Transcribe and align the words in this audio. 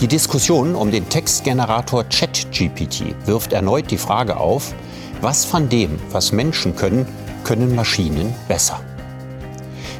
Die 0.00 0.08
Diskussion 0.08 0.74
um 0.74 0.90
den 0.90 1.08
Textgenerator 1.08 2.04
ChatGPT 2.04 3.14
wirft 3.26 3.52
erneut 3.52 3.90
die 3.92 3.98
Frage 3.98 4.36
auf, 4.36 4.74
was 5.20 5.44
von 5.44 5.68
dem, 5.68 6.00
was 6.10 6.32
Menschen 6.32 6.74
können, 6.74 7.06
können 7.44 7.76
Maschinen 7.76 8.34
besser. 8.48 8.80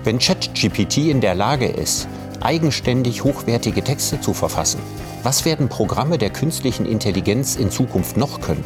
Wenn 0.03 0.19
ChatGPT 0.19 0.96
in 0.98 1.21
der 1.21 1.37
Lage 1.37 1.69
ist, 1.69 2.09
eigenständig 2.41 3.23
hochwertige 3.23 3.85
Texte 3.85 4.21
zu 4.21 4.35
verfassen, 4.35 4.80
was 5.25 5.46
werden 5.46 5.70
Programme 5.70 6.18
der 6.18 6.29
künstlichen 6.29 6.84
Intelligenz 6.84 7.56
in 7.56 7.70
Zukunft 7.70 8.19
noch 8.19 8.42
können? 8.42 8.62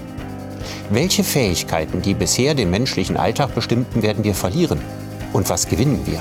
Welche 0.90 1.22
Fähigkeiten, 1.22 2.02
die 2.02 2.14
bisher 2.14 2.54
den 2.54 2.68
menschlichen 2.68 3.16
Alltag 3.16 3.54
bestimmten, 3.54 4.02
werden 4.02 4.24
wir 4.24 4.34
verlieren? 4.34 4.80
Und 5.32 5.48
was 5.50 5.68
gewinnen 5.68 6.00
wir? 6.04 6.20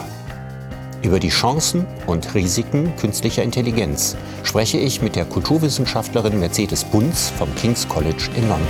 Über 1.01 1.19
die 1.19 1.29
Chancen 1.29 1.87
und 2.05 2.35
Risiken 2.35 2.95
künstlicher 2.97 3.41
Intelligenz 3.41 4.15
spreche 4.43 4.77
ich 4.77 5.01
mit 5.01 5.15
der 5.15 5.25
Kulturwissenschaftlerin 5.25 6.39
Mercedes 6.39 6.83
Bunz 6.83 7.31
vom 7.35 7.53
King's 7.55 7.87
College 7.87 8.29
in 8.35 8.47
London. 8.47 8.67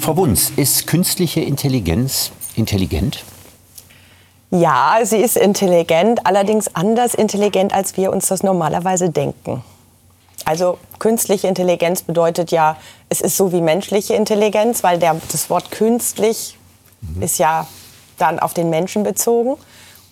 Frau 0.00 0.14
Bunz, 0.14 0.52
ist 0.56 0.86
künstliche 0.86 1.40
Intelligenz 1.40 2.30
intelligent? 2.56 3.24
Ja, 4.50 4.98
sie 5.04 5.18
ist 5.18 5.36
intelligent, 5.36 6.26
allerdings 6.26 6.74
anders 6.74 7.14
intelligent, 7.14 7.72
als 7.72 7.96
wir 7.96 8.12
uns 8.12 8.28
das 8.28 8.42
normalerweise 8.42 9.10
denken. 9.10 9.62
Also 10.44 10.78
künstliche 10.98 11.46
Intelligenz 11.46 12.02
bedeutet 12.02 12.50
ja, 12.50 12.76
es 13.08 13.20
ist 13.20 13.36
so 13.36 13.52
wie 13.52 13.60
menschliche 13.60 14.14
Intelligenz, 14.14 14.82
weil 14.82 14.98
der, 14.98 15.16
das 15.30 15.50
Wort 15.50 15.70
künstlich 15.70 16.56
ist 17.20 17.38
ja 17.38 17.66
dann 18.18 18.38
auf 18.40 18.54
den 18.54 18.70
Menschen 18.70 19.02
bezogen. 19.02 19.56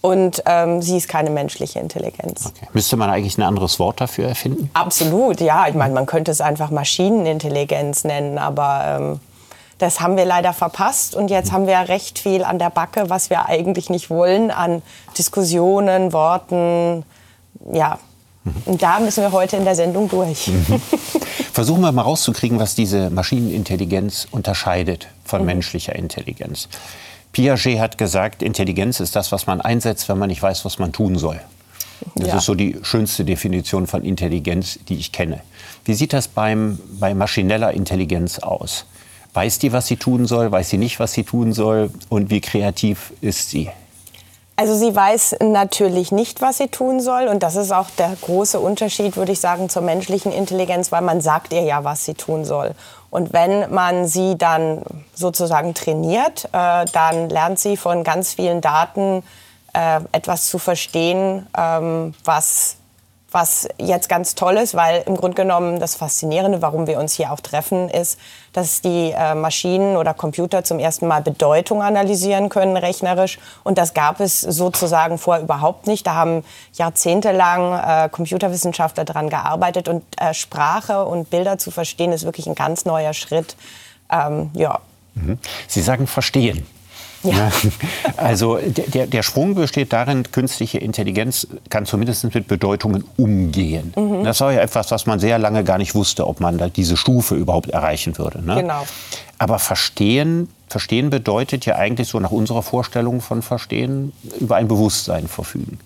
Und 0.00 0.44
ähm, 0.47 0.81
sie 0.81 0.97
ist 0.97 1.09
keine 1.09 1.28
menschliche 1.31 1.81
Intelligenz. 1.81 2.47
Okay. 2.47 2.69
Müsste 2.72 2.97
man 2.97 3.11
eigentlich 3.11 3.36
ein 3.36 3.42
anderes 3.42 3.81
Wort 3.81 4.00
dafür 4.00 4.28
erfinden? 4.28 4.70
Absolut, 4.72 5.41
ja. 5.41 5.66
Ich 5.66 5.75
meine, 5.75 5.92
man 5.92 6.06
könnte 6.06 6.31
es 6.31 6.41
einfach 6.41 6.70
Maschinenintelligenz 6.70 8.05
nennen, 8.05 8.39
aber 8.39 8.84
ähm, 9.00 9.20
das 9.79 10.01
haben 10.01 10.17
wir 10.17 10.25
leider 10.25 10.53
verpasst. 10.53 11.15
Und 11.15 11.29
jetzt 11.31 11.53
haben 11.53 11.67
wir 11.67 11.77
recht 11.89 12.19
viel 12.19 12.45
an 12.45 12.59
der 12.59 12.71
Backe, 12.71 13.09
was 13.11 13.31
wir 13.31 13.47
eigentlich 13.47 13.91
nicht 13.91 14.11
wollen, 14.11 14.51
an 14.51 14.83
Diskussionen, 15.17 16.12
Worten. 16.12 17.05
Ja, 17.73 17.99
und 18.65 18.83
da 18.83 18.99
müssen 19.01 19.23
wir 19.23 19.33
heute 19.33 19.56
in 19.56 19.65
der 19.65 19.75
Sendung 19.75 20.09
durch. 20.09 20.51
Versuchen 21.53 21.81
wir 21.83 21.93
mal 21.93 22.03
rauszukriegen, 22.03 22.59
was 22.59 22.75
diese 22.75 23.11
Maschinenintelligenz 23.11 24.27
unterscheidet 24.31 25.09
von 25.25 25.45
menschlicher 25.45 25.95
Intelligenz. 25.95 26.69
Piaget 27.33 27.79
hat 27.79 27.99
gesagt, 27.99 28.43
Intelligenz 28.43 29.01
ist 29.01 29.15
das, 29.17 29.33
was 29.33 29.47
man 29.47 29.61
einsetzt, 29.61 30.09
wenn 30.09 30.19
man 30.19 30.29
nicht 30.29 30.43
weiß, 30.43 30.65
was 30.65 30.79
man 30.79 30.93
tun 30.93 31.19
soll. 31.19 31.41
Das 32.15 32.29
Ja. 32.29 32.37
ist 32.39 32.45
so 32.45 32.55
die 32.55 32.79
schönste 32.83 33.25
Definition 33.25 33.87
von 33.87 34.03
Intelligenz, 34.05 34.79
die 34.89 34.97
ich 34.97 35.12
kenne. 35.12 35.41
Wie 35.84 35.95
sieht 35.95 36.12
das 36.12 36.29
beim, 36.29 36.79
bei 36.99 37.12
maschineller 37.15 37.73
Intelligenz 37.73 38.39
aus? 38.39 38.87
Weiß 39.39 39.61
die, 39.61 39.72
was 39.72 39.86
sie 39.86 39.94
tun 39.94 40.27
soll? 40.27 40.50
Weiß 40.50 40.69
sie 40.69 40.78
nicht, 40.78 40.98
was 40.98 41.12
sie 41.12 41.22
tun 41.22 41.53
soll? 41.53 41.92
Und 42.08 42.28
wie 42.28 42.41
kreativ 42.41 43.12
ist 43.20 43.50
sie? 43.50 43.70
Also 44.56 44.75
sie 44.75 44.92
weiß 44.92 45.36
natürlich 45.39 46.11
nicht, 46.11 46.41
was 46.41 46.58
sie 46.58 46.67
tun 46.67 47.00
soll. 47.00 47.28
Und 47.28 47.44
das 47.44 47.55
ist 47.55 47.70
auch 47.70 47.89
der 47.98 48.16
große 48.20 48.59
Unterschied, 48.59 49.16
würde 49.16 49.31
ich 49.31 49.39
sagen, 49.39 49.69
zur 49.69 49.83
menschlichen 49.83 50.33
Intelligenz, 50.33 50.91
weil 50.91 51.03
man 51.03 51.20
sagt 51.20 51.53
ihr 51.53 51.62
ja, 51.62 51.84
was 51.84 52.05
sie 52.05 52.14
tun 52.14 52.44
soll. 52.44 52.75
Und 53.11 53.33
wenn 53.33 53.72
man 53.72 54.09
sie 54.09 54.36
dann 54.36 54.83
sozusagen 55.15 55.72
trainiert, 55.72 56.47
äh, 56.47 56.87
dann 56.93 57.28
lernt 57.28 57.60
sie 57.60 57.76
von 57.76 58.03
ganz 58.03 58.34
vielen 58.34 58.60
Daten 58.60 59.22
äh, 59.72 60.00
etwas 60.10 60.49
zu 60.49 60.59
verstehen, 60.59 61.47
ähm, 61.56 62.12
was 62.25 62.78
was 63.31 63.69
jetzt 63.78 64.09
ganz 64.09 64.34
toll 64.34 64.56
ist, 64.56 64.75
weil 64.75 65.03
im 65.06 65.16
Grunde 65.16 65.34
genommen 65.34 65.81
das 65.81 65.94
Faszinierende, 65.94 66.62
warum 66.62 66.87
wir 66.87 66.99
uns 66.99 67.12
hier 67.12 67.31
auch 67.31 67.41
treffen, 67.41 67.91
ist, 67.91 68.19
dass 68.55 68.81
die 68.81 69.12
äh, 69.15 69.34
Maschinen 69.34 69.99
oder 69.99 70.15
Computer 70.15 70.65
zum 70.65 70.78
ersten 70.78 71.06
Mal 71.06 71.21
Bedeutung 71.21 71.83
analysieren 71.83 72.49
können, 72.49 72.77
rechnerisch. 72.78 73.38
Und 73.65 73.77
das 73.77 73.93
gab 73.93 74.21
es 74.21 74.41
sozusagen 74.41 75.19
vorher 75.19 75.44
überhaupt 75.44 75.87
nicht. 75.87 76.06
Da 76.06 76.15
haben 76.15 76.43
jahrzehntelang 76.72 78.06
äh, 78.06 78.09
Computerwissenschaftler 78.09 79.05
daran 79.05 79.28
gearbeitet. 79.28 79.88
Und 79.88 80.05
äh, 80.19 80.33
Sprache 80.33 81.05
und 81.05 81.28
Bilder 81.28 81.59
zu 81.59 81.71
verstehen, 81.71 82.12
ist 82.12 82.25
wirklich 82.25 82.47
ein 82.47 82.55
ganz 82.55 82.87
neuer 82.87 83.12
Schritt. 83.12 83.56
Ähm, 84.11 84.50
ja. 84.55 84.81
Sie 85.67 85.83
sagen 85.83 86.06
verstehen. 86.06 86.67
Ja. 87.23 87.51
Also 88.17 88.59
der, 88.59 89.06
der, 89.06 89.23
Sprung 89.23 89.55
besteht 89.55 89.93
darin, 89.93 90.25
künstliche 90.31 90.79
Intelligenz 90.79 91.47
kann 91.71 91.87
zumindest 91.87 92.33
mit 92.34 92.49
Bedeutungen 92.49 93.05
umgehen. 93.17 93.93
Mhm. 93.97 94.25
Das 94.25 94.41
war 94.41 94.53
ja 94.53 94.61
etwas, 94.61 94.91
was 94.91 95.06
man 95.06 95.21
sehr 95.21 95.39
lange 95.39 95.65
gar 95.65 95.79
nicht 95.79 95.95
wusste, 95.95 96.27
ob 96.27 96.41
man 96.41 96.59
da 96.59 96.69
diese 96.69 96.97
Stufe 96.97 97.34
überhaupt 97.34 97.71
erreichen 97.71 98.19
würde. 98.19 98.45
Ne? 98.45 98.56
Genau. 98.56 98.84
Aber 99.39 99.59
verstehen, 99.59 100.49
verstehen 100.69 101.11
bedeutet 101.11 101.65
ja 101.67 101.77
eigentlich 101.77 102.09
so 102.09 102.19
nach 102.19 102.33
unserer 102.33 102.62
Vorstellung 102.62 103.21
von 103.21 103.43
Verstehen 103.43 104.12
über 104.41 104.56
ein 104.56 104.69
Bewusstsein 104.69 105.29
verfügen. 105.29 105.79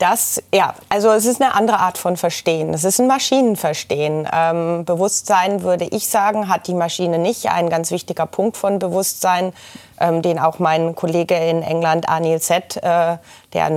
Das, 0.00 0.42
ja, 0.54 0.74
also 0.88 1.10
es 1.10 1.26
ist 1.26 1.42
eine 1.42 1.54
andere 1.54 1.78
Art 1.78 1.98
von 1.98 2.16
Verstehen. 2.16 2.72
Es 2.72 2.84
ist 2.84 3.00
ein 3.00 3.06
Maschinenverstehen. 3.06 4.26
Ähm, 4.32 4.86
Bewusstsein, 4.86 5.62
würde 5.62 5.84
ich 5.84 6.08
sagen, 6.08 6.48
hat 6.48 6.68
die 6.68 6.74
Maschine 6.74 7.18
nicht. 7.18 7.50
Ein 7.50 7.68
ganz 7.68 7.90
wichtiger 7.90 8.24
Punkt 8.24 8.56
von 8.56 8.78
Bewusstsein, 8.78 9.52
ähm, 10.00 10.22
den 10.22 10.38
auch 10.38 10.58
mein 10.58 10.94
Kollege 10.94 11.34
in 11.34 11.62
England, 11.62 12.08
Anil 12.08 12.38
Seth, 12.38 12.78
äh, 12.78 13.18
der 13.52 13.68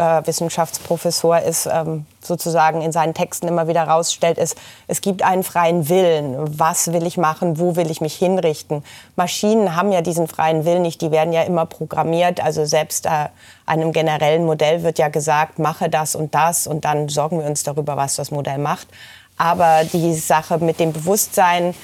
Neurowissenschaftsprofessor 0.00 1.40
ist, 1.40 1.66
ähm, 1.66 2.06
sozusagen 2.22 2.80
in 2.80 2.92
seinen 2.92 3.14
Texten 3.14 3.48
immer 3.48 3.68
wieder 3.68 3.84
rausstellt, 3.84 4.38
ist, 4.38 4.56
es 4.88 5.00
gibt 5.00 5.22
einen 5.22 5.42
freien 5.42 5.88
Willen. 5.88 6.58
Was 6.58 6.92
will 6.92 7.06
ich 7.06 7.16
machen? 7.16 7.58
Wo 7.58 7.76
will 7.76 7.90
ich 7.90 8.00
mich 8.00 8.14
hinrichten? 8.14 8.82
Maschinen 9.16 9.76
haben 9.76 9.92
ja 9.92 10.00
diesen 10.00 10.26
freien 10.26 10.64
Willen 10.64 10.82
nicht. 10.82 11.00
Die 11.02 11.10
werden 11.10 11.32
ja 11.32 11.42
immer 11.42 11.66
programmiert. 11.66 12.42
Also 12.42 12.64
selbst 12.64 13.06
äh, 13.06 13.28
einem 13.66 13.92
generellen 13.92 14.44
Modell 14.44 14.82
wird 14.82 14.98
ja 14.98 15.08
gesagt, 15.08 15.58
mache 15.58 15.88
das 15.88 16.14
und 16.14 16.34
das 16.34 16.66
und 16.66 16.84
dann 16.84 17.08
sorgen 17.08 17.38
wir 17.38 17.46
uns 17.46 17.62
darüber, 17.62 17.96
was 17.96 18.16
das 18.16 18.30
Modell 18.30 18.58
macht. 18.58 18.88
Aber 19.36 19.84
die 19.84 20.14
Sache 20.14 20.58
mit 20.58 20.80
dem 20.80 20.92
Bewusstsein, 20.92 21.74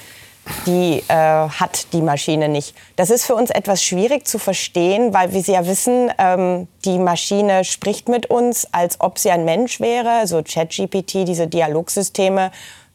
die 0.65 1.03
äh, 1.07 1.13
hat 1.13 1.93
die 1.93 2.01
Maschine 2.01 2.49
nicht. 2.49 2.75
Das 2.95 3.09
ist 3.09 3.25
für 3.25 3.35
uns 3.35 3.49
etwas 3.49 3.83
schwierig 3.83 4.27
zu 4.27 4.39
verstehen, 4.39 5.13
weil 5.13 5.33
wie 5.33 5.41
Sie 5.41 5.53
ja 5.53 5.65
wissen, 5.65 6.11
ähm, 6.17 6.67
die 6.85 6.99
Maschine 6.99 7.63
spricht 7.63 8.09
mit 8.09 8.29
uns, 8.29 8.67
als 8.71 8.99
ob 8.99 9.19
sie 9.19 9.31
ein 9.31 9.45
Mensch 9.45 9.79
wäre. 9.79 10.27
So 10.27 10.41
ChatGPT, 10.43 11.27
diese 11.27 11.47
Dialogsysteme, 11.47 12.51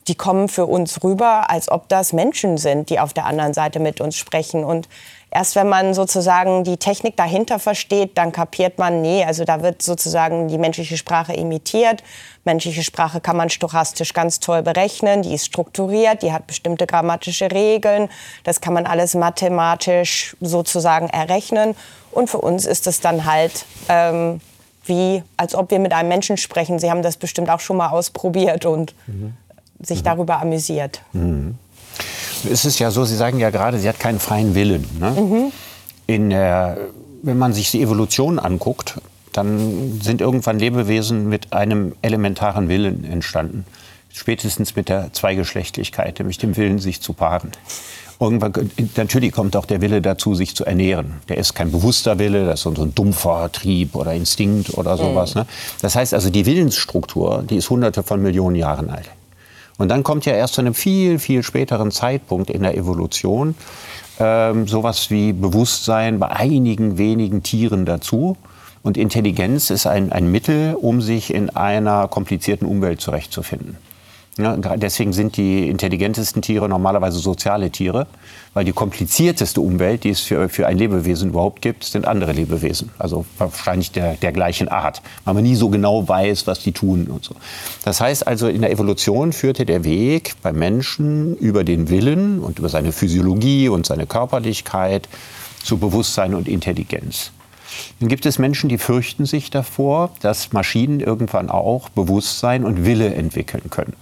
die 0.09 0.15
kommen 0.15 0.49
für 0.49 0.67
uns 0.67 1.03
rüber, 1.05 1.51
als 1.51 1.71
ob 1.71 1.89
das 1.89 2.13
Menschen 2.13 2.59
sind, 2.59 2.91
die 2.91 2.99
auf 2.99 3.13
der 3.13 3.27
anderen 3.27 3.55
Seite 3.55 3.79
mit 3.81 4.01
uns 4.01 4.17
sprechen. 4.17 4.65
Und 4.65 4.89
erst 5.32 5.56
wenn 5.56 5.69
man 5.69 5.94
sozusagen 5.94 6.62
die 6.62 6.76
Technik 6.76 7.16
dahinter 7.16 7.59
versteht, 7.59 8.19
dann 8.19 8.32
kapiert 8.32 8.78
man, 8.78 9.00
nee, 9.00 9.25
also 9.25 9.44
da 9.44 9.62
wird 9.62 9.81
sozusagen 9.82 10.48
die 10.48 10.59
menschliche 10.59 10.97
Sprache 10.98 11.32
imitiert. 11.32 12.03
Menschliche 12.44 12.82
Sprache 12.82 13.20
kann 13.20 13.37
man 13.37 13.48
stochastisch 13.48 14.12
ganz 14.12 14.41
toll 14.41 14.62
berechnen, 14.62 15.22
die 15.22 15.34
ist 15.34 15.47
strukturiert, 15.47 16.22
die 16.22 16.32
hat 16.32 16.47
bestimmte 16.47 16.87
grammatische 16.87 17.50
Regeln, 17.50 18.10
das 18.44 18.60
kann 18.60 18.75
man 18.75 18.84
alles 18.84 19.15
mathematisch 19.15 20.37
sozusagen 20.41 21.09
errechnen. 21.09 21.75
Und 22.10 22.28
für 22.28 22.38
uns 22.38 22.66
ist 22.66 22.87
es 22.87 23.00
dann 23.00 23.25
halt 23.25 23.65
ähm, 23.88 24.41
wie, 24.84 25.22
als 25.38 25.54
ob 25.54 25.71
wir 25.71 25.78
mit 25.78 25.94
einem 25.94 26.09
Menschen 26.09 26.37
sprechen. 26.37 26.78
Sie 26.78 26.91
haben 26.91 27.03
das 27.03 27.16
bestimmt 27.16 27.48
auch 27.48 27.60
schon 27.60 27.78
mal 27.78 27.89
ausprobiert 27.89 28.66
und 28.66 28.95
sich 29.80 30.03
darüber 30.03 30.41
amüsiert. 30.41 31.01
Es 32.50 32.65
ist 32.65 32.78
ja 32.78 32.91
so, 32.91 33.04
Sie 33.04 33.16
sagen 33.16 33.39
ja 33.39 33.50
gerade, 33.50 33.78
sie 33.78 33.89
hat 33.89 33.98
keinen 34.00 34.18
freien 34.18 34.54
Willen. 34.54 34.86
Ne? 34.98 35.53
In 36.06 36.30
der, 36.30 36.78
wenn 37.22 37.39
man 37.39 37.53
sich 37.53 37.71
die 37.71 37.83
Evolution 37.83 38.39
anguckt, 38.39 39.00
dann 39.33 40.00
sind 40.03 40.21
irgendwann 40.21 40.59
Lebewesen 40.59 41.28
mit 41.28 41.53
einem 41.53 41.94
elementaren 42.03 42.68
Willen 42.68 43.04
entstanden. 43.04 43.65
Spätestens 44.12 44.77
mit 44.77 44.89
der 44.91 45.12
Zweigeschlechtlichkeit, 45.12 46.18
nämlich 46.18 46.36
dem 46.39 46.56
Willen, 46.56 46.78
sich 46.78 47.00
zu 47.00 47.15
paaren. 47.15 47.50
Irgendwann, 48.21 48.71
natürlich 48.97 49.33
kommt 49.33 49.56
auch 49.56 49.65
der 49.65 49.80
Wille 49.80 50.03
dazu, 50.03 50.34
sich 50.34 50.54
zu 50.54 50.65
ernähren. 50.65 51.15
Der 51.28 51.38
ist 51.38 51.54
kein 51.54 51.72
bewusster 51.72 52.18
Wille, 52.18 52.45
das 52.45 52.65
ist 52.65 52.77
so 52.77 52.83
ein 52.83 52.95
dumpfer 52.95 53.50
Trieb 53.50 53.97
oder 53.97 54.12
Instinkt 54.12 54.74
oder 54.74 54.97
sowas. 54.97 55.34
Ne? 55.34 55.47
Das 55.80 55.97
heißt 55.97 56.12
also, 56.12 56.30
die 56.30 56.45
Willensstruktur, 56.47 57.42
die 57.48 57.56
ist 57.56 57.71
hunderte 57.71 58.03
von 58.03 58.22
Millionen 58.22 58.54
Jahren 58.54 58.91
alt. 58.91 59.10
Und 59.78 59.89
dann 59.89 60.03
kommt 60.03 60.27
ja 60.27 60.34
erst 60.34 60.54
zu 60.54 60.60
einem 60.60 60.74
viel, 60.74 61.19
viel 61.19 61.42
späteren 61.42 61.91
Zeitpunkt 61.91 62.51
in 62.51 62.63
der 62.63 62.77
Evolution 62.77 63.54
ähm, 64.22 64.69
sowas 64.69 65.10
wie 65.10 65.33
Bewusstsein 65.33 66.19
bei 66.19 66.28
einigen 66.28 66.98
wenigen 66.98 67.42
Tieren 67.42 67.84
dazu. 67.84 68.36
Und 68.83 68.97
Intelligenz 68.97 69.71
ist 69.71 69.86
ein, 69.86 70.13
ein 70.13 70.30
Mittel, 70.30 70.74
um 70.74 71.01
sich 71.01 71.33
in 71.33 71.51
einer 71.51 72.09
komplizierten 72.09 72.66
Umwelt 72.66 73.01
zurechtzufinden. 73.01 73.77
Ja, 74.39 74.57
deswegen 74.57 75.13
sind 75.13 75.37
die 75.37 75.69
intelligentesten 75.69 76.41
Tiere 76.41 76.67
normalerweise 76.67 77.19
soziale 77.19 77.71
Tiere, 77.71 78.07
weil 78.55 78.65
die 78.65 78.73
komplizierteste 78.73 79.61
Umwelt, 79.61 80.05
die 80.05 80.11
es 80.11 80.21
für, 80.21 80.49
für 80.49 80.67
ein 80.67 80.79
Lebewesen 80.79 81.31
überhaupt 81.31 81.61
gibt, 81.61 81.84
sind 81.84 82.07
andere 82.07 82.33
Lebewesen. 82.33 82.89
Also 82.99 83.27
wahrscheinlich 83.37 83.93
der, 83.93 84.15
der 84.15 84.33
gleichen 84.33 84.69
Art, 84.69 85.03
weil 85.27 85.34
man 85.34 85.43
nie 85.43 85.55
so 85.55 85.69
genau 85.69 86.09
weiß, 86.09 86.47
was 86.47 86.61
die 86.61 86.73
tun 86.73 87.09
und 87.09 87.23
so. 87.23 87.34
Das 87.84 88.01
heißt 88.01 88.27
also, 88.27 88.49
in 88.49 88.63
der 88.63 88.71
Evolution 88.71 89.34
führte 89.34 89.67
der 89.67 89.84
Weg 89.84 90.34
beim 90.41 90.57
Menschen 90.59 91.37
über 91.37 91.63
den 91.63 91.91
Willen 91.91 92.39
und 92.39 92.59
über 92.59 92.71
seine 92.71 92.93
Physiologie 92.93 93.69
und 93.69 93.84
seine 93.84 94.07
Körperlichkeit 94.07 95.11
zu 95.63 95.77
Bewusstsein 95.77 96.34
und 96.34 96.49
Intelligenz. 96.49 97.33
Dann 98.01 98.09
gibt 98.09 98.27
es 98.27 98.39
Menschen, 98.39 98.69
die 98.69 98.78
fürchten 98.78 99.27
sich 99.27 99.51
davor, 99.51 100.10
dass 100.21 100.53
Maschinen 100.53 101.01
irgendwann 101.01 101.51
auch 101.51 101.89
Bewusstsein 101.89 102.65
und 102.65 102.84
Wille 102.84 103.15
entwickeln 103.15 103.71
können. 103.71 103.95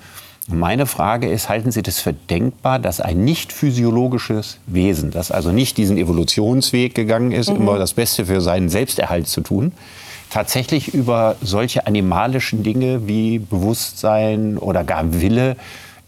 Meine 0.49 0.87
Frage 0.87 1.29
ist, 1.29 1.49
halten 1.49 1.71
Sie 1.71 1.83
das 1.83 2.01
für 2.01 2.13
denkbar, 2.13 2.79
dass 2.79 3.01
ein 3.01 3.25
nicht 3.25 3.53
physiologisches 3.53 4.59
Wesen, 4.67 5.11
das 5.13 5.31
also 5.31 5.53
nicht 5.53 5.77
diesen 5.77 5.97
Evolutionsweg 5.97 6.95
gegangen 6.95 7.31
ist, 7.31 7.51
mhm. 7.51 7.57
immer 7.57 7.79
das 7.79 7.95
Beste 7.95 8.27
für 8.27 8.41
seinen 8.41 8.69
Selbsterhalt 8.69 9.29
zu 9.29 9.43
tun, 9.43 9.73
tatsächlich 10.29 10.93
über 10.95 11.37
solche 11.41 11.87
animalischen 11.87 12.63
Dinge 12.63 13.07
wie 13.07 13.39
Bewusstsein 13.39 14.59
oder 14.59 14.83
gar 14.83 15.21
Wille 15.21 15.57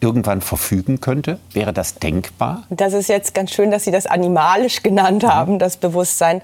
irgendwann 0.00 0.40
verfügen 0.40 1.00
könnte? 1.00 1.38
Wäre 1.52 1.72
das 1.72 1.94
denkbar? 1.94 2.64
Das 2.70 2.92
ist 2.92 3.08
jetzt 3.08 3.34
ganz 3.34 3.52
schön, 3.52 3.70
dass 3.70 3.84
Sie 3.84 3.92
das 3.92 4.06
animalisch 4.06 4.82
genannt 4.82 5.24
haben, 5.24 5.58
das 5.58 5.76
Bewusstsein. 5.76 6.42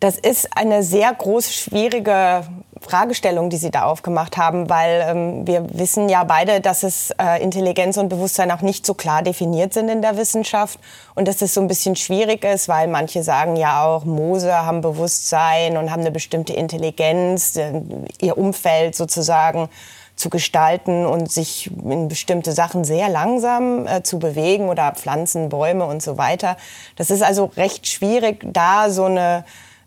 Das 0.00 0.18
ist 0.18 0.56
eine 0.56 0.82
sehr 0.82 1.12
groß 1.14 1.52
schwierige 1.52 2.42
Fragestellung, 2.80 3.48
die 3.48 3.56
Sie 3.56 3.70
da 3.70 3.84
aufgemacht 3.84 4.36
haben, 4.36 4.68
weil 4.68 5.04
ähm, 5.08 5.46
wir 5.46 5.66
wissen 5.78 6.08
ja 6.08 6.24
beide, 6.24 6.60
dass 6.60 6.82
es 6.82 7.10
äh, 7.12 7.42
Intelligenz 7.42 7.96
und 7.96 8.08
Bewusstsein 8.08 8.50
auch 8.50 8.60
nicht 8.60 8.84
so 8.84 8.94
klar 8.94 9.22
definiert 9.22 9.72
sind 9.72 9.88
in 9.88 10.02
der 10.02 10.16
Wissenschaft 10.16 10.78
und 11.14 11.26
dass 11.26 11.40
es 11.40 11.54
so 11.54 11.60
ein 11.60 11.68
bisschen 11.68 11.96
schwierig 11.96 12.44
ist, 12.44 12.68
weil 12.68 12.88
manche 12.88 13.22
sagen 13.22 13.56
ja 13.56 13.84
auch, 13.84 14.04
Mose 14.04 14.52
haben 14.52 14.82
Bewusstsein 14.82 15.76
und 15.76 15.90
haben 15.90 16.00
eine 16.00 16.10
bestimmte 16.10 16.52
Intelligenz, 16.52 17.56
äh, 17.56 17.80
ihr 18.20 18.36
Umfeld 18.36 18.94
sozusagen 18.94 19.70
zu 20.16 20.30
gestalten 20.30 21.06
und 21.06 21.32
sich 21.32 21.70
in 21.82 22.08
bestimmte 22.08 22.52
Sachen 22.52 22.84
sehr 22.84 23.08
langsam 23.08 23.86
äh, 23.86 24.02
zu 24.02 24.18
bewegen 24.18 24.68
oder 24.68 24.92
Pflanzen, 24.92 25.48
Bäume 25.48 25.86
und 25.86 26.02
so 26.02 26.18
weiter. 26.18 26.56
Das 26.96 27.10
ist 27.10 27.22
also 27.22 27.46
recht 27.56 27.86
schwierig, 27.86 28.44
da 28.44 28.90
so 28.90 29.04
eine 29.04 29.44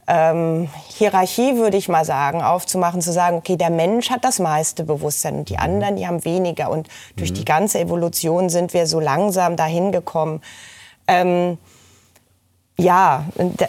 ähm, 0.07 0.69
Hierarchie, 0.87 1.57
würde 1.57 1.77
ich 1.77 1.89
mal 1.89 2.05
sagen, 2.05 2.41
aufzumachen, 2.41 3.01
zu 3.01 3.11
sagen, 3.11 3.37
okay, 3.37 3.57
der 3.57 3.69
Mensch 3.69 4.09
hat 4.09 4.23
das 4.23 4.39
meiste 4.39 4.83
Bewusstsein 4.83 5.35
und 5.35 5.49
die 5.49 5.55
mhm. 5.55 5.59
anderen, 5.59 5.95
die 5.97 6.07
haben 6.07 6.23
weniger. 6.23 6.69
Und 6.71 6.87
durch 7.17 7.31
mhm. 7.31 7.35
die 7.35 7.45
ganze 7.45 7.79
Evolution 7.79 8.49
sind 8.49 8.73
wir 8.73 8.87
so 8.87 8.99
langsam 8.99 9.57
dahin 9.57 9.91
gekommen. 9.91 10.41
Ähm, 11.07 11.57
ja, 12.79 13.25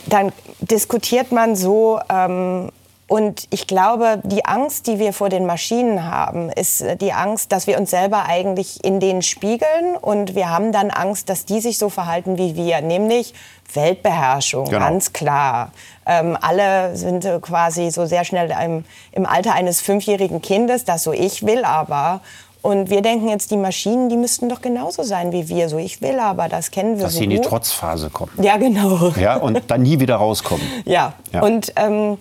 dann 0.07 0.33
diskutiert 0.61 1.33
man 1.33 1.57
so, 1.57 1.99
ähm, 2.11 2.71
und 3.09 3.49
ich 3.49 3.67
glaube, 3.67 4.21
die 4.23 4.45
Angst, 4.45 4.87
die 4.87 4.99
wir 4.99 5.15
vor 5.15 5.31
den 5.31 5.47
Maschinen 5.47 6.05
haben, 6.05 6.51
ist 6.51 6.83
äh, 6.83 6.95
die 6.95 7.15
Angst, 7.15 7.53
dass 7.53 7.67
wir 7.67 7.79
uns 7.79 7.91
selber 7.91 8.27
eigentlich 8.27 8.85
in 8.85 9.01
denen 9.01 9.23
spiegeln 9.23 9.97
und 9.99 10.35
wir 10.35 10.51
haben 10.51 10.73
dann 10.73 10.91
Angst, 10.91 11.31
dass 11.31 11.47
die 11.47 11.61
sich 11.61 11.79
so 11.79 11.89
verhalten 11.89 12.37
wie 12.37 12.55
wir, 12.55 12.83
nämlich 12.83 13.33
Weltbeherrschung, 13.73 14.67
genau. 14.67 14.81
ganz 14.81 15.15
klar. 15.15 15.73
Ähm, 16.07 16.37
alle 16.39 16.97
sind 16.97 17.27
quasi 17.41 17.91
so 17.91 18.05
sehr 18.05 18.25
schnell 18.25 18.55
im, 18.63 18.85
im 19.13 19.25
Alter 19.25 19.55
eines 19.55 19.81
fünfjährigen 19.81 20.43
Kindes, 20.43 20.85
das 20.85 21.03
so 21.03 21.13
ich 21.13 21.47
will 21.47 21.65
aber. 21.65 22.21
Und 22.61 22.91
wir 22.91 23.01
denken 23.01 23.29
jetzt, 23.29 23.51
die 23.53 23.57
Maschinen, 23.57 24.11
die 24.11 24.17
müssten 24.17 24.51
doch 24.51 24.61
genauso 24.61 25.03
sein 25.03 25.33
wie 25.33 25.49
wir. 25.49 25.69
So, 25.69 25.79
ich 25.79 26.03
will 26.03 26.19
aber, 26.19 26.49
das 26.49 26.71
kennen 26.71 26.97
wir 26.97 27.05
Dass 27.05 27.13
so 27.13 27.19
sie 27.19 27.25
in 27.25 27.31
die. 27.31 27.41
Trotzphase 27.41 28.11
kommen. 28.11 28.33
Ja, 28.43 28.57
genau. 28.57 29.13
Ja, 29.19 29.37
und 29.37 29.63
dann 29.69 29.83
nie 29.83 30.01
wieder 30.01 30.17
rauskommen. 30.17 30.67
ja. 30.85 31.15
ja. 31.33 31.41
und 31.43 31.73
ähm, 31.77 32.19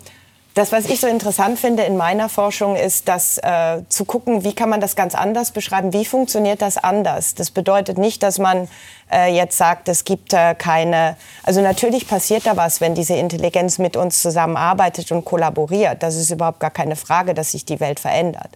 das, 0.58 0.72
was 0.72 0.86
ich 0.86 1.00
so 1.00 1.08
interessant 1.08 1.60
finde 1.60 1.84
in 1.84 1.98
meiner 1.98 2.30
Forschung, 2.30 2.76
ist, 2.76 3.08
dass 3.08 3.38
äh, 3.38 3.84
zu 3.90 4.06
gucken, 4.06 4.44
wie 4.44 4.54
kann 4.54 4.70
man 4.70 4.82
das 4.82 4.96
ganz 4.96 5.14
anders 5.14 5.52
beschreiben, 5.52 5.94
wie 5.94 6.04
funktioniert 6.04 6.64
das 6.64 6.78
anders. 6.78 7.36
Das 7.36 7.52
bedeutet 7.52 8.00
nicht, 8.00 8.24
dass 8.24 8.40
man 8.40 8.68
äh, 9.12 9.32
jetzt 9.34 9.58
sagt, 9.58 9.88
es 9.88 10.04
gibt 10.04 10.34
äh, 10.34 10.56
keine. 10.56 11.16
Also 11.44 11.62
natürlich 11.62 12.08
passiert 12.08 12.48
da 12.48 12.58
was, 12.58 12.82
wenn 12.82 12.96
diese 12.96 13.14
Intelligenz 13.14 13.78
mit 13.78 13.96
uns 13.96 14.22
zusammenarbeitet 14.22 15.12
und 15.12 15.26
kollaboriert. 15.26 16.02
Das 16.02 16.16
ist 16.16 16.32
überhaupt 16.32 16.60
gar 16.60 16.72
keine 16.72 16.96
Frage, 16.96 17.36
dass 17.36 17.52
sich 17.52 17.64
die 17.64 17.80
Welt 17.80 18.00
verändert. 18.00 18.50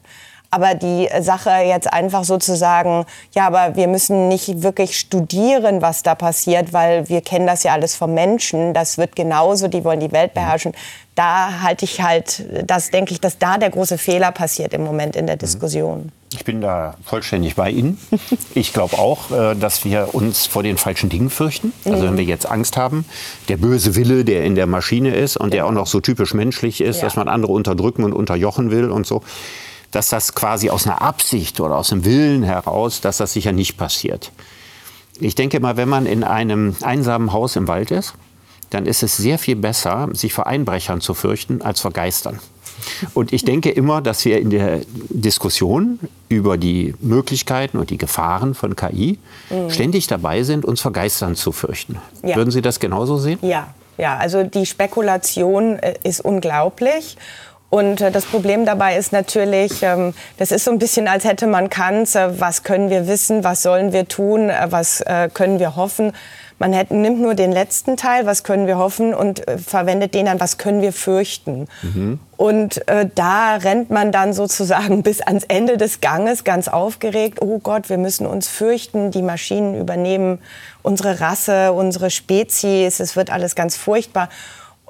Aber 0.54 0.76
die 0.76 1.08
Sache 1.22 1.50
jetzt 1.66 1.92
einfach 1.92 2.26
sozusagen, 2.26 3.06
ja, 3.34 3.48
aber 3.48 3.78
wir 3.78 3.88
müssen 3.88 4.28
nicht 4.28 4.64
wirklich 4.64 5.00
studieren, 5.00 5.82
was 5.82 6.04
da 6.04 6.14
passiert, 6.14 6.74
weil 6.74 7.08
wir 7.08 7.22
kennen 7.22 7.48
das 7.48 7.64
ja 7.64 7.72
alles 7.72 7.96
vom 7.96 8.14
Menschen. 8.14 8.74
Das 8.74 8.98
wird 8.98 9.16
genauso, 9.16 9.70
die 9.70 9.86
wollen 9.86 10.02
die 10.02 10.12
Welt 10.12 10.34
beherrschen. 10.34 10.74
Da 11.16 11.62
halte 11.62 11.86
ich 11.86 12.02
halt, 12.02 12.46
das 12.66 12.90
denke 12.90 13.14
ich, 13.14 13.22
dass 13.22 13.38
da 13.38 13.58
der 13.58 13.70
große 13.70 13.98
Fehler 13.98 14.34
passiert 14.34 14.74
im 14.74 14.84
Moment 14.84 15.16
in 15.16 15.26
der 15.26 15.38
mhm. 15.38 15.40
Diskussion. 15.40 16.12
Ich 16.34 16.44
bin 16.44 16.60
da 16.60 16.96
vollständig 17.04 17.56
bei 17.56 17.70
Ihnen. 17.70 17.98
Ich 18.54 18.74
glaube 18.74 18.98
auch, 18.98 19.32
äh, 19.32 19.56
dass 19.56 19.86
wir 19.86 20.14
uns 20.14 20.46
vor 20.46 20.64
den 20.64 20.78
falschen 20.78 21.10
Dingen 21.10 21.30
fürchten. 21.30 21.72
Also 21.86 22.04
wenn 22.04 22.18
wir 22.18 22.24
jetzt 22.26 22.46
Angst 22.46 22.76
haben, 22.76 23.06
der 23.48 23.58
böse 23.58 23.96
Wille, 23.96 24.26
der 24.26 24.44
in 24.44 24.56
der 24.56 24.68
Maschine 24.68 25.16
ist 25.16 25.38
und 25.38 25.54
der 25.54 25.66
auch 25.66 25.72
noch 25.72 25.88
so 25.88 26.02
typisch 26.02 26.34
menschlich 26.34 26.82
ist, 26.82 26.98
ja. 26.98 27.04
dass 27.04 27.16
man 27.16 27.30
andere 27.30 27.54
unterdrücken 27.54 28.04
und 28.04 28.14
unterjochen 28.14 28.72
will 28.72 28.90
und 28.90 29.08
so 29.08 29.22
dass 29.92 30.10
das 30.10 30.34
quasi 30.34 30.70
aus 30.70 30.88
einer 30.88 31.02
Absicht 31.02 31.60
oder 31.60 31.76
aus 31.76 31.92
einem 31.92 32.06
Willen 32.06 32.44
heraus, 32.44 33.02
dass 33.02 33.18
das 33.18 33.34
sicher 33.34 33.52
nicht 33.52 33.78
passiert. 33.78 34.32
Ich 35.20 35.36
denke 35.36 35.60
mal, 35.60 35.78
wenn 35.78 35.90
man 35.90 36.06
in 36.06 36.24
einem 36.24 36.76
einsamen 36.82 37.32
Haus 37.34 37.56
im 37.56 37.68
Wald 37.68 37.92
ist, 37.92 38.16
dann 38.72 38.86
ist 38.86 39.04
es 39.04 39.18
sehr 39.18 39.38
viel 39.38 39.58
besser, 39.58 40.10
sich 40.14 40.34
vor 40.34 40.48
Einbrechern 40.48 41.02
zu 41.02 41.14
fürchten, 41.14 41.62
als 41.62 41.82
vor 41.82 41.92
Geistern. 41.92 42.40
Und 43.14 43.34
ich 43.34 43.44
denke 43.44 43.70
immer, 43.70 44.02
dass 44.02 44.26
wir 44.26 44.40
in 44.40 44.50
der 44.50 44.80
Diskussion 45.10 46.00
über 46.30 46.58
die 46.58 46.96
Möglichkeiten 47.00 47.78
und 47.78 47.90
die 47.90 47.98
Gefahren 47.98 48.56
von 48.56 48.76
KI 48.76 49.20
mhm. 49.50 49.70
ständig 49.70 50.08
dabei 50.08 50.44
sind, 50.44 50.66
uns 50.66 50.82
vor 50.82 50.92
Geistern 50.92 51.36
zu 51.36 51.52
fürchten. 51.52 52.00
Ja. 52.24 52.36
Würden 52.36 52.50
Sie 52.50 52.62
das 52.62 52.80
genauso 52.80 53.18
sehen? 53.18 53.40
Ja, 53.42 53.68
ja. 53.98 54.18
Also 54.18 54.44
die 54.44 54.66
Spekulation 54.66 55.78
äh, 55.80 55.96
ist 56.04 56.22
unglaublich. 56.22 57.18
Und 57.72 58.02
äh, 58.02 58.12
das 58.12 58.26
Problem 58.26 58.66
dabei 58.66 58.98
ist 58.98 59.14
natürlich, 59.14 59.82
ähm, 59.82 60.14
das 60.38 60.52
ist 60.52 60.66
so 60.66 60.72
ein 60.72 60.78
bisschen, 60.78 61.08
als 61.08 61.24
hätte 61.24 61.48
man 61.48 61.70
Kant, 61.70 62.14
äh, 62.16 62.40
was 62.40 62.64
können 62.64 62.90
wir 62.90 63.08
wissen, 63.08 63.46
was 63.46 63.64
sollen 63.64 63.94
wir 63.94 64.08
tun, 64.08 64.50
äh, 64.50 64.68
was 64.70 65.04
können 65.34 65.60
wir 65.60 65.76
hoffen. 65.76 66.12
Man 66.60 66.74
hätte, 66.74 66.96
nimmt 66.96 67.22
nur 67.22 67.34
den 67.34 67.52
letzten 67.52 67.98
Teil, 67.98 68.26
was 68.26 68.44
können 68.44 68.68
wir 68.68 68.78
hoffen, 68.78 69.14
und 69.14 69.42
verwendet 69.66 70.14
den 70.14 70.26
dann, 70.28 70.40
was 70.40 70.58
können 70.58 70.82
wir 70.82 70.94
fürchten. 70.94 71.68
Mhm. 71.82 72.20
Und 72.38 72.88
äh, 72.88 73.08
da 73.16 73.56
rennt 73.56 73.90
man 73.90 74.12
dann 74.12 74.34
sozusagen 74.34 75.02
bis 75.04 75.22
ans 75.22 75.46
Ende 75.46 75.78
des 75.78 76.02
Ganges 76.02 76.44
ganz 76.44 76.68
aufgeregt. 76.68 77.42
Oh 77.42 77.60
Gott, 77.60 77.90
wir 77.90 77.98
müssen 77.98 78.28
uns 78.28 78.48
fürchten, 78.48 79.12
die 79.12 79.22
Maschinen 79.24 79.80
übernehmen 79.80 80.40
unsere 80.84 81.22
Rasse, 81.22 81.72
unsere 81.72 82.10
Spezies, 82.10 83.00
es 83.00 83.16
wird 83.16 83.32
alles 83.32 83.56
ganz 83.56 83.78
furchtbar. 83.78 84.30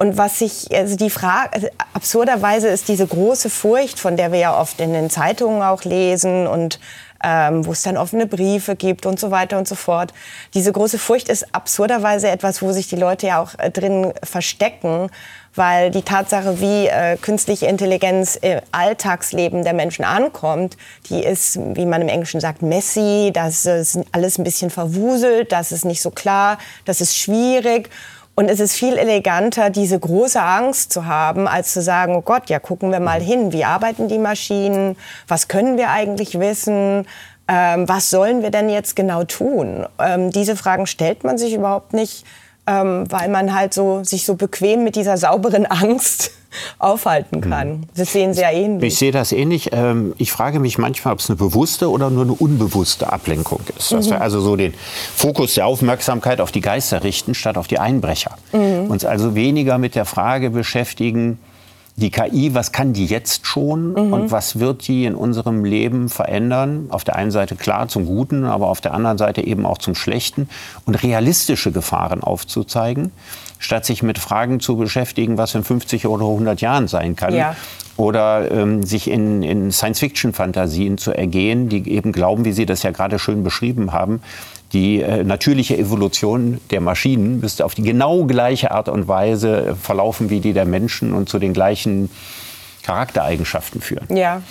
Und 0.02 0.18
was 0.18 0.40
sich, 0.40 0.66
also 0.74 0.96
die 0.96 1.10
Frage, 1.10 1.52
also 1.52 1.68
absurderweise 1.94 2.66
ist 2.66 2.88
diese 2.88 3.06
große 3.06 3.48
Furcht, 3.48 4.00
von 4.00 4.16
der 4.16 4.32
wir 4.32 4.40
ja 4.40 4.60
oft 4.60 4.80
in 4.80 4.92
den 4.92 5.10
Zeitungen 5.10 5.62
auch 5.62 5.84
lesen 5.84 6.48
und 6.48 6.80
ähm, 7.22 7.64
wo 7.64 7.70
es 7.70 7.82
dann 7.82 7.96
offene 7.96 8.26
Briefe 8.26 8.74
gibt 8.74 9.06
und 9.06 9.20
so 9.20 9.30
weiter 9.30 9.58
und 9.58 9.68
so 9.68 9.76
fort. 9.76 10.12
Diese 10.54 10.72
große 10.72 10.98
Furcht 10.98 11.28
ist 11.28 11.54
absurderweise 11.54 12.28
etwas, 12.28 12.62
wo 12.62 12.72
sich 12.72 12.88
die 12.88 12.96
Leute 12.96 13.28
ja 13.28 13.40
auch 13.40 13.56
äh, 13.60 13.70
drin 13.70 14.12
verstecken, 14.24 15.08
weil 15.54 15.92
die 15.92 16.02
Tatsache, 16.02 16.60
wie 16.60 16.88
äh, 16.88 17.16
künstliche 17.16 17.66
Intelligenz 17.66 18.34
im 18.34 18.58
Alltagsleben 18.72 19.62
der 19.62 19.72
Menschen 19.72 20.04
ankommt, 20.04 20.76
die 21.10 21.22
ist, 21.22 21.60
wie 21.76 21.86
man 21.86 22.02
im 22.02 22.08
Englischen 22.08 22.40
sagt, 22.40 22.60
messy, 22.62 23.30
das 23.32 23.66
ist 23.66 24.00
alles 24.10 24.36
ein 24.36 24.42
bisschen 24.42 24.70
verwuselt, 24.70 25.52
das 25.52 25.70
ist 25.70 25.84
nicht 25.84 26.02
so 26.02 26.10
klar, 26.10 26.58
das 26.86 27.00
ist 27.00 27.16
schwierig. 27.16 27.88
Und 28.34 28.48
es 28.48 28.60
ist 28.60 28.74
viel 28.74 28.96
eleganter, 28.96 29.68
diese 29.68 29.98
große 29.98 30.40
Angst 30.40 30.92
zu 30.92 31.04
haben, 31.04 31.46
als 31.46 31.74
zu 31.74 31.82
sagen, 31.82 32.16
oh 32.16 32.22
Gott, 32.22 32.48
ja, 32.48 32.58
gucken 32.58 32.90
wir 32.90 33.00
mal 33.00 33.20
hin, 33.20 33.52
wie 33.52 33.64
arbeiten 33.64 34.08
die 34.08 34.18
Maschinen, 34.18 34.96
was 35.28 35.48
können 35.48 35.76
wir 35.76 35.90
eigentlich 35.90 36.40
wissen, 36.40 37.06
ähm, 37.46 37.88
was 37.88 38.08
sollen 38.08 38.42
wir 38.42 38.50
denn 38.50 38.70
jetzt 38.70 38.96
genau 38.96 39.24
tun? 39.24 39.86
Ähm, 39.98 40.30
diese 40.30 40.56
Fragen 40.56 40.86
stellt 40.86 41.24
man 41.24 41.36
sich 41.36 41.52
überhaupt 41.52 41.92
nicht, 41.92 42.24
ähm, 42.66 43.04
weil 43.10 43.28
man 43.28 43.54
halt 43.54 43.74
so, 43.74 44.02
sich 44.02 44.24
so 44.24 44.36
bequem 44.36 44.82
mit 44.82 44.96
dieser 44.96 45.18
sauberen 45.18 45.66
Angst 45.70 46.30
aufhalten 46.78 47.40
kann. 47.40 47.86
Das 47.96 48.12
sehen 48.12 48.34
sehr 48.34 48.52
ähnlich. 48.52 48.92
Ich 48.92 48.98
sehe 48.98 49.12
das 49.12 49.32
ähnlich. 49.32 49.70
Ähm, 49.72 50.14
ich 50.18 50.32
frage 50.32 50.60
mich 50.60 50.78
manchmal, 50.78 51.14
ob 51.14 51.20
es 51.20 51.28
eine 51.28 51.36
bewusste 51.36 51.90
oder 51.90 52.10
nur 52.10 52.24
eine 52.24 52.32
unbewusste 52.32 53.12
Ablenkung 53.12 53.60
ist. 53.76 53.92
Dass 53.92 54.06
mhm. 54.06 54.10
wir 54.10 54.20
also 54.20 54.40
so 54.40 54.56
den 54.56 54.74
Fokus 55.14 55.54
der 55.54 55.66
Aufmerksamkeit 55.66 56.40
auf 56.40 56.52
die 56.52 56.60
Geister 56.60 57.04
richten, 57.04 57.34
statt 57.34 57.56
auf 57.56 57.66
die 57.66 57.78
Einbrecher. 57.78 58.36
Mhm. 58.52 58.90
Uns 58.90 59.04
also 59.04 59.34
weniger 59.34 59.78
mit 59.78 59.94
der 59.94 60.04
Frage 60.04 60.50
beschäftigen, 60.50 61.38
die 61.96 62.10
KI, 62.10 62.54
was 62.54 62.72
kann 62.72 62.94
die 62.94 63.06
jetzt 63.06 63.46
schon 63.46 63.90
mhm. 63.90 64.12
und 64.12 64.30
was 64.30 64.58
wird 64.58 64.88
die 64.88 65.04
in 65.04 65.14
unserem 65.14 65.64
Leben 65.64 66.08
verändern? 66.08 66.86
Auf 66.88 67.04
der 67.04 67.16
einen 67.16 67.30
Seite 67.30 67.54
klar 67.54 67.88
zum 67.88 68.06
Guten, 68.06 68.44
aber 68.44 68.68
auf 68.68 68.80
der 68.80 68.94
anderen 68.94 69.18
Seite 69.18 69.42
eben 69.42 69.66
auch 69.66 69.78
zum 69.78 69.94
Schlechten 69.94 70.48
und 70.86 71.02
realistische 71.02 71.70
Gefahren 71.70 72.22
aufzuzeigen, 72.22 73.12
statt 73.58 73.84
sich 73.84 74.02
mit 74.02 74.18
Fragen 74.18 74.58
zu 74.58 74.76
beschäftigen, 74.76 75.36
was 75.36 75.54
in 75.54 75.64
50 75.64 76.06
oder 76.06 76.24
100 76.24 76.60
Jahren 76.62 76.88
sein 76.88 77.14
kann. 77.14 77.34
Ja. 77.34 77.56
Oder 77.98 78.50
ähm, 78.50 78.82
sich 78.82 79.10
in, 79.10 79.42
in 79.42 79.70
Science-Fiction-Fantasien 79.70 80.96
zu 80.96 81.12
ergehen, 81.12 81.68
die 81.68 81.90
eben 81.90 82.12
glauben, 82.12 82.46
wie 82.46 82.52
Sie 82.52 82.64
das 82.64 82.82
ja 82.82 82.90
gerade 82.90 83.18
schön 83.18 83.44
beschrieben 83.44 83.92
haben, 83.92 84.22
die 84.72 85.00
äh, 85.00 85.24
natürliche 85.24 85.76
Evolution 85.76 86.60
der 86.70 86.80
Maschinen 86.80 87.40
müsste 87.40 87.64
auf 87.64 87.74
die 87.74 87.82
genau 87.82 88.24
gleiche 88.24 88.70
Art 88.70 88.88
und 88.88 89.08
Weise 89.08 89.76
verlaufen 89.80 90.30
wie 90.30 90.40
die 90.40 90.52
der 90.52 90.64
Menschen 90.64 91.12
und 91.12 91.28
zu 91.28 91.38
den 91.38 91.52
gleichen 91.52 92.10
Charaktereigenschaften 92.82 93.80
führen. 93.80 94.14
Ja. 94.14 94.42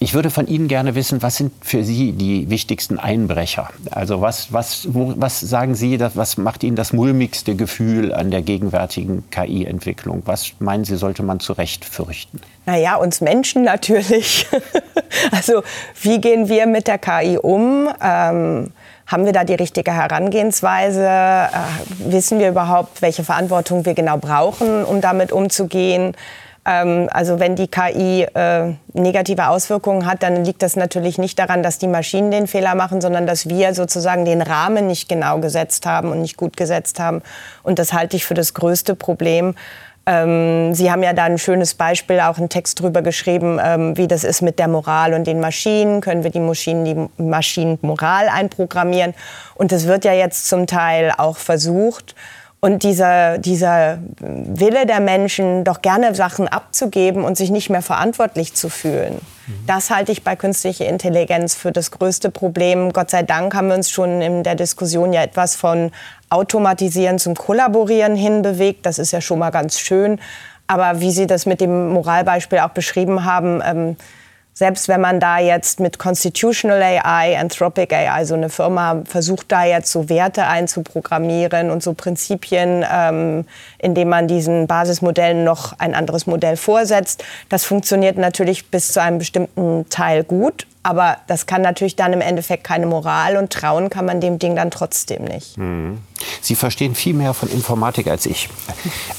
Ich 0.00 0.14
würde 0.14 0.30
von 0.30 0.46
Ihnen 0.46 0.68
gerne 0.68 0.94
wissen, 0.94 1.22
was 1.22 1.36
sind 1.36 1.52
für 1.60 1.82
Sie 1.82 2.12
die 2.12 2.48
wichtigsten 2.50 3.00
Einbrecher? 3.00 3.68
Also 3.90 4.20
was, 4.20 4.52
was, 4.52 4.86
wo, 4.94 5.14
was 5.16 5.40
sagen 5.40 5.74
Sie, 5.74 5.98
was 6.14 6.36
macht 6.36 6.62
Ihnen 6.62 6.76
das 6.76 6.92
mulmigste 6.92 7.56
Gefühl 7.56 8.14
an 8.14 8.30
der 8.30 8.42
gegenwärtigen 8.42 9.28
KI-Entwicklung? 9.30 10.22
Was 10.24 10.52
meinen 10.60 10.84
Sie, 10.84 10.96
sollte 10.96 11.24
man 11.24 11.40
zu 11.40 11.52
Recht 11.52 11.84
fürchten? 11.84 12.40
Naja, 12.64 12.94
uns 12.94 13.20
Menschen 13.20 13.64
natürlich. 13.64 14.46
also 15.32 15.64
wie 16.00 16.20
gehen 16.20 16.48
wir 16.48 16.66
mit 16.66 16.86
der 16.86 16.98
KI 16.98 17.36
um? 17.36 17.88
Ähm, 18.00 18.70
haben 19.08 19.24
wir 19.24 19.32
da 19.32 19.42
die 19.42 19.54
richtige 19.54 19.92
Herangehensweise? 19.92 21.04
Äh, 21.04 21.48
wissen 22.12 22.38
wir 22.38 22.50
überhaupt, 22.50 23.02
welche 23.02 23.24
Verantwortung 23.24 23.84
wir 23.86 23.94
genau 23.94 24.18
brauchen, 24.18 24.84
um 24.84 25.00
damit 25.00 25.32
umzugehen? 25.32 26.14
Ähm, 26.68 27.08
also 27.10 27.40
wenn 27.40 27.56
die 27.56 27.68
KI 27.68 28.24
äh, 28.34 28.74
negative 28.92 29.48
Auswirkungen 29.48 30.04
hat, 30.04 30.22
dann 30.22 30.44
liegt 30.44 30.62
das 30.62 30.76
natürlich 30.76 31.16
nicht 31.16 31.38
daran, 31.38 31.62
dass 31.62 31.78
die 31.78 31.88
Maschinen 31.88 32.30
den 32.30 32.46
Fehler 32.46 32.74
machen, 32.74 33.00
sondern 33.00 33.26
dass 33.26 33.48
wir 33.48 33.74
sozusagen 33.74 34.26
den 34.26 34.42
Rahmen 34.42 34.86
nicht 34.86 35.08
genau 35.08 35.38
gesetzt 35.38 35.86
haben 35.86 36.10
und 36.10 36.20
nicht 36.20 36.36
gut 36.36 36.58
gesetzt 36.58 37.00
haben. 37.00 37.22
Und 37.62 37.78
das 37.78 37.94
halte 37.94 38.16
ich 38.16 38.26
für 38.26 38.34
das 38.34 38.52
größte 38.52 38.94
Problem. 38.94 39.54
Ähm, 40.10 40.74
Sie 40.74 40.90
haben 40.90 41.02
ja 41.02 41.12
da 41.12 41.24
ein 41.24 41.36
schönes 41.36 41.74
Beispiel, 41.74 42.18
auch 42.20 42.38
einen 42.38 42.48
Text 42.48 42.80
drüber 42.80 43.02
geschrieben, 43.02 43.60
ähm, 43.62 43.94
wie 43.98 44.08
das 44.08 44.24
ist 44.24 44.40
mit 44.40 44.58
der 44.58 44.66
Moral 44.66 45.12
und 45.12 45.26
den 45.26 45.38
Maschinen. 45.38 46.00
Können 46.00 46.24
wir 46.24 46.30
die 46.30 46.40
Maschinen, 46.40 46.84
die 46.86 47.22
Maschinen 47.22 47.78
Moral 47.82 48.30
einprogrammieren? 48.30 49.12
Und 49.54 49.70
das 49.70 49.86
wird 49.86 50.06
ja 50.06 50.14
jetzt 50.14 50.48
zum 50.48 50.66
Teil 50.66 51.12
auch 51.18 51.36
versucht. 51.36 52.14
Und 52.60 52.82
dieser, 52.82 53.38
dieser 53.38 53.98
Wille 54.18 54.84
der 54.84 54.98
Menschen, 54.98 55.62
doch 55.62 55.80
gerne 55.80 56.14
Sachen 56.16 56.48
abzugeben 56.48 57.22
und 57.22 57.36
sich 57.36 57.50
nicht 57.50 57.70
mehr 57.70 57.82
verantwortlich 57.82 58.54
zu 58.54 58.68
fühlen, 58.68 59.20
das 59.66 59.90
halte 59.90 60.12
ich 60.12 60.24
bei 60.24 60.36
künstlicher 60.36 60.86
Intelligenz 60.86 61.54
für 61.54 61.72
das 61.72 61.90
größte 61.90 62.30
Problem. 62.30 62.92
Gott 62.92 63.10
sei 63.10 63.22
Dank 63.22 63.54
haben 63.54 63.68
wir 63.68 63.76
uns 63.76 63.90
schon 63.90 64.20
in 64.20 64.42
der 64.42 64.56
Diskussion 64.56 65.12
ja 65.12 65.22
etwas 65.22 65.56
von 65.56 65.90
Automatisieren 66.30 67.18
zum 67.18 67.34
Kollaborieren 67.34 68.14
hinbewegt. 68.14 68.84
Das 68.84 68.98
ist 68.98 69.12
ja 69.12 69.20
schon 69.20 69.38
mal 69.38 69.50
ganz 69.50 69.78
schön. 69.78 70.20
Aber 70.66 71.00
wie 71.00 71.12
Sie 71.12 71.26
das 71.26 71.46
mit 71.46 71.62
dem 71.62 71.88
Moralbeispiel 71.90 72.58
auch 72.58 72.70
beschrieben 72.70 73.24
haben, 73.24 73.62
ähm, 73.64 73.96
selbst 74.58 74.88
wenn 74.88 75.00
man 75.00 75.20
da 75.20 75.38
jetzt 75.38 75.78
mit 75.78 76.00
Constitutional 76.00 76.82
AI, 76.82 77.38
Anthropic 77.38 77.94
AI, 77.94 78.24
so 78.24 78.34
eine 78.34 78.48
Firma 78.48 79.02
versucht 79.04 79.52
da 79.52 79.64
jetzt 79.64 79.92
so 79.92 80.08
Werte 80.08 80.48
einzuprogrammieren 80.48 81.70
und 81.70 81.80
so 81.80 81.94
Prinzipien, 81.94 82.84
ähm, 82.92 83.44
indem 83.78 84.08
man 84.08 84.26
diesen 84.26 84.66
Basismodellen 84.66 85.44
noch 85.44 85.78
ein 85.78 85.94
anderes 85.94 86.26
Modell 86.26 86.56
vorsetzt, 86.56 87.22
das 87.48 87.64
funktioniert 87.64 88.18
natürlich 88.18 88.68
bis 88.68 88.88
zu 88.88 89.00
einem 89.00 89.18
bestimmten 89.18 89.88
Teil 89.90 90.24
gut. 90.24 90.66
Aber 90.82 91.18
das 91.28 91.46
kann 91.46 91.62
natürlich 91.62 91.94
dann 91.94 92.12
im 92.12 92.20
Endeffekt 92.20 92.64
keine 92.64 92.86
Moral 92.86 93.36
und 93.36 93.52
trauen 93.52 93.90
kann 93.90 94.06
man 94.06 94.20
dem 94.20 94.40
Ding 94.40 94.56
dann 94.56 94.72
trotzdem 94.72 95.22
nicht. 95.22 95.56
Mhm. 95.56 95.98
Sie 96.40 96.54
verstehen 96.54 96.94
viel 96.94 97.14
mehr 97.14 97.34
von 97.34 97.48
Informatik 97.48 98.08
als 98.08 98.26
ich. 98.26 98.48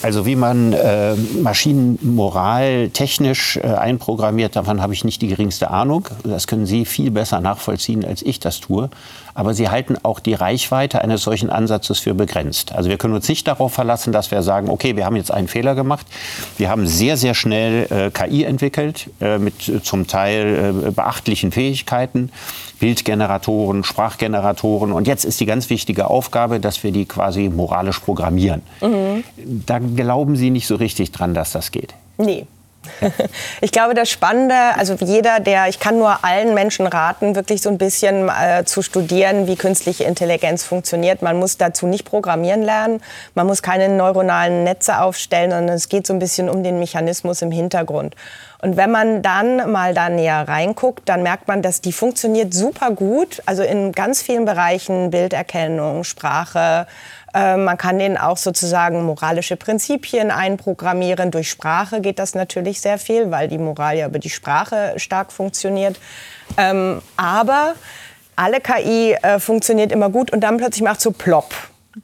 Also 0.01 0.25
wie 0.25 0.35
man 0.35 0.73
äh, 0.73 1.15
Maschinenmoral 1.41 2.89
technisch 2.89 3.57
äh, 3.57 3.67
einprogrammiert, 3.67 4.55
davon 4.55 4.81
habe 4.81 4.93
ich 4.93 5.03
nicht 5.03 5.21
die 5.21 5.27
geringste 5.27 5.69
Ahnung. 5.71 6.07
Das 6.23 6.47
können 6.47 6.65
Sie 6.65 6.85
viel 6.85 7.11
besser 7.11 7.41
nachvollziehen, 7.41 8.05
als 8.05 8.21
ich 8.21 8.39
das 8.39 8.59
tue. 8.59 8.89
Aber 9.33 9.53
Sie 9.53 9.69
halten 9.69 9.95
auch 10.03 10.19
die 10.19 10.33
Reichweite 10.33 11.01
eines 11.01 11.23
solchen 11.23 11.49
Ansatzes 11.49 11.99
für 11.99 12.13
begrenzt. 12.13 12.73
Also 12.73 12.89
wir 12.89 12.97
können 12.97 13.13
uns 13.13 13.29
nicht 13.29 13.47
darauf 13.47 13.73
verlassen, 13.73 14.11
dass 14.11 14.31
wir 14.31 14.41
sagen, 14.41 14.69
okay, 14.69 14.95
wir 14.95 15.05
haben 15.05 15.15
jetzt 15.15 15.31
einen 15.31 15.47
Fehler 15.47 15.75
gemacht. 15.75 16.05
Wir 16.57 16.69
haben 16.69 16.87
sehr, 16.87 17.15
sehr 17.15 17.33
schnell 17.33 17.87
äh, 17.89 18.11
KI 18.11 18.43
entwickelt 18.43 19.09
äh, 19.21 19.37
mit 19.37 19.55
zum 19.83 20.07
Teil 20.07 20.83
äh, 20.87 20.91
beachtlichen 20.91 21.51
Fähigkeiten. 21.51 22.31
Bildgeneratoren, 22.79 23.83
Sprachgeneratoren. 23.83 24.91
Und 24.91 25.07
jetzt 25.07 25.25
ist 25.25 25.39
die 25.39 25.45
ganz 25.45 25.69
wichtige 25.69 26.07
Aufgabe, 26.07 26.59
dass 26.59 26.83
wir 26.83 26.88
die 26.91 27.05
quasi 27.05 27.49
moralisch 27.49 27.99
programmieren. 27.99 28.61
Mhm. 28.81 29.23
Da 29.65 29.79
glauben 29.79 30.35
Sie 30.35 30.49
nicht 30.49 30.67
so 30.67 30.75
richtig 30.75 31.11
dran, 31.11 31.33
dass 31.33 31.51
das 31.51 31.71
geht. 31.71 31.93
Nee. 32.17 32.45
Ich 33.61 33.71
glaube, 33.71 33.93
das 33.93 34.09
Spannende, 34.09 34.55
also 34.77 34.95
jeder, 34.99 35.39
der, 35.39 35.67
ich 35.67 35.79
kann 35.79 35.97
nur 35.97 36.23
allen 36.23 36.53
Menschen 36.53 36.87
raten, 36.87 37.35
wirklich 37.35 37.61
so 37.61 37.69
ein 37.69 37.77
bisschen 37.77 38.29
äh, 38.29 38.63
zu 38.65 38.81
studieren, 38.81 39.47
wie 39.47 39.55
künstliche 39.55 40.03
Intelligenz 40.05 40.63
funktioniert. 40.63 41.21
Man 41.21 41.37
muss 41.37 41.57
dazu 41.57 41.87
nicht 41.87 42.05
programmieren 42.05 42.61
lernen, 42.61 43.01
man 43.35 43.47
muss 43.47 43.61
keine 43.61 43.89
neuronalen 43.89 44.63
Netze 44.63 45.01
aufstellen, 45.01 45.51
sondern 45.51 45.75
es 45.75 45.89
geht 45.89 46.07
so 46.07 46.13
ein 46.13 46.19
bisschen 46.19 46.49
um 46.49 46.63
den 46.63 46.79
Mechanismus 46.79 47.41
im 47.41 47.51
Hintergrund. 47.51 48.15
Und 48.61 48.75
wenn 48.75 48.91
man 48.91 49.21
dann 49.21 49.71
mal 49.71 49.93
da 49.93 50.09
näher 50.09 50.45
reinguckt, 50.47 51.07
dann 51.07 51.23
merkt 51.23 51.47
man, 51.47 51.61
dass 51.61 51.79
die 51.79 51.93
funktioniert 51.93 52.53
super 52.53 52.91
gut. 52.91 53.41
Also 53.45 53.63
in 53.63 53.93
ganz 53.93 54.21
vielen 54.21 54.43
Bereichen, 54.43 55.11
Bilderkennung, 55.11 56.03
Sprache. 56.03 56.85
Äh, 57.33 57.57
man 57.57 57.77
kann 57.77 57.99
denen 57.99 58.17
auch 58.17 58.37
sozusagen 58.37 59.03
moralische 59.03 59.55
Prinzipien 59.55 60.31
einprogrammieren. 60.31 61.31
Durch 61.31 61.49
Sprache 61.49 62.01
geht 62.01 62.19
das 62.19 62.35
natürlich 62.35 62.81
sehr 62.81 62.97
viel, 62.97 63.31
weil 63.31 63.47
die 63.47 63.57
Moral 63.57 63.97
ja 63.97 64.07
über 64.07 64.19
die 64.19 64.29
Sprache 64.29 64.93
stark 64.97 65.31
funktioniert. 65.31 65.99
Ähm, 66.57 67.01
aber 67.17 67.75
alle 68.35 68.61
KI 68.61 69.13
äh, 69.21 69.39
funktioniert 69.39 69.91
immer 69.91 70.09
gut 70.09 70.31
und 70.31 70.41
dann 70.41 70.57
plötzlich 70.57 70.83
macht 70.83 71.01
so 71.01 71.11
plopp 71.11 71.53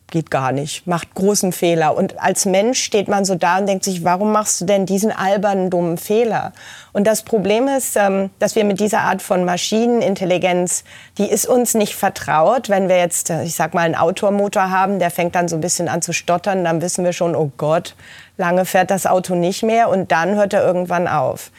geht 0.09 0.31
gar 0.31 0.51
nicht, 0.51 0.87
macht 0.87 1.13
großen 1.13 1.51
Fehler. 1.51 1.95
Und 1.95 2.19
als 2.19 2.45
Mensch 2.45 2.81
steht 2.81 3.07
man 3.07 3.23
so 3.23 3.35
da 3.35 3.59
und 3.59 3.67
denkt 3.67 3.83
sich, 3.83 4.03
warum 4.03 4.31
machst 4.31 4.59
du 4.61 4.65
denn 4.65 4.85
diesen 4.85 5.11
albernen, 5.11 5.69
dummen 5.69 5.97
Fehler? 5.97 6.53
Und 6.91 7.05
das 7.05 7.21
Problem 7.21 7.67
ist, 7.67 7.95
ähm, 7.95 8.31
dass 8.39 8.55
wir 8.55 8.65
mit 8.65 8.79
dieser 8.79 9.01
Art 9.01 9.21
von 9.21 9.45
Maschinenintelligenz, 9.45 10.83
die 11.17 11.29
ist 11.29 11.45
uns 11.45 11.75
nicht 11.75 11.95
vertraut. 11.95 12.69
Wenn 12.69 12.89
wir 12.89 12.97
jetzt, 12.97 13.29
äh, 13.29 13.43
ich 13.43 13.55
sag 13.55 13.73
mal, 13.73 13.81
einen 13.81 13.95
Automotor 13.95 14.71
haben, 14.71 14.97
der 14.99 15.11
fängt 15.11 15.35
dann 15.35 15.47
so 15.47 15.55
ein 15.55 15.61
bisschen 15.61 15.87
an 15.87 16.01
zu 16.01 16.13
stottern, 16.13 16.63
dann 16.63 16.81
wissen 16.81 17.05
wir 17.05 17.13
schon, 17.13 17.35
oh 17.35 17.51
Gott, 17.57 17.95
lange 18.37 18.65
fährt 18.65 18.89
das 18.89 19.05
Auto 19.05 19.35
nicht 19.35 19.61
mehr 19.61 19.89
und 19.89 20.11
dann 20.11 20.35
hört 20.35 20.53
er 20.53 20.65
irgendwann 20.65 21.07
auf. 21.07 21.51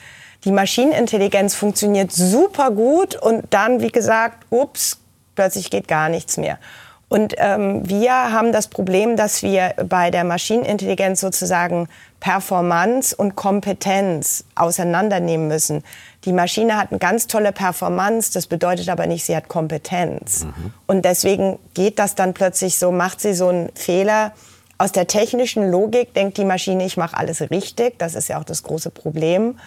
Die 0.45 0.52
Maschinenintelligenz 0.52 1.54
funktioniert 1.54 2.12
super 2.12 2.71
gut 2.71 3.14
und 3.14 3.45
dann, 3.50 3.80
wie 3.80 3.90
gesagt, 3.90 4.47
ups, 4.50 4.99
plötzlich 5.35 5.71
geht 5.71 5.88
gar 5.88 6.09
nichts 6.09 6.37
mehr. 6.37 6.59
Und 7.08 7.34
ähm, 7.38 7.88
wir 7.88 8.12
haben 8.12 8.50
das 8.50 8.66
Problem, 8.66 9.16
dass 9.16 9.42
wir 9.42 9.75
bei 9.88 10.10
der 10.10 10.25
Maschinenintelligenz 10.25 11.20
sozusagen 11.20 11.88
Performance 12.18 13.14
und 13.14 13.36
Kompetenz 13.36 14.44
auseinandernehmen 14.56 15.46
müssen. 15.46 15.84
Die 16.25 16.32
Maschine 16.32 16.76
hat 16.76 16.90
eine 16.90 16.98
ganz 16.98 17.28
tolle 17.28 17.52
Performance, 17.52 18.32
das 18.32 18.48
bedeutet 18.48 18.88
aber 18.88 19.06
nicht, 19.06 19.25
sie 19.25 19.36
hat 19.36 19.46
Kompetenz. 19.46 20.44
Mhm. 20.44 20.72
Und 20.88 21.04
deswegen 21.04 21.60
geht 21.75 22.00
das 22.00 22.16
dann 22.16 22.34
plötzlich 22.34 22.78
so, 22.78 22.90
macht 22.90 23.20
sie 23.20 23.34
so 23.34 23.48
einen 23.48 23.70
Fehler. 23.76 24.32
Aus 24.76 24.90
der 24.90 25.06
technischen 25.06 25.70
Logik 25.70 26.12
denkt 26.12 26.36
die 26.38 26.44
Maschine, 26.44 26.84
ich 26.84 26.96
mache 26.96 27.16
alles 27.16 27.40
richtig. 27.40 27.98
Das 27.98 28.16
ist 28.16 28.28
ja 28.28 28.40
auch 28.40 28.44
das 28.44 28.64
große 28.64 28.90
Problem. 28.90 29.58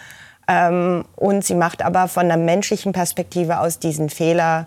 Ähm, 0.46 1.06
und 1.16 1.44
sie 1.44 1.54
macht 1.54 1.82
aber 1.82 2.06
von 2.06 2.28
der 2.28 2.36
menschlichen 2.36 2.92
Perspektive 2.92 3.60
aus 3.60 3.78
diesen 3.78 4.10
Fehler, 4.10 4.66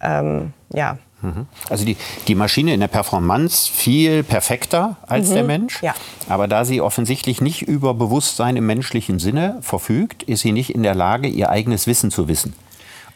ähm, 0.00 0.54
ja. 0.72 0.96
Also 1.68 1.84
die, 1.84 1.96
die 2.28 2.34
Maschine 2.34 2.74
in 2.74 2.80
der 2.80 2.88
Performance 2.88 3.70
viel 3.72 4.22
perfekter 4.22 4.96
als 5.06 5.30
mhm. 5.30 5.34
der 5.34 5.44
Mensch. 5.44 5.82
Ja. 5.82 5.94
Aber 6.28 6.48
da 6.48 6.64
sie 6.64 6.80
offensichtlich 6.80 7.40
nicht 7.40 7.62
über 7.62 7.94
Bewusstsein 7.94 8.56
im 8.56 8.66
menschlichen 8.66 9.18
Sinne 9.18 9.58
verfügt, 9.60 10.22
ist 10.24 10.40
sie 10.40 10.52
nicht 10.52 10.70
in 10.70 10.82
der 10.82 10.94
Lage, 10.94 11.28
ihr 11.28 11.50
eigenes 11.50 11.86
Wissen 11.86 12.10
zu 12.10 12.28
wissen. 12.28 12.54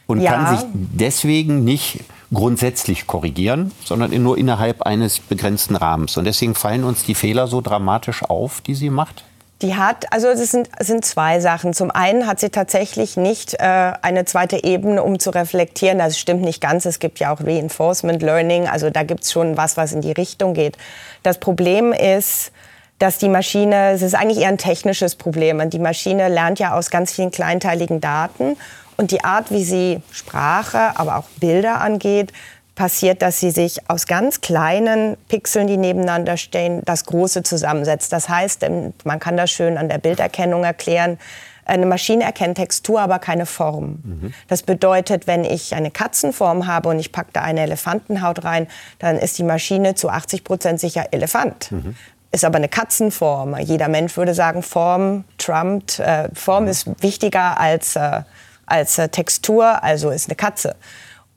Und 0.07 0.21
ja. 0.21 0.31
kann 0.33 0.57
sich 0.57 0.65
deswegen 0.73 1.63
nicht 1.63 1.99
grundsätzlich 2.33 3.07
korrigieren, 3.07 3.71
sondern 3.83 4.11
nur 4.21 4.37
innerhalb 4.37 4.83
eines 4.83 5.19
begrenzten 5.19 5.75
Rahmens. 5.75 6.17
Und 6.17 6.25
deswegen 6.25 6.55
fallen 6.55 6.83
uns 6.83 7.03
die 7.03 7.15
Fehler 7.15 7.47
so 7.47 7.61
dramatisch 7.61 8.23
auf, 8.23 8.61
die 8.61 8.75
sie 8.75 8.89
macht. 8.89 9.23
Die 9.61 9.75
hat, 9.75 10.11
also 10.13 10.29
es 10.29 10.51
sind, 10.51 10.69
sind 10.79 11.03
zwei 11.03 11.41
Sachen. 11.41 11.73
Zum 11.73 11.91
einen 11.91 12.27
hat 12.27 12.39
sie 12.39 12.49
tatsächlich 12.49 13.17
nicht 13.17 13.55
äh, 13.55 13.91
eine 14.01 14.23
zweite 14.23 14.63
Ebene, 14.63 15.03
um 15.03 15.19
zu 15.19 15.31
reflektieren. 15.31 15.99
Das 15.99 16.17
stimmt 16.17 16.43
nicht 16.43 16.61
ganz. 16.61 16.85
Es 16.85 16.99
gibt 16.99 17.19
ja 17.19 17.33
auch 17.33 17.41
Reinforcement 17.41 18.21
Learning. 18.21 18.69
Also 18.69 18.89
da 18.89 19.03
gibt 19.03 19.23
es 19.23 19.33
schon 19.33 19.57
was, 19.57 19.75
was 19.75 19.91
in 19.91 19.99
die 19.99 20.13
Richtung 20.13 20.53
geht. 20.53 20.77
Das 21.23 21.39
Problem 21.39 21.91
ist, 21.91 22.53
dass 22.99 23.17
die 23.17 23.27
Maschine, 23.27 23.91
es 23.91 24.01
ist 24.01 24.15
eigentlich 24.15 24.39
eher 24.39 24.49
ein 24.49 24.57
technisches 24.57 25.15
Problem. 25.15 25.59
Und 25.59 25.73
die 25.73 25.79
Maschine 25.79 26.29
lernt 26.29 26.59
ja 26.59 26.73
aus 26.73 26.89
ganz 26.89 27.11
vielen 27.11 27.31
kleinteiligen 27.31 27.99
Daten. 27.99 28.55
Und 28.95 29.11
die 29.11 29.23
Art, 29.25 29.51
wie 29.51 29.63
sie 29.63 30.01
Sprache, 30.11 30.97
aber 30.97 31.17
auch 31.17 31.25
Bilder 31.39 31.81
angeht, 31.81 32.31
passiert, 32.79 33.21
dass 33.21 33.41
sie 33.41 33.51
sich 33.51 33.89
aus 33.89 34.07
ganz 34.07 34.39
kleinen 34.39 35.17
Pixeln, 35.27 35.67
die 35.67 35.75
nebeneinander 35.75 36.37
stehen, 36.37 36.81
das 36.85 37.03
Große 37.03 37.43
zusammensetzt. 37.43 38.13
Das 38.13 38.29
heißt, 38.29 38.65
man 39.03 39.19
kann 39.19 39.35
das 39.35 39.51
schön 39.51 39.77
an 39.77 39.89
der 39.89 39.97
Bilderkennung 39.97 40.63
erklären. 40.63 41.19
Eine 41.65 41.85
Maschine 41.85 42.23
erkennt 42.23 42.55
Textur, 42.55 43.01
aber 43.01 43.19
keine 43.19 43.45
Form. 43.45 43.99
Mhm. 44.01 44.33
Das 44.47 44.63
bedeutet, 44.63 45.27
wenn 45.27 45.43
ich 45.43 45.75
eine 45.75 45.91
Katzenform 45.91 46.67
habe 46.67 46.87
und 46.87 46.99
ich 46.99 47.11
packe 47.11 47.31
da 47.33 47.41
eine 47.41 47.59
Elefantenhaut 47.63 48.45
rein, 48.45 48.65
dann 48.97 49.17
ist 49.17 49.37
die 49.37 49.43
Maschine 49.43 49.95
zu 49.95 50.07
80 50.07 50.45
Prozent 50.45 50.79
sicher 50.79 51.07
Elefant. 51.11 51.73
Mhm 51.73 51.95
ist 52.31 52.45
aber 52.45 52.57
eine 52.57 52.69
Katzenform. 52.69 53.57
Jeder 53.57 53.87
Mensch 53.87 54.15
würde 54.15 54.35
sagen, 54.35 54.61
Form 54.61 55.23
trumpt. 55.39 55.97
Äh, 55.97 56.29
Form 56.35 56.65
mhm. 56.65 56.69
ist 56.69 57.01
wichtiger 57.01 57.59
als, 57.59 57.95
äh, 57.95 58.21
als 58.67 58.99
äh, 58.99 59.09
Textur, 59.09 59.83
also 59.83 60.11
ist 60.11 60.29
eine 60.29 60.35
Katze. 60.35 60.75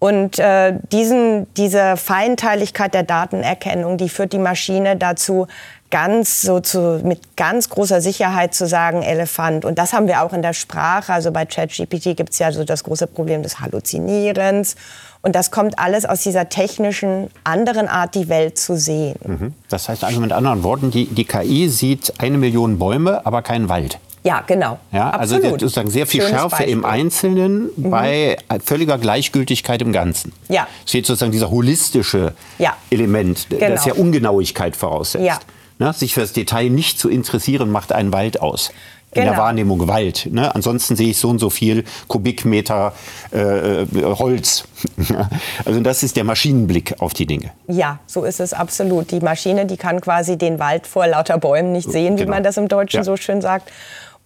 Und 0.02 0.40
äh, 0.40 0.75
diesen, 0.90 1.47
diese 1.54 1.97
Feinteiligkeit 1.97 2.92
der 2.92 3.04
Datenerkennung, 3.04 3.99
die 3.99 4.09
führt 4.09 4.32
die 4.32 4.40
Maschine 4.40 4.97
dazu, 4.97 5.47
ganz 5.92 6.42
so 6.42 6.59
zu, 6.59 7.00
mit 7.04 7.37
ganz 7.37 7.68
großer 7.68 8.00
Sicherheit 8.00 8.52
zu 8.52 8.66
sagen, 8.66 9.02
Elefant. 9.02 9.64
Und 9.64 9.78
das 9.78 9.92
haben 9.92 10.09
wir 10.09 10.25
auch 10.25 10.32
in 10.32 10.42
der 10.42 10.54
Sprache. 10.54 11.12
Also 11.12 11.30
bei 11.30 11.47
ChatGPT 11.47 12.16
gibt 12.16 12.30
es 12.30 12.40
ja 12.40 12.50
so 12.50 12.64
das 12.64 12.82
große 12.82 13.06
Problem 13.06 13.44
des 13.44 13.61
Halluzinierens. 13.61 14.75
Und 15.21 15.37
das 15.37 15.52
kommt 15.52 15.78
alles 15.78 16.04
aus 16.04 16.23
dieser 16.23 16.49
technischen, 16.49 17.30
anderen 17.44 17.87
Art, 17.87 18.16
die 18.16 18.28
Welt 18.28 18.59
zu 18.59 18.76
sehen. 18.76 19.14
Mhm. 19.25 19.54
Das 19.68 19.88
heißt 19.88 20.02
also 20.02 20.18
mit 20.18 20.32
anderen 20.32 20.64
Worten, 20.64 20.90
die, 20.90 21.06
die 21.06 21.26
KI 21.26 21.68
sieht 21.68 22.14
eine 22.18 22.38
Million 22.38 22.80
Bäume, 22.80 23.25
aber 23.25 23.42
keinen 23.42 23.68
Wald. 23.68 24.00
Ja, 24.24 24.42
genau. 24.46 24.78
Ja, 24.92 25.10
also 25.10 25.40
sozusagen 25.40 25.90
sehr 25.90 26.06
viel 26.06 26.20
Schönes 26.20 26.36
Schärfe 26.36 26.56
Beispiel. 26.56 26.72
im 26.72 26.84
Einzelnen 26.84 27.70
mhm. 27.76 27.90
bei 27.90 28.36
völliger 28.64 28.98
Gleichgültigkeit 28.98 29.82
im 29.82 29.92
Ganzen. 29.92 30.32
Ja. 30.48 30.68
Es 30.84 30.90
steht 30.90 31.06
sozusagen 31.06 31.32
dieser 31.32 31.50
holistische 31.50 32.34
ja. 32.58 32.76
Element, 32.90 33.48
genau. 33.50 33.68
das 33.68 33.84
ja 33.84 33.94
Ungenauigkeit 33.94 34.76
voraussetzt. 34.76 35.24
Ja. 35.24 35.38
Ne, 35.78 35.92
sich 35.92 36.14
für 36.14 36.20
das 36.20 36.32
Detail 36.32 36.70
nicht 36.70 37.00
zu 37.00 37.08
interessieren, 37.08 37.70
macht 37.70 37.92
einen 37.92 38.12
Wald 38.12 38.40
aus. 38.40 38.70
In 39.14 39.22
genau. 39.22 39.32
der 39.32 39.42
Wahrnehmung 39.42 39.88
Wald. 39.88 40.28
Ne? 40.30 40.54
Ansonsten 40.54 40.96
sehe 40.96 41.10
ich 41.10 41.18
so 41.18 41.28
und 41.28 41.38
so 41.38 41.50
viel 41.50 41.84
Kubikmeter 42.08 42.94
äh, 43.30 43.84
Holz. 44.02 44.64
also 45.66 45.80
das 45.80 46.02
ist 46.02 46.16
der 46.16 46.24
Maschinenblick 46.24 46.94
auf 46.98 47.12
die 47.12 47.26
Dinge. 47.26 47.50
Ja, 47.66 47.98
so 48.06 48.24
ist 48.24 48.40
es 48.40 48.54
absolut. 48.54 49.10
Die 49.10 49.20
Maschine, 49.20 49.66
die 49.66 49.76
kann 49.76 50.00
quasi 50.00 50.38
den 50.38 50.58
Wald 50.58 50.86
vor 50.86 51.06
lauter 51.06 51.36
Bäumen 51.36 51.72
nicht 51.72 51.90
sehen, 51.90 52.16
genau. 52.16 52.26
wie 52.26 52.30
man 52.30 52.42
das 52.42 52.56
im 52.56 52.68
Deutschen 52.68 52.98
ja. 53.00 53.04
so 53.04 53.18
schön 53.18 53.42
sagt 53.42 53.70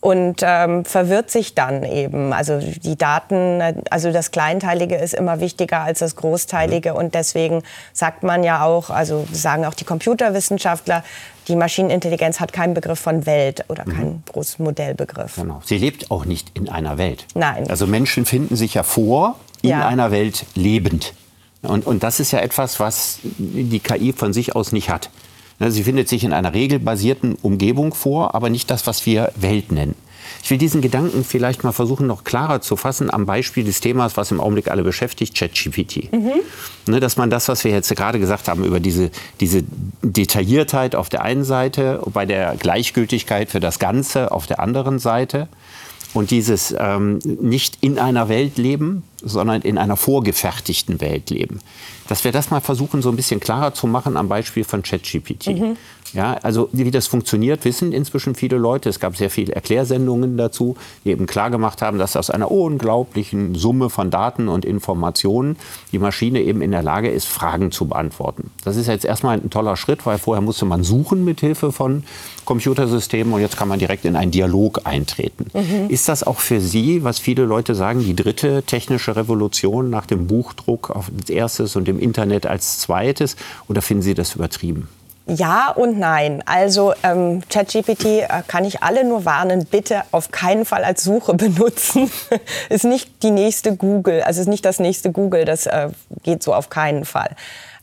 und 0.06 0.36
ähm, 0.44 0.84
verwirrt 0.84 1.32
sich 1.32 1.56
dann 1.56 1.82
eben. 1.82 2.32
Also 2.32 2.60
die 2.60 2.94
Daten, 2.94 3.60
also 3.90 4.12
das 4.12 4.30
Kleinteilige 4.30 4.94
ist 4.94 5.14
immer 5.14 5.40
wichtiger 5.40 5.80
als 5.80 5.98
das 5.98 6.14
Großteilige 6.14 6.92
mhm. 6.92 6.96
und 6.96 7.14
deswegen 7.16 7.64
sagt 7.92 8.22
man 8.22 8.44
ja 8.44 8.64
auch, 8.64 8.90
also 8.90 9.26
sagen 9.32 9.64
auch 9.64 9.74
die 9.74 9.82
Computerwissenschaftler, 9.82 11.02
die 11.48 11.56
Maschinenintelligenz 11.56 12.38
hat 12.38 12.52
keinen 12.52 12.72
Begriff 12.72 13.00
von 13.00 13.26
Welt 13.26 13.64
oder 13.66 13.84
mhm. 13.84 13.92
keinen 13.92 14.22
Großmodellbegriff. 14.30 15.34
Genau. 15.34 15.60
Sie 15.64 15.76
lebt 15.76 16.08
auch 16.12 16.24
nicht 16.24 16.56
in 16.56 16.68
einer 16.68 16.98
Welt. 16.98 17.26
Nein. 17.34 17.68
Also 17.68 17.88
Menschen 17.88 18.26
finden 18.26 18.54
sich 18.54 18.74
ja 18.74 18.84
vor 18.84 19.40
in 19.62 19.70
ja. 19.70 19.88
einer 19.88 20.12
Welt 20.12 20.46
lebend. 20.54 21.14
Und, 21.62 21.84
und 21.84 22.04
das 22.04 22.20
ist 22.20 22.30
ja 22.30 22.38
etwas, 22.38 22.78
was 22.78 23.18
die 23.38 23.80
KI 23.80 24.12
von 24.12 24.32
sich 24.32 24.54
aus 24.54 24.70
nicht 24.70 24.88
hat. 24.88 25.10
Ne, 25.58 25.70
sie 25.70 25.84
findet 25.84 26.08
sich 26.08 26.24
in 26.24 26.32
einer 26.32 26.52
regelbasierten 26.52 27.36
Umgebung 27.40 27.94
vor, 27.94 28.34
aber 28.34 28.50
nicht 28.50 28.70
das, 28.70 28.86
was 28.86 29.06
wir 29.06 29.32
Welt 29.36 29.72
nennen. 29.72 29.94
Ich 30.42 30.50
will 30.50 30.58
diesen 30.58 30.80
Gedanken 30.80 31.24
vielleicht 31.24 31.64
mal 31.64 31.72
versuchen, 31.72 32.06
noch 32.06 32.24
klarer 32.24 32.60
zu 32.60 32.76
fassen 32.76 33.12
am 33.12 33.26
Beispiel 33.26 33.64
des 33.64 33.80
Themas, 33.80 34.16
was 34.16 34.30
im 34.30 34.40
Augenblick 34.40 34.68
alle 34.68 34.82
beschäftigt, 34.82 35.36
ChatGPT. 35.36 36.12
Mhm. 36.12 36.32
Ne, 36.86 37.00
dass 37.00 37.16
man 37.16 37.30
das, 37.30 37.48
was 37.48 37.64
wir 37.64 37.70
jetzt 37.70 37.94
gerade 37.96 38.18
gesagt 38.18 38.48
haben, 38.48 38.64
über 38.64 38.80
diese, 38.80 39.10
diese 39.40 39.64
Detailliertheit 40.02 40.94
auf 40.94 41.08
der 41.08 41.22
einen 41.22 41.44
Seite, 41.44 42.00
bei 42.12 42.26
der 42.26 42.56
Gleichgültigkeit 42.56 43.50
für 43.50 43.60
das 43.60 43.78
Ganze 43.78 44.30
auf 44.30 44.46
der 44.46 44.60
anderen 44.60 44.98
Seite, 44.98 45.48
und 46.16 46.30
dieses 46.30 46.74
ähm, 46.78 47.18
nicht 47.24 47.78
in 47.82 47.98
einer 47.98 48.28
Welt 48.28 48.56
leben, 48.56 49.04
sondern 49.22 49.62
in 49.62 49.78
einer 49.78 49.96
vorgefertigten 49.96 51.00
Welt 51.00 51.30
leben. 51.30 51.60
Dass 52.08 52.24
wir 52.24 52.32
das 52.32 52.50
mal 52.50 52.60
versuchen, 52.60 53.02
so 53.02 53.10
ein 53.10 53.16
bisschen 53.16 53.40
klarer 53.40 53.74
zu 53.74 53.86
machen 53.86 54.16
am 54.16 54.28
Beispiel 54.28 54.64
von 54.64 54.82
ChatGPT. 54.82 55.48
Mhm. 55.48 55.76
Ja, 56.12 56.34
also 56.42 56.68
wie 56.72 56.90
das 56.90 57.06
funktioniert, 57.06 57.64
wissen 57.64 57.92
inzwischen 57.92 58.34
viele 58.34 58.56
Leute. 58.56 58.88
Es 58.88 59.00
gab 59.00 59.16
sehr 59.16 59.30
viele 59.30 59.54
Erklärsendungen 59.54 60.36
dazu, 60.36 60.76
die 61.04 61.10
eben 61.10 61.26
klargemacht 61.26 61.82
haben, 61.82 61.98
dass 61.98 62.16
aus 62.16 62.30
einer 62.30 62.50
unglaublichen 62.50 63.54
Summe 63.54 63.90
von 63.90 64.10
Daten 64.10 64.48
und 64.48 64.64
Informationen 64.64 65.56
die 65.92 65.98
Maschine 65.98 66.40
eben 66.40 66.62
in 66.62 66.70
der 66.70 66.82
Lage 66.82 67.10
ist, 67.10 67.26
Fragen 67.26 67.72
zu 67.72 67.86
beantworten. 67.86 68.50
Das 68.64 68.76
ist 68.76 68.86
jetzt 68.86 69.04
erstmal 69.04 69.38
ein 69.38 69.50
toller 69.50 69.76
Schritt, 69.76 70.06
weil 70.06 70.18
vorher 70.18 70.42
musste 70.42 70.64
man 70.64 70.84
suchen 70.84 71.24
mit 71.24 71.40
Hilfe 71.40 71.72
von 71.72 72.04
Computersystemen 72.44 73.32
und 73.34 73.40
jetzt 73.40 73.56
kann 73.56 73.68
man 73.68 73.78
direkt 73.78 74.04
in 74.04 74.16
einen 74.16 74.30
Dialog 74.30 74.82
eintreten. 74.84 75.46
Mhm. 75.52 75.90
Ist 75.90 76.08
das 76.08 76.22
auch 76.22 76.38
für 76.38 76.60
Sie, 76.60 77.04
was 77.04 77.18
viele 77.18 77.44
Leute 77.44 77.74
sagen, 77.74 78.00
die 78.00 78.16
dritte 78.16 78.62
technische 78.62 79.16
Revolution 79.16 79.90
nach 79.90 80.06
dem 80.06 80.26
Buchdruck 80.26 80.94
als 80.94 81.28
erstes 81.28 81.76
und 81.76 81.86
dem 81.88 81.98
Internet 81.98 82.46
als 82.46 82.78
zweites? 82.78 83.36
Oder 83.68 83.82
finden 83.82 84.02
Sie 84.02 84.14
das 84.14 84.34
übertrieben? 84.34 84.88
Ja 85.28 85.72
und 85.72 85.98
nein. 85.98 86.42
Also 86.46 86.94
ähm, 87.02 87.42
ChatGPT 87.50 88.04
äh, 88.04 88.28
kann 88.46 88.64
ich 88.64 88.82
alle 88.84 89.02
nur 89.02 89.24
warnen, 89.24 89.66
bitte 89.66 90.02
auf 90.12 90.30
keinen 90.30 90.64
Fall 90.64 90.84
als 90.84 91.02
Suche 91.02 91.34
benutzen. 91.34 92.10
ist 92.68 92.84
nicht 92.84 93.22
die 93.24 93.32
nächste 93.32 93.76
Google, 93.76 94.22
also 94.22 94.40
ist 94.40 94.46
nicht 94.46 94.64
das 94.64 94.78
nächste 94.78 95.10
Google, 95.10 95.44
das 95.44 95.66
äh, 95.66 95.88
geht 96.22 96.44
so 96.44 96.54
auf 96.54 96.70
keinen 96.70 97.04
Fall. 97.04 97.30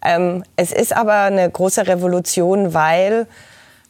Ähm, 0.01 0.43
es 0.55 0.71
ist 0.71 0.95
aber 0.95 1.23
eine 1.23 1.49
große 1.49 1.85
Revolution, 1.85 2.73
weil 2.73 3.27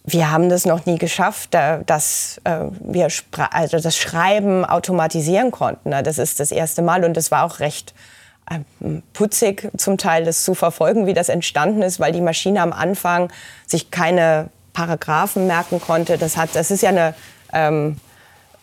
wir 0.04 0.32
haben 0.32 0.50
das 0.50 0.66
noch 0.66 0.86
nie 0.86 0.98
geschafft, 0.98 1.54
dass 1.54 2.42
äh, 2.44 2.58
wir 2.82 3.08
also 3.52 3.80
das 3.80 3.96
Schreiben 3.96 4.66
automatisieren 4.66 5.52
konnten. 5.52 5.92
Das 5.92 6.18
ist 6.18 6.40
das 6.40 6.52
erste 6.52 6.82
Mal 6.82 7.06
und 7.06 7.16
das 7.16 7.32
war 7.32 7.44
auch 7.44 7.60
recht 7.60 7.94
putzig 9.14 9.70
zum 9.78 9.98
Teil 9.98 10.26
das 10.26 10.44
zu 10.44 10.54
verfolgen, 10.54 11.06
wie 11.06 11.14
das 11.14 11.30
entstanden 11.30 11.82
ist, 11.82 12.00
weil 12.00 12.12
die 12.12 12.22
Maschine 12.22 12.62
am 12.62 12.74
Anfang 12.74 13.32
sich 13.66 13.92
keine 13.92 14.50
Paragraphen 14.74 15.48
merken 15.48 15.80
konnte. 15.80 16.18
Das, 16.18 16.38
hat, 16.38 16.50
das 16.54 16.72
ist 16.72 16.84
ja 16.84 16.90
eine 16.90 17.14
ähm, 17.54 17.98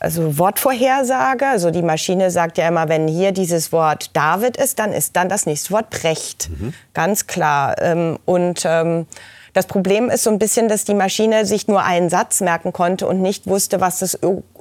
also 0.00 0.38
Wortvorhersage. 0.38 1.46
Also 1.46 1.70
die 1.70 1.82
Maschine 1.82 2.30
sagt 2.30 2.58
ja 2.58 2.66
immer, 2.66 2.88
wenn 2.88 3.06
hier 3.06 3.32
dieses 3.32 3.70
Wort 3.70 4.16
David 4.16 4.56
ist, 4.56 4.78
dann 4.78 4.92
ist 4.92 5.16
dann 5.16 5.28
das 5.28 5.46
nächste 5.46 5.70
Wort 5.72 5.90
Brecht. 5.90 6.50
Mhm. 6.50 6.74
Ganz 6.94 7.26
klar. 7.26 7.80
Ähm, 7.80 8.18
und 8.24 8.62
ähm, 8.64 9.06
das 9.52 9.66
Problem 9.66 10.10
ist 10.10 10.24
so 10.24 10.30
ein 10.30 10.38
bisschen, 10.38 10.68
dass 10.68 10.84
die 10.84 10.94
Maschine 10.94 11.44
sich 11.44 11.68
nur 11.68 11.82
einen 11.82 12.08
Satz 12.08 12.40
merken 12.40 12.72
konnte 12.72 13.06
und 13.06 13.20
nicht 13.20 13.46
wusste, 13.46 13.80
was 13.80 13.98
das 13.98 14.18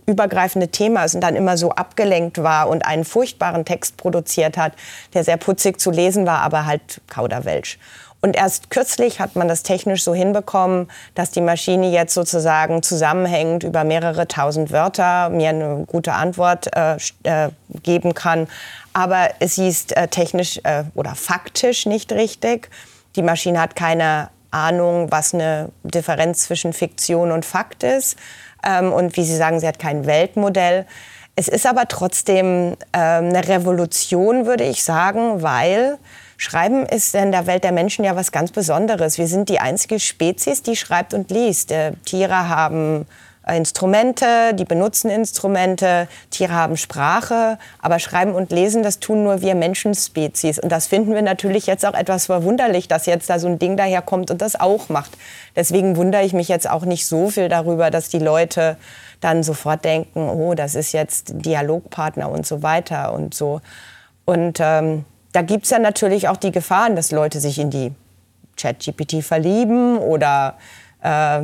übergreifende 0.09 0.69
Thema 0.69 1.05
ist 1.05 1.15
und 1.15 1.21
dann 1.21 1.35
immer 1.35 1.57
so 1.57 1.71
abgelenkt 1.71 2.41
war 2.41 2.67
und 2.67 2.85
einen 2.85 3.05
furchtbaren 3.05 3.63
Text 3.63 3.97
produziert 3.97 4.57
hat, 4.57 4.73
der 5.13 5.23
sehr 5.23 5.37
putzig 5.37 5.79
zu 5.79 5.91
lesen 5.91 6.25
war, 6.25 6.39
aber 6.39 6.65
halt 6.65 7.01
Kauderwelsch. 7.07 7.77
Und 8.21 8.35
erst 8.35 8.69
kürzlich 8.69 9.21
hat 9.21 9.35
man 9.35 9.47
das 9.47 9.63
technisch 9.63 10.03
so 10.03 10.13
hinbekommen, 10.13 10.89
dass 11.15 11.31
die 11.31 11.41
Maschine 11.41 11.89
jetzt 11.89 12.13
sozusagen 12.13 12.83
zusammenhängend 12.83 13.63
über 13.63 13.85
mehrere 13.85 14.27
tausend 14.27 14.71
Wörter 14.71 15.29
mir 15.29 15.49
eine 15.49 15.85
gute 15.87 16.11
Antwort 16.13 16.67
äh, 16.75 16.97
äh, 17.23 17.49
geben 17.81 18.13
kann. 18.13 18.47
Aber 18.91 19.29
sie 19.39 19.69
ist 19.69 19.95
äh, 19.95 20.09
technisch 20.09 20.59
äh, 20.63 20.83
oder 20.95 21.15
faktisch 21.15 21.85
nicht 21.85 22.11
richtig. 22.11 22.69
Die 23.15 23.21
Maschine 23.21 23.61
hat 23.61 23.77
keine 23.77 24.29
Ahnung, 24.51 25.11
was 25.11 25.33
eine 25.33 25.69
Differenz 25.83 26.43
zwischen 26.43 26.73
Fiktion 26.73 27.31
und 27.31 27.45
Fakt 27.45 27.83
ist. 27.83 28.17
Ähm, 28.65 28.91
und 28.91 29.15
wie 29.17 29.23
Sie 29.23 29.35
sagen, 29.35 29.59
sie 29.59 29.67
hat 29.67 29.79
kein 29.79 30.05
Weltmodell. 30.05 30.85
Es 31.35 31.47
ist 31.47 31.65
aber 31.65 31.87
trotzdem 31.87 32.75
ähm, 32.93 33.29
eine 33.29 33.47
Revolution, 33.47 34.45
würde 34.45 34.65
ich 34.65 34.83
sagen, 34.83 35.41
weil 35.41 35.97
Schreiben 36.37 36.85
ist 36.85 37.15
in 37.15 37.31
der 37.31 37.47
Welt 37.47 37.63
der 37.63 37.71
Menschen 37.71 38.03
ja 38.05 38.15
was 38.15 38.31
ganz 38.31 38.51
Besonderes. 38.51 39.17
Wir 39.17 39.27
sind 39.27 39.49
die 39.49 39.59
einzige 39.59 39.99
Spezies, 39.99 40.63
die 40.63 40.75
schreibt 40.75 41.13
und 41.13 41.31
liest. 41.31 41.71
Äh, 41.71 41.93
Tiere 42.05 42.49
haben 42.49 43.05
Instrumente, 43.47 44.53
die 44.53 44.65
benutzen 44.65 45.09
Instrumente, 45.09 46.07
Tiere 46.29 46.53
haben 46.53 46.77
Sprache, 46.77 47.57
aber 47.81 47.99
Schreiben 47.99 48.33
und 48.33 48.51
Lesen, 48.51 48.83
das 48.83 48.99
tun 48.99 49.23
nur 49.23 49.41
wir 49.41 49.55
Menschenspezies. 49.55 50.59
Und 50.59 50.69
das 50.71 50.87
finden 50.87 51.13
wir 51.13 51.21
natürlich 51.21 51.65
jetzt 51.65 51.85
auch 51.85 51.93
etwas 51.93 52.27
verwunderlich, 52.27 52.87
dass 52.87 53.05
jetzt 53.05 53.29
da 53.29 53.39
so 53.39 53.47
ein 53.47 53.57
Ding 53.57 53.77
daherkommt 53.77 54.29
und 54.29 54.41
das 54.41 54.59
auch 54.59 54.89
macht. 54.89 55.17
Deswegen 55.55 55.95
wundere 55.95 56.23
ich 56.23 56.33
mich 56.33 56.47
jetzt 56.47 56.69
auch 56.69 56.85
nicht 56.85 57.07
so 57.07 57.29
viel 57.29 57.49
darüber, 57.49 57.89
dass 57.89 58.09
die 58.09 58.19
Leute 58.19 58.77
dann 59.21 59.43
sofort 59.43 59.83
denken, 59.83 60.29
oh, 60.29 60.53
das 60.53 60.75
ist 60.75 60.91
jetzt 60.91 61.31
Dialogpartner 61.33 62.29
und 62.29 62.45
so 62.45 62.61
weiter 62.61 63.13
und 63.13 63.33
so. 63.33 63.61
Und 64.25 64.59
ähm, 64.61 65.05
da 65.31 65.41
gibt 65.41 65.65
es 65.65 65.71
ja 65.71 65.79
natürlich 65.79 66.27
auch 66.27 66.37
die 66.37 66.51
Gefahren, 66.51 66.95
dass 66.95 67.11
Leute 67.11 67.39
sich 67.39 67.59
in 67.59 67.69
die 67.69 67.93
ChatGPT 68.57 69.23
verlieben 69.23 69.97
oder 69.97 70.55
äh, 71.01 71.41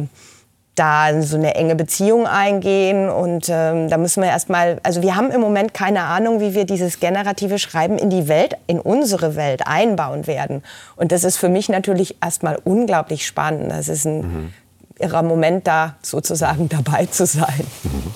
da 0.75 1.21
so 1.21 1.37
eine 1.37 1.55
enge 1.55 1.75
Beziehung 1.75 2.27
eingehen 2.27 3.09
und 3.09 3.47
ähm, 3.49 3.89
da 3.89 3.97
müssen 3.97 4.21
wir 4.21 4.29
erstmal, 4.29 4.79
also 4.83 5.01
wir 5.01 5.15
haben 5.15 5.31
im 5.31 5.41
Moment 5.41 5.73
keine 5.73 6.03
Ahnung, 6.03 6.41
wie 6.41 6.53
wir 6.53 6.65
dieses 6.65 6.99
generative 6.99 7.59
Schreiben 7.59 7.97
in 7.97 8.09
die 8.09 8.27
Welt, 8.27 8.55
in 8.67 8.79
unsere 8.79 9.35
Welt 9.35 9.65
einbauen 9.65 10.27
werden. 10.27 10.63
Und 10.95 11.11
das 11.11 11.23
ist 11.23 11.37
für 11.37 11.49
mich 11.49 11.69
natürlich 11.69 12.17
erstmal 12.21 12.59
unglaublich 12.63 13.25
spannend. 13.25 13.71
Das 13.71 13.87
ist 13.87 14.05
ein 14.05 14.17
mhm. 14.17 14.53
irrer 14.99 15.23
Moment, 15.23 15.65
da 15.65 15.95
sozusagen 16.01 16.69
dabei 16.69 17.05
zu 17.05 17.25
sein. 17.25 17.65
Mhm. 17.83 18.11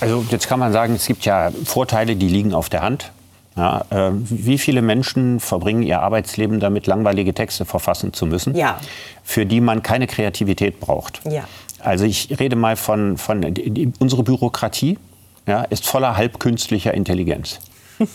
Also 0.00 0.24
jetzt 0.30 0.48
kann 0.48 0.60
man 0.60 0.72
sagen, 0.72 0.94
es 0.94 1.06
gibt 1.06 1.24
ja 1.24 1.50
Vorteile, 1.64 2.16
die 2.16 2.28
liegen 2.28 2.52
auf 2.52 2.68
der 2.68 2.82
Hand. 2.82 3.12
Ja, 3.56 3.86
äh, 3.88 4.10
wie 4.12 4.58
viele 4.58 4.82
Menschen 4.82 5.40
verbringen 5.40 5.82
ihr 5.82 6.00
Arbeitsleben 6.00 6.60
damit, 6.60 6.86
langweilige 6.86 7.32
Texte 7.32 7.64
verfassen 7.64 8.12
zu 8.12 8.26
müssen, 8.26 8.54
ja. 8.54 8.78
für 9.24 9.46
die 9.46 9.62
man 9.62 9.82
keine 9.82 10.06
Kreativität 10.06 10.78
braucht? 10.78 11.22
Ja. 11.24 11.44
Also 11.80 12.04
ich 12.04 12.38
rede 12.40 12.56
mal 12.56 12.76
von, 12.76 13.16
von 13.16 13.42
die, 13.54 13.92
unsere 13.98 14.22
Bürokratie 14.22 14.98
ja, 15.46 15.62
ist 15.62 15.86
voller 15.86 16.16
halbkünstlicher 16.16 16.94
Intelligenz. 16.94 17.58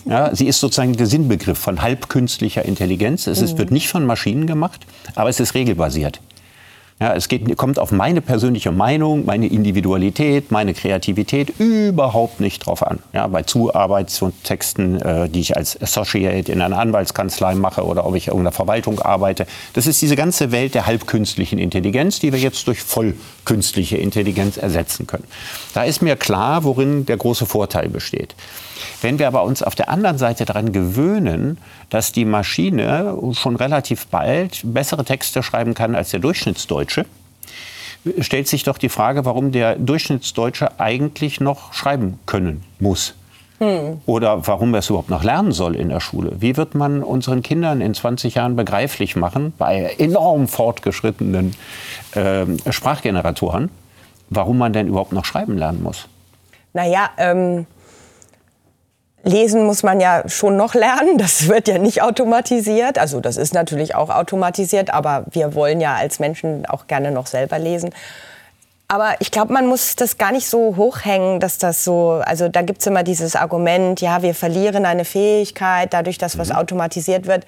Ja, 0.06 0.36
sie 0.36 0.48
ist 0.48 0.60
sozusagen 0.60 0.96
der 0.96 1.08
Sinnbegriff 1.08 1.58
von 1.58 1.82
halbkünstlicher 1.82 2.64
Intelligenz. 2.64 3.26
Es 3.28 3.42
ist, 3.42 3.54
mhm. 3.54 3.58
wird 3.60 3.72
nicht 3.72 3.88
von 3.90 4.06
Maschinen 4.06 4.46
gemacht, 4.46 4.86
aber 5.16 5.30
es 5.30 5.40
ist 5.40 5.56
regelbasiert. 5.56 6.22
Ja, 7.02 7.16
es 7.16 7.30
geht, 7.30 7.58
kommt 7.58 7.80
auf 7.80 7.92
meine 7.92 8.22
persönliche 8.22 8.72
Meinung, 8.72 9.26
meine 9.26 9.48
Individualität, 9.48 10.52
meine 10.52 10.76
Kreativität 10.76 11.50
überhaupt 11.58 12.40
nicht 12.40 12.68
drauf 12.68 12.86
an. 12.86 13.00
Ja, 13.12 13.26
bei 13.26 13.42
Zuarbeitstexten, 13.42 15.02
äh, 15.02 15.28
die 15.28 15.40
ich 15.40 15.58
als 15.58 15.82
Associate 15.82 16.52
in 16.52 16.62
einer 16.62 16.78
Anwaltskanzlei 16.78 17.56
mache 17.56 17.84
oder 17.88 18.06
ob 18.06 18.14
ich 18.14 18.28
in 18.28 18.34
irgendeiner 18.34 18.52
Verwaltung 18.52 19.00
arbeite. 19.00 19.48
Das 19.74 19.88
ist 19.88 20.00
diese 20.00 20.16
ganze 20.16 20.52
Welt 20.52 20.76
der 20.76 20.86
halbkünstlichen 20.86 21.58
Intelligenz, 21.58 22.20
die 22.20 22.32
wir 22.32 22.40
jetzt 22.40 22.68
durch 22.68 22.84
vollkünstliche 22.84 23.98
Intelligenz 23.98 24.58
ersetzen 24.58 25.08
können. 25.08 25.26
Da 25.74 25.82
ist 25.82 26.04
mir 26.04 26.16
klar, 26.16 26.64
worin 26.66 27.08
der 27.08 27.18
große 27.18 27.48
Vorteil 27.48 27.90
besteht. 27.90 28.36
Wenn 29.02 29.18
wir 29.18 29.28
aber 29.28 29.44
uns 29.44 29.64
auf 29.64 29.76
der 29.76 29.90
anderen 29.90 30.18
Seite 30.18 30.46
daran 30.46 30.72
gewöhnen, 30.72 31.58
dass 31.90 32.12
die 32.12 32.26
Maschine 32.26 33.18
schon 33.34 33.56
relativ 33.56 34.08
bald 34.08 34.62
bessere 34.64 35.04
Texte 35.04 35.44
schreiben 35.44 35.74
kann 35.74 35.96
als 35.96 36.12
der 36.12 36.20
Durchschnittsdeutsche, 36.92 37.06
stellt 38.20 38.48
sich 38.48 38.64
doch 38.64 38.78
die 38.78 38.90
Frage, 38.90 39.26
warum 39.26 39.52
der 39.52 39.76
Durchschnittsdeutsche 39.76 40.80
eigentlich 40.80 41.40
noch 41.40 41.74
schreiben 41.74 42.20
können 42.26 42.64
muss. 42.80 43.16
Hm. 43.60 44.02
Oder 44.08 44.48
warum 44.48 44.74
er 44.74 44.80
es 44.80 44.90
überhaupt 44.90 45.12
noch 45.12 45.24
lernen 45.24 45.52
soll 45.52 45.76
in 45.76 45.90
der 45.90 46.00
Schule. 46.00 46.32
Wie 46.40 46.58
wird 46.58 46.74
man 46.74 47.04
unseren 47.04 47.44
Kindern 47.44 47.80
in 47.80 47.94
20 47.94 48.36
Jahren 48.36 48.56
begreiflich 48.56 49.16
machen, 49.16 49.54
bei 49.58 49.96
enorm 50.00 50.48
fortgeschrittenen 50.48 51.56
äh, 52.14 52.46
Sprachgeneratoren, 52.72 53.70
warum 54.30 54.58
man 54.58 54.74
denn 54.74 54.88
überhaupt 54.88 55.12
noch 55.12 55.26
schreiben 55.26 55.58
lernen 55.60 55.84
muss? 55.84 56.08
Naja, 56.74 57.12
ähm, 57.18 57.68
Lesen 59.24 59.66
muss 59.66 59.84
man 59.84 60.00
ja 60.00 60.28
schon 60.28 60.58
noch 60.58 60.74
lernen. 60.74 61.18
Das 61.18 61.48
wird 61.50 61.68
ja 61.68 61.78
nicht 61.78 62.02
automatisiert. 62.02 62.98
Also 62.98 63.20
das 63.20 63.38
ist 63.38 63.54
natürlich 63.54 63.96
auch 63.96 64.10
automatisiert, 64.10 64.94
aber 64.94 65.26
wir 65.32 65.54
wollen 65.56 65.82
ja 65.82 65.96
als 65.96 66.20
Menschen 66.20 66.66
auch 66.66 66.88
gerne 66.88 67.12
noch 67.12 67.28
selber 67.28 67.60
lesen. 67.60 67.92
Aber 68.88 69.16
ich 69.20 69.32
glaube, 69.32 69.54
man 69.54 69.68
muss 69.68 69.96
das 69.96 70.18
gar 70.18 70.34
nicht 70.34 70.50
so 70.50 70.76
hochhängen, 70.76 71.40
dass 71.40 71.58
das 71.58 71.86
so, 71.86 72.22
also 72.26 72.50
da 72.50 72.62
gibt 72.62 72.82
es 72.82 72.88
immer 72.88 73.04
dieses 73.04 73.38
Argument, 73.38 74.02
ja, 74.02 74.22
wir 74.22 74.36
verlieren 74.36 74.86
eine 74.86 75.06
Fähigkeit 75.06 75.94
dadurch, 75.94 76.18
dass 76.18 76.38
was 76.38 76.50
mhm. 76.50 76.56
automatisiert 76.56 77.26
wird. 77.26 77.46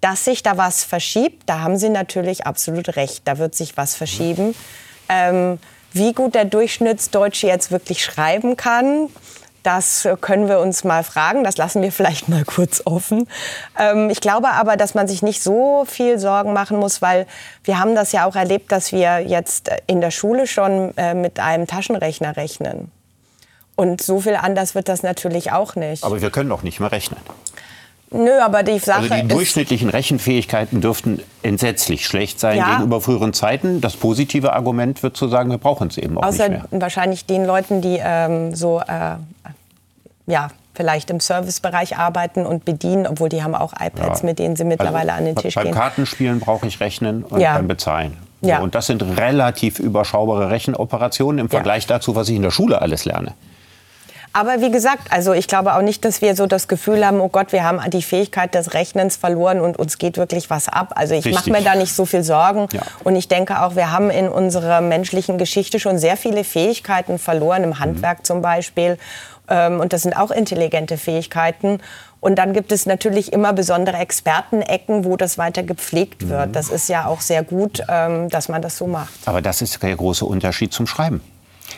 Dass 0.00 0.24
sich 0.24 0.42
da 0.42 0.56
was 0.56 0.84
verschiebt, 0.84 1.42
da 1.46 1.60
haben 1.60 1.76
Sie 1.76 1.90
natürlich 1.90 2.46
absolut 2.46 2.96
recht. 2.96 3.22
Da 3.26 3.36
wird 3.36 3.54
sich 3.54 3.76
was 3.76 3.94
verschieben. 3.94 4.54
Ähm, 5.10 5.58
wie 5.92 6.12
gut 6.14 6.34
der 6.34 6.46
Durchschnittsdeutsche 6.46 7.46
jetzt 7.46 7.70
wirklich 7.70 8.02
schreiben 8.02 8.56
kann, 8.56 9.10
das 9.66 10.08
können 10.20 10.48
wir 10.48 10.60
uns 10.60 10.84
mal 10.84 11.02
fragen. 11.02 11.42
Das 11.42 11.56
lassen 11.56 11.82
wir 11.82 11.90
vielleicht 11.90 12.28
mal 12.28 12.44
kurz 12.44 12.82
offen. 12.84 13.26
Ähm, 13.78 14.10
ich 14.10 14.20
glaube 14.20 14.50
aber, 14.50 14.76
dass 14.76 14.94
man 14.94 15.08
sich 15.08 15.22
nicht 15.22 15.42
so 15.42 15.84
viel 15.86 16.18
Sorgen 16.18 16.52
machen 16.52 16.78
muss, 16.78 17.02
weil 17.02 17.26
wir 17.64 17.78
haben 17.78 17.94
das 17.94 18.12
ja 18.12 18.26
auch 18.26 18.36
erlebt, 18.36 18.70
dass 18.70 18.92
wir 18.92 19.20
jetzt 19.20 19.70
in 19.86 20.00
der 20.00 20.12
Schule 20.12 20.46
schon 20.46 20.96
äh, 20.96 21.14
mit 21.14 21.40
einem 21.40 21.66
Taschenrechner 21.66 22.36
rechnen. 22.36 22.92
Und 23.74 24.00
so 24.00 24.20
viel 24.20 24.36
anders 24.36 24.74
wird 24.74 24.88
das 24.88 25.02
natürlich 25.02 25.52
auch 25.52 25.74
nicht. 25.74 26.04
Aber 26.04 26.22
wir 26.22 26.30
können 26.30 26.48
doch 26.48 26.62
nicht 26.62 26.80
mehr 26.80 26.92
rechnen. 26.92 27.20
Nö, 28.10 28.38
aber 28.40 28.62
die 28.62 28.78
Sache 28.78 29.10
Also 29.10 29.14
die 29.14 29.28
durchschnittlichen 29.28 29.90
Rechenfähigkeiten 29.90 30.80
dürften 30.80 31.20
entsetzlich 31.42 32.06
schlecht 32.06 32.38
sein 32.38 32.58
ja. 32.58 32.70
gegenüber 32.70 33.00
früheren 33.00 33.32
Zeiten. 33.32 33.80
Das 33.80 33.96
positive 33.96 34.52
Argument 34.52 35.02
wird 35.02 35.16
zu 35.16 35.28
sagen, 35.28 35.50
wir 35.50 35.58
brauchen 35.58 35.88
es 35.88 35.98
eben 35.98 36.16
auch 36.16 36.22
Außer 36.22 36.48
nicht 36.48 36.72
mehr. 36.72 36.80
wahrscheinlich 36.80 37.26
den 37.26 37.44
Leuten, 37.44 37.80
die 37.80 37.98
ähm, 38.00 38.54
so 38.54 38.80
äh, 38.80 39.16
ja, 40.26 40.48
vielleicht 40.74 41.10
im 41.10 41.20
Servicebereich 41.20 41.96
arbeiten 41.96 42.44
und 42.44 42.64
bedienen, 42.64 43.06
obwohl 43.06 43.28
die 43.28 43.42
haben 43.42 43.54
auch 43.54 43.72
iPads, 43.72 44.20
ja. 44.20 44.26
mit 44.26 44.38
denen 44.38 44.56
sie 44.56 44.64
mittlerweile 44.64 45.12
also, 45.12 45.24
an 45.24 45.24
den 45.24 45.36
Tisch 45.36 45.54
beim 45.54 45.64
gehen. 45.64 45.72
Beim 45.72 45.80
Kartenspielen 45.80 46.40
brauche 46.40 46.66
ich 46.66 46.80
rechnen 46.80 47.24
und 47.24 47.40
ja. 47.40 47.54
beim 47.54 47.68
Bezahlen. 47.68 48.16
So, 48.42 48.48
ja. 48.48 48.60
Und 48.60 48.74
das 48.74 48.86
sind 48.86 49.02
relativ 49.02 49.78
überschaubare 49.78 50.50
Rechenoperationen 50.50 51.38
im 51.38 51.48
Vergleich 51.48 51.86
dazu, 51.86 52.14
was 52.14 52.28
ich 52.28 52.36
in 52.36 52.42
der 52.42 52.50
Schule 52.50 52.82
alles 52.82 53.06
lerne. 53.06 53.34
Aber 54.36 54.60
wie 54.60 54.70
gesagt, 54.70 55.10
also 55.12 55.32
ich 55.32 55.48
glaube 55.48 55.74
auch 55.74 55.80
nicht, 55.80 56.04
dass 56.04 56.20
wir 56.20 56.36
so 56.36 56.46
das 56.46 56.68
Gefühl 56.68 57.06
haben, 57.06 57.22
oh 57.22 57.30
Gott, 57.30 57.52
wir 57.52 57.64
haben 57.64 57.80
die 57.90 58.02
Fähigkeit 58.02 58.54
des 58.54 58.74
Rechnens 58.74 59.16
verloren 59.16 59.62
und 59.62 59.78
uns 59.78 59.96
geht 59.96 60.18
wirklich 60.18 60.50
was 60.50 60.68
ab. 60.68 60.92
Also 60.94 61.14
ich 61.14 61.32
mache 61.32 61.50
mir 61.50 61.62
da 61.62 61.74
nicht 61.74 61.94
so 61.94 62.04
viel 62.04 62.22
Sorgen. 62.22 62.68
Ja. 62.70 62.82
Und 63.02 63.16
ich 63.16 63.28
denke 63.28 63.62
auch, 63.62 63.76
wir 63.76 63.92
haben 63.92 64.10
in 64.10 64.28
unserer 64.28 64.82
menschlichen 64.82 65.38
Geschichte 65.38 65.80
schon 65.80 65.96
sehr 65.96 66.18
viele 66.18 66.44
Fähigkeiten 66.44 67.18
verloren, 67.18 67.64
im 67.64 67.78
Handwerk 67.78 68.18
mhm. 68.18 68.24
zum 68.24 68.42
Beispiel. 68.42 68.98
Ähm, 69.48 69.80
und 69.80 69.92
das 69.92 70.02
sind 70.02 70.16
auch 70.16 70.30
intelligente 70.30 70.98
Fähigkeiten. 70.98 71.80
Und 72.20 72.36
dann 72.36 72.52
gibt 72.52 72.72
es 72.72 72.86
natürlich 72.86 73.32
immer 73.32 73.52
besondere 73.52 73.98
Expertenecken, 73.98 75.04
wo 75.04 75.16
das 75.16 75.38
weiter 75.38 75.62
gepflegt 75.62 76.28
wird. 76.28 76.48
Mhm. 76.48 76.52
Das 76.52 76.70
ist 76.70 76.88
ja 76.88 77.06
auch 77.06 77.20
sehr 77.20 77.44
gut, 77.44 77.82
ähm, 77.88 78.28
dass 78.30 78.48
man 78.48 78.62
das 78.62 78.76
so 78.76 78.86
macht. 78.86 79.12
Aber 79.26 79.42
das 79.42 79.62
ist 79.62 79.82
der 79.82 79.94
große 79.94 80.24
Unterschied 80.24 80.72
zum 80.72 80.86
Schreiben. 80.86 81.20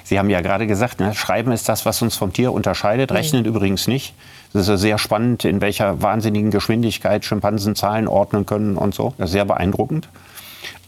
Sie 0.05 0.19
haben 0.19 0.31
ja 0.31 0.41
gerade 0.41 0.67
gesagt, 0.67 1.01
ne, 1.01 1.15
Schreiben 1.15 1.53
ist 1.53 1.69
das, 1.69 1.85
was 1.87 2.01
uns 2.03 2.17
vom 2.17 2.33
Tier 2.33 2.53
unterscheidet, 2.53 3.13
Rechnen 3.13 3.43
mhm. 3.43 3.49
übrigens 3.49 3.87
nicht. 3.89 4.15
Das 4.53 4.69
ist 4.69 4.81
sehr 4.81 4.99
spannend, 4.99 5.45
in 5.45 5.61
welcher 5.61 6.01
wahnsinnigen 6.01 6.51
Geschwindigkeit 6.51 7.25
Schimpansen 7.25 7.75
Zahlen 7.75 8.09
ordnen 8.09 8.47
können 8.47 8.77
und 8.77 8.95
so. 8.95 9.13
Das 9.19 9.29
ist 9.29 9.33
sehr 9.33 9.45
beeindruckend. 9.45 10.09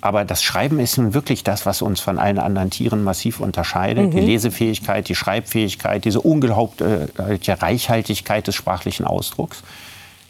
Aber 0.00 0.24
das 0.24 0.42
Schreiben 0.42 0.78
ist 0.78 0.98
nun 0.98 1.14
wirklich 1.14 1.44
das, 1.44 1.66
was 1.66 1.82
uns 1.82 2.00
von 2.00 2.18
allen 2.18 2.38
anderen 2.38 2.70
Tieren 2.70 3.04
massiv 3.04 3.40
unterscheidet. 3.40 4.06
Mhm. 4.06 4.10
Die 4.12 4.20
Lesefähigkeit, 4.20 5.08
die 5.08 5.14
Schreibfähigkeit, 5.14 6.04
diese 6.04 6.20
unglaubliche 6.20 7.60
Reichhaltigkeit 7.60 8.46
des 8.46 8.54
sprachlichen 8.54 9.04
Ausdrucks. 9.04 9.62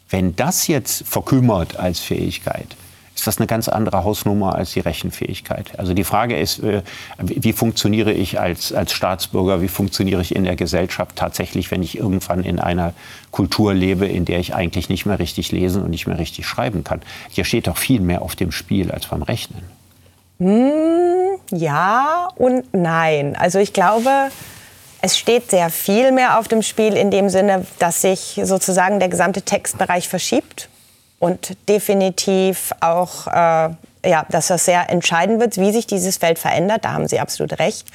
Wenn 0.08 0.34
das 0.34 0.66
jetzt 0.66 1.06
verkümmert 1.06 1.76
als 1.76 2.00
Fähigkeit, 2.00 2.76
ist 3.14 3.26
das 3.26 3.38
eine 3.38 3.46
ganz 3.46 3.68
andere 3.68 4.04
Hausnummer 4.04 4.54
als 4.54 4.72
die 4.72 4.80
Rechenfähigkeit. 4.80 5.78
Also 5.78 5.92
die 5.92 6.04
Frage 6.04 6.38
ist, 6.38 6.60
äh, 6.60 6.82
wie 7.18 7.52
funktioniere 7.52 8.12
ich 8.12 8.40
als, 8.40 8.72
als 8.72 8.92
Staatsbürger, 8.92 9.60
wie 9.60 9.68
funktioniere 9.68 10.22
ich 10.22 10.34
in 10.34 10.44
der 10.44 10.56
Gesellschaft 10.56 11.16
tatsächlich, 11.16 11.70
wenn 11.70 11.82
ich 11.82 11.98
irgendwann 11.98 12.44
in 12.44 12.58
einer 12.58 12.94
Kultur 13.30 13.74
lebe, 13.74 14.06
in 14.06 14.24
der 14.24 14.38
ich 14.38 14.54
eigentlich 14.54 14.88
nicht 14.88 15.06
mehr 15.06 15.18
richtig 15.18 15.52
lesen 15.52 15.82
und 15.82 15.90
nicht 15.90 16.06
mehr 16.06 16.18
richtig 16.18 16.46
schreiben 16.46 16.82
kann. 16.82 17.02
Hier 17.28 17.44
steht 17.44 17.66
doch 17.66 17.76
viel 17.76 18.00
mehr 18.00 18.22
auf 18.22 18.36
dem 18.36 18.52
Spiel 18.52 18.90
als 18.90 19.06
beim 19.06 19.22
Rechnen. 19.22 19.62
Hm, 20.38 21.38
ja 21.50 22.28
und 22.36 22.72
nein. 22.72 23.36
Also 23.36 23.58
ich 23.58 23.74
glaube, 23.74 24.30
es 25.02 25.18
steht 25.18 25.50
sehr 25.50 25.68
viel 25.68 26.12
mehr 26.12 26.38
auf 26.38 26.48
dem 26.48 26.62
Spiel 26.62 26.94
in 26.94 27.10
dem 27.10 27.28
Sinne, 27.28 27.66
dass 27.78 28.00
sich 28.00 28.40
sozusagen 28.42 28.98
der 28.98 29.10
gesamte 29.10 29.42
Textbereich 29.42 30.08
verschiebt 30.08 30.70
und 31.20 31.56
definitiv 31.68 32.72
auch, 32.80 33.28
äh, 33.28 33.70
ja, 34.04 34.26
dass 34.30 34.48
das 34.48 34.64
sehr 34.64 34.90
entscheidend 34.90 35.38
wird, 35.38 35.58
wie 35.58 35.70
sich 35.70 35.86
dieses 35.86 36.16
Feld 36.16 36.40
verändert. 36.40 36.84
Da 36.84 36.94
haben 36.94 37.06
Sie 37.06 37.20
absolut 37.20 37.60
recht. 37.60 37.86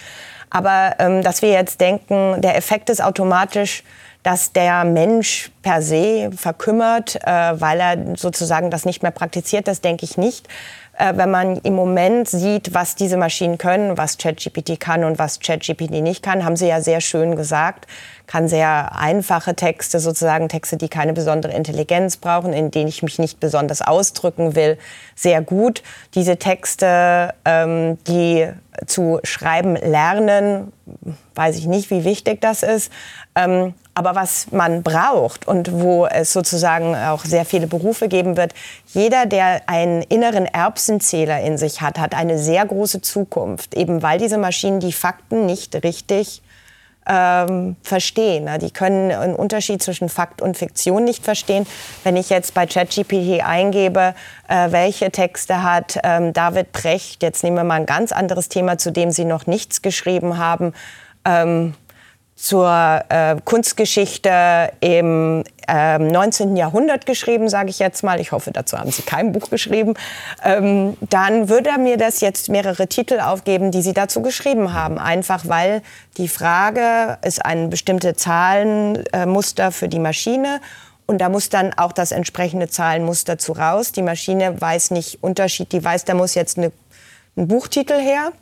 Aber 0.49 0.95
ähm, 0.99 1.21
dass 1.23 1.41
wir 1.41 1.49
jetzt 1.49 1.81
denken, 1.81 2.39
der 2.41 2.55
Effekt 2.55 2.89
ist 2.89 3.03
automatisch, 3.03 3.83
dass 4.21 4.53
der 4.53 4.85
Mensch 4.85 5.51
per 5.61 5.81
se 5.81 6.29
verkümmert, 6.35 7.15
äh, 7.25 7.59
weil 7.59 7.79
er 7.79 8.17
sozusagen 8.17 8.71
das 8.71 8.85
nicht 8.85 9.03
mehr 9.03 9.11
praktiziert, 9.11 9.67
das 9.67 9.81
denke 9.81 10.05
ich 10.05 10.17
nicht. 10.17 10.47
Äh, 10.97 11.13
wenn 11.17 11.29
man 11.29 11.58
im 11.58 11.75
Moment 11.75 12.29
sieht, 12.29 12.73
was 12.73 12.95
diese 12.95 13.17
Maschinen 13.17 13.58
können, 13.58 13.97
was 13.97 14.17
ChatGPT 14.17 14.79
kann 14.79 15.03
und 15.03 15.19
was 15.19 15.39
ChatGPT 15.39 16.01
nicht 16.01 16.23
kann, 16.23 16.45
haben 16.45 16.55
Sie 16.55 16.67
ja 16.67 16.81
sehr 16.81 17.01
schön 17.01 17.36
gesagt, 17.36 17.86
kann 18.27 18.47
sehr 18.47 18.97
einfache 18.97 19.55
Texte, 19.55 19.99
sozusagen 19.99 20.47
Texte, 20.47 20.77
die 20.77 20.88
keine 20.88 21.13
besondere 21.13 21.53
Intelligenz 21.53 22.17
brauchen, 22.17 22.53
in 22.53 22.71
denen 22.71 22.88
ich 22.88 23.03
mich 23.03 23.19
nicht 23.19 23.39
besonders 23.39 23.81
ausdrücken 23.81 24.55
will, 24.55 24.77
sehr 25.15 25.41
gut. 25.41 25.84
Diese 26.13 26.38
Texte, 26.38 27.34
ähm, 27.43 27.97
die 28.08 28.47
zu 28.88 29.19
schreiben 29.23 29.75
lernen, 29.75 30.71
weiß 31.36 31.58
ich 31.58 31.67
nicht, 31.67 31.89
wie 31.91 32.05
wichtig 32.05 32.41
das 32.41 32.63
ist. 32.63 32.91
Ähm, 33.36 33.73
Aber 33.95 34.13
was 34.13 34.51
man 34.51 34.84
braucht 34.84 35.47
und 35.47 35.71
wo 35.71 36.05
es 36.05 36.34
sozusagen 36.34 36.95
auch 36.95 37.23
sehr 37.23 37.45
viele 37.45 37.65
Berufe 37.65 38.10
geben 38.10 38.36
wird, 38.36 38.53
jeder, 38.88 39.25
der 39.25 39.62
einen 39.67 40.01
inneren 40.01 40.45
Erbsenzähler 40.45 41.39
in 41.39 41.58
sich 41.58 41.79
hat, 41.79 41.97
hat 41.97 42.13
eine 42.13 42.38
sehr 42.38 42.65
große 42.65 43.01
Zukunft, 43.01 43.73
eben 43.73 44.03
weil 44.03 44.19
diese 44.19 44.38
Maschinen 44.38 44.81
die 44.81 44.91
Fakten 44.91 45.45
nicht 45.45 45.81
richtig 45.84 46.41
ähm, 47.08 47.75
verstehen. 47.84 48.49
Die 48.60 48.71
können 48.71 49.12
einen 49.12 49.36
Unterschied 49.36 49.81
zwischen 49.81 50.10
Fakt 50.10 50.41
und 50.41 50.58
Fiktion 50.58 51.03
nicht 51.03 51.23
verstehen. 51.23 51.65
Wenn 52.03 52.17
ich 52.17 52.29
jetzt 52.29 52.53
bei 52.53 52.65
ChatGPT 52.65 53.45
eingebe, 53.45 54.13
äh, 54.47 54.71
welche 54.71 55.12
Texte 55.12 55.63
hat 55.63 55.99
ähm, 56.03 56.34
David 56.34 56.71
Brecht, 56.71 57.23
jetzt 57.23 57.43
nehmen 57.43 57.58
wir 57.58 57.63
mal 57.63 57.75
ein 57.75 57.86
ganz 57.86 58.12
anderes 58.12 58.49
Thema, 58.49 58.77
zu 58.77 58.91
dem 58.91 59.12
Sie 59.12 59.25
noch 59.25 59.47
nichts 59.47 59.81
geschrieben 59.81 60.38
haben, 60.38 60.73
ähm, 61.25 61.75
zur 62.36 63.02
äh, 63.08 63.38
Kunstgeschichte 63.45 64.74
im 64.82 65.43
äh, 65.69 65.98
19. 65.98 66.58
Jahrhundert 66.58 67.06
geschrieben, 67.06 67.48
sage 67.48 67.69
ich 67.69 67.80
jetzt 67.80 68.04
mal. 68.04 68.19
Ich 68.19 68.34
hoffe, 68.34 68.52
dazu 68.52 68.78
haben 68.78 68.91
Sie 68.91 69.04
kein 69.04 69.32
Buch 69.32 69.50
geschrieben. 69.50 69.93
Ähm, 70.43 70.98
dann 71.10 71.48
würde 71.48 71.69
er 71.69 71.78
mir 71.78 71.98
das 71.98 72.19
jetzt 72.19 72.50
mehrere 72.50 72.88
Titel 72.88 73.21
aufgeben, 73.21 73.71
die 73.71 73.82
Sie 73.82 73.93
dazu 73.93 74.21
geschrieben 74.21 74.74
haben. 74.74 75.00
Einfach 75.00 75.48
weil 75.48 75.82
die 76.17 76.28
Frage 76.28 77.17
ist 77.24 77.43
ein 77.43 77.69
bestimmte 77.69 78.15
Zahlenmuster 78.15 79.67
äh, 79.67 79.71
für 79.71 79.88
die 79.88 80.00
Maschine. 80.00 80.60
Und 81.08 81.19
da 81.19 81.30
muss 81.30 81.50
dann 81.50 81.74
auch 81.78 81.93
das 81.93 82.12
entsprechende 82.12 82.67
Zahlenmuster 82.67 83.38
zu 83.38 83.54
raus. 83.54 83.93
Die 83.93 84.02
Maschine 84.02 84.60
weiß 84.60 84.91
nicht 84.91 85.24
Unterschied. 85.24 85.71
Die 85.71 85.84
weiß, 85.84 86.04
da 86.04 86.15
muss 86.15 86.36
jetzt 86.36 86.58
eine, 86.58 86.71
ein 87.38 87.48
Buchtitel 87.48 87.98
her. 87.98 88.34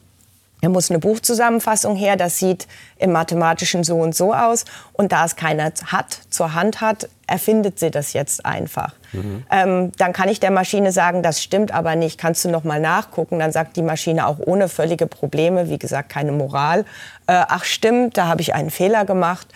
Da 0.64 0.70
muss 0.70 0.90
eine 0.90 1.00
Buchzusammenfassung 1.00 1.98
her, 1.98 2.16
das 2.16 2.40
sieht 2.40 2.70
im 2.98 3.12
Mathematischen 3.12 3.84
so 3.84 3.98
und 3.98 4.16
so 4.16 4.34
aus. 4.34 4.64
Und 4.94 5.12
da 5.12 5.26
es 5.26 5.36
keiner 5.36 5.74
hat, 5.88 6.18
zur 6.30 6.54
Hand 6.54 6.80
hat, 6.80 7.10
erfindet 7.28 7.80
sie 7.80 7.92
das 7.92 8.14
jetzt 8.14 8.46
einfach. 8.46 8.94
Mhm. 9.12 9.44
Ähm, 9.52 9.92
dann 9.98 10.14
kann 10.14 10.30
ich 10.30 10.40
der 10.40 10.52
Maschine 10.52 10.94
sagen, 10.94 11.22
das 11.22 11.44
stimmt 11.44 11.74
aber 11.74 11.98
nicht, 11.98 12.18
kannst 12.18 12.46
du 12.46 12.50
noch 12.50 12.64
mal 12.64 12.80
nachgucken. 12.80 13.40
Dann 13.40 13.52
sagt 13.52 13.76
die 13.76 13.82
Maschine 13.82 14.26
auch 14.26 14.40
ohne 14.40 14.70
völlige 14.70 15.06
Probleme, 15.06 15.68
wie 15.68 15.78
gesagt, 15.78 16.08
keine 16.08 16.32
Moral. 16.32 16.86
Äh, 17.28 17.44
ach 17.46 17.66
stimmt, 17.66 18.18
da 18.18 18.28
habe 18.28 18.40
ich 18.40 18.56
einen 18.56 18.70
Fehler 18.70 19.04
gemacht. 19.04 19.48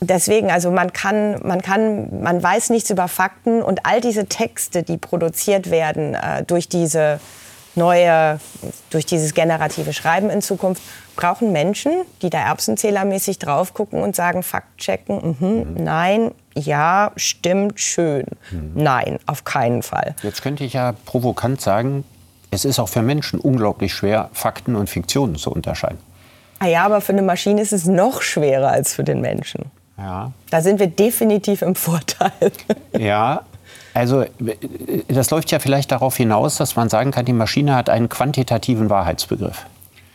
Deswegen, 0.00 0.52
also 0.52 0.70
man 0.70 0.92
kann, 0.92 1.40
man 1.42 1.60
kann, 1.60 2.22
man 2.22 2.40
weiß 2.40 2.70
nichts 2.70 2.88
über 2.88 3.08
Fakten 3.08 3.62
und 3.62 3.84
all 3.84 4.00
diese 4.00 4.26
Texte, 4.26 4.84
die 4.84 4.96
produziert 4.96 5.72
werden 5.72 6.14
äh, 6.14 6.44
durch 6.44 6.68
diese 6.68 7.18
neue, 7.74 8.40
durch 8.90 9.06
dieses 9.06 9.34
generative 9.34 9.92
Schreiben 9.92 10.30
in 10.30 10.42
Zukunft, 10.42 10.82
brauchen 11.16 11.52
Menschen, 11.52 11.92
die 12.22 12.30
da 12.30 12.38
erbsenzählermäßig 12.38 13.38
drauf 13.38 13.74
gucken 13.74 14.02
und 14.02 14.16
sagen, 14.16 14.42
Fakt 14.42 14.78
checken, 14.78 15.36
mhm, 15.38 15.48
mhm. 15.48 15.84
nein, 15.84 16.30
ja, 16.54 17.12
stimmt, 17.16 17.78
schön. 17.80 18.26
Mhm. 18.50 18.72
Nein, 18.74 19.18
auf 19.26 19.44
keinen 19.44 19.82
Fall. 19.82 20.14
Jetzt 20.22 20.42
könnte 20.42 20.64
ich 20.64 20.72
ja 20.72 20.94
provokant 21.04 21.60
sagen, 21.60 22.04
es 22.50 22.64
ist 22.64 22.78
auch 22.78 22.88
für 22.88 23.02
Menschen 23.02 23.38
unglaublich 23.38 23.94
schwer, 23.94 24.30
Fakten 24.32 24.74
und 24.74 24.90
Fiktionen 24.90 25.36
zu 25.36 25.50
unterscheiden. 25.50 25.98
Ah 26.58 26.66
ja, 26.66 26.84
aber 26.84 27.00
für 27.00 27.12
eine 27.12 27.22
Maschine 27.22 27.60
ist 27.60 27.72
es 27.72 27.86
noch 27.86 28.22
schwerer 28.22 28.70
als 28.70 28.92
für 28.92 29.04
den 29.04 29.20
Menschen. 29.20 29.70
Ja. 29.96 30.32
Da 30.50 30.60
sind 30.60 30.80
wir 30.80 30.88
definitiv 30.88 31.62
im 31.62 31.74
Vorteil. 31.74 32.30
Ja, 32.98 33.42
also 33.94 34.24
das 35.08 35.30
läuft 35.30 35.50
ja 35.50 35.58
vielleicht 35.58 35.90
darauf 35.92 36.16
hinaus, 36.16 36.56
dass 36.56 36.76
man 36.76 36.88
sagen 36.88 37.10
kann, 37.10 37.24
die 37.24 37.32
Maschine 37.32 37.74
hat 37.74 37.90
einen 37.90 38.08
quantitativen 38.08 38.90
Wahrheitsbegriff. 38.90 39.66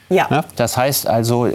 Ja. 0.09 0.27
Ne? 0.29 0.43
Das 0.55 0.77
heißt 0.77 1.07
also, 1.07 1.49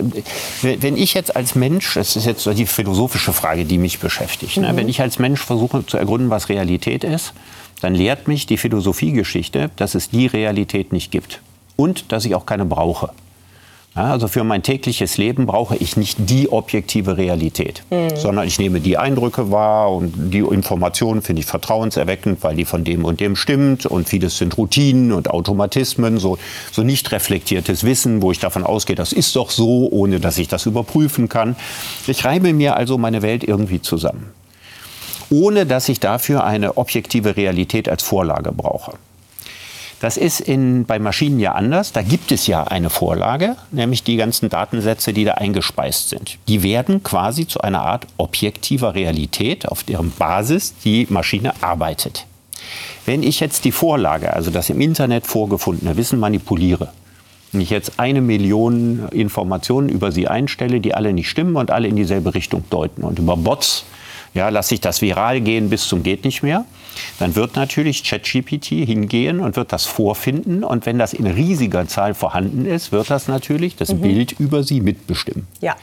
wenn 0.63 0.97
ich 0.97 1.15
jetzt 1.15 1.37
als 1.37 1.55
Mensch, 1.55 1.95
das 1.95 2.17
ist 2.17 2.27
jetzt 2.27 2.43
so 2.43 2.53
die 2.53 2.67
philosophische 2.67 3.33
Frage, 3.33 3.65
die 3.65 3.79
mich 3.79 4.01
beschäftigt, 4.01 4.57
ne? 4.57 4.73
mhm. 4.73 4.77
wenn 4.77 4.89
ich 4.89 5.01
als 5.01 5.19
Mensch 5.19 5.41
versuche 5.41 5.87
zu 5.87 5.97
ergründen, 5.97 6.31
was 6.31 6.49
Realität 6.49 7.05
ist, 7.05 7.33
dann 7.81 7.95
lehrt 7.95 8.29
mich 8.29 8.47
die 8.47 8.57
Philosophiegeschichte, 8.57 9.71
dass 9.77 9.95
es 9.95 10.11
die 10.11 10.27
Realität 10.27 10.93
nicht 10.93 11.11
gibt 11.11 11.41
und 11.77 12.13
dass 12.13 12.25
ich 12.25 12.35
auch 12.35 12.45
keine 12.45 12.65
brauche. 12.65 13.11
Ja, 13.97 14.13
also 14.13 14.29
für 14.29 14.45
mein 14.45 14.63
tägliches 14.63 15.19
Leben 15.19 15.47
brauche 15.47 15.77
ich 15.77 15.97
nicht 15.97 16.17
die 16.31 16.51
objektive 16.51 17.17
Realität, 17.17 17.83
mhm. 17.91 18.15
sondern 18.15 18.47
ich 18.47 18.61
nehme 18.61 18.81
die 18.81 18.97
Eindrücke 18.97 19.51
wahr 19.51 19.91
und 19.91 20.33
die 20.33 20.39
Informationen 20.39 21.23
finde 21.23 21.41
ich 21.41 21.47
vertrauenserweckend, 21.47 22.45
weil 22.45 22.55
die 22.55 22.65
von 22.65 22.85
dem 22.85 23.05
und 23.05 23.19
dem 23.19 23.35
stimmt 23.35 23.87
und 23.87 24.09
vieles 24.09 24.39
sind 24.39 24.57
Routinen 24.57 25.11
und 25.11 25.31
Automatismen, 25.31 26.19
so, 26.19 26.39
so 26.71 26.85
nicht 26.85 27.11
reflektiertes 27.11 27.83
Wissen, 27.83 28.23
wo 28.23 28.31
ich 28.31 28.39
davon 28.39 28.63
ausgehe, 28.63 28.95
das 28.95 29.13
ist 29.13 29.35
doch 29.35 29.51
so, 29.51 29.89
ohne 29.91 30.21
dass 30.21 30.39
ich 30.39 30.47
das 30.47 30.67
überprüfen 30.67 31.29
kann. 31.29 31.57
Ich 32.07 32.25
reibe 32.25 32.53
mir 32.53 32.77
also 32.77 32.97
meine 32.97 33.23
Welt 33.23 33.43
irgendwie 33.43 33.83
zusammen, 33.83 34.31
ohne 35.31 35.67
dass 35.67 35.89
ich 35.89 35.99
dafür 35.99 36.45
eine 36.45 36.77
objektive 36.77 37.37
Realität 37.37 37.89
als 37.89 38.05
Vorlage 38.05 38.53
brauche. 38.53 38.93
Das 40.01 40.17
ist 40.17 40.41
in, 40.41 40.87
bei 40.87 40.99
Maschinen 40.99 41.39
ja 41.39 41.53
anders. 41.53 41.93
Da 41.93 42.01
gibt 42.01 42.33
es 42.33 42.47
ja 42.47 42.65
eine 42.65 42.89
Vorlage, 42.89 43.57
nämlich 43.71 44.03
die 44.03 44.17
ganzen 44.17 44.49
Datensätze, 44.49 45.13
die 45.13 45.25
da 45.25 45.35
eingespeist 45.35 46.09
sind. 46.09 46.39
Die 46.49 46.63
werden 46.63 47.03
quasi 47.03 47.47
zu 47.47 47.61
einer 47.61 47.83
Art 47.83 48.07
objektiver 48.17 48.95
Realität, 48.95 49.69
auf 49.69 49.85
deren 49.85 50.11
Basis 50.11 50.75
die 50.85 51.07
Maschine 51.11 51.53
arbeitet. 51.61 52.27
Wenn 53.05 53.23
ich 53.23 53.41
jetzt 53.41 53.67
die 53.67 53.73
Vorlage, 53.73 54.33
also 54.33 54.51
das 54.51 54.71
im 54.71 54.81
Internet 54.81 55.27
vorgefundene 55.27 55.97
Wissen 55.99 56.19
manipuliere, 56.19 56.89
wenn 57.53 57.61
ich 57.61 57.71
jetzt 57.71 57.99
eine 57.99 58.23
Million 58.23 59.09
Informationen 59.11 59.89
über 59.91 60.13
sie 60.13 60.29
einstelle, 60.29 60.81
die 60.81 60.95
alle 60.95 61.13
nicht 61.13 61.29
stimmen 61.29 61.57
und 61.57 61.71
alle 61.71 61.89
in 61.89 61.97
dieselbe 61.97 62.35
Richtung 62.35 62.65
deuten 62.71 63.03
und 63.03 63.19
über 63.19 63.37
Bots 63.37 63.85
ja, 64.35 64.49
lasse 64.49 64.75
ich 64.75 64.81
das 64.81 65.03
viral 65.03 65.41
gehen 65.41 65.71
bis 65.71 65.89
zum 65.89 66.03
geht 66.03 66.25
nicht 66.25 66.43
mehr, 66.43 66.65
dann 67.19 67.35
wird 67.35 67.57
natürlich 67.57 68.05
ChatGPT 68.05 68.67
hingehen 68.67 69.41
und 69.41 69.57
wird 69.57 69.73
das 69.73 69.87
vorfinden. 69.87 70.65
Und 70.65 70.87
wenn 70.87 70.99
das 70.99 71.13
in 71.13 71.27
riesiger 71.27 71.87
Zahl 71.89 72.15
vorhanden 72.15 72.67
ist, 72.67 72.93
wird 72.93 73.11
das 73.11 73.29
natürlich 73.29 73.77
das 73.77 73.93
mhm. 73.93 74.01
Bild 74.01 74.33
über 74.33 74.63
sie 74.63 74.81
mitbestimmen. 74.81 75.47
Ja. 75.61 75.77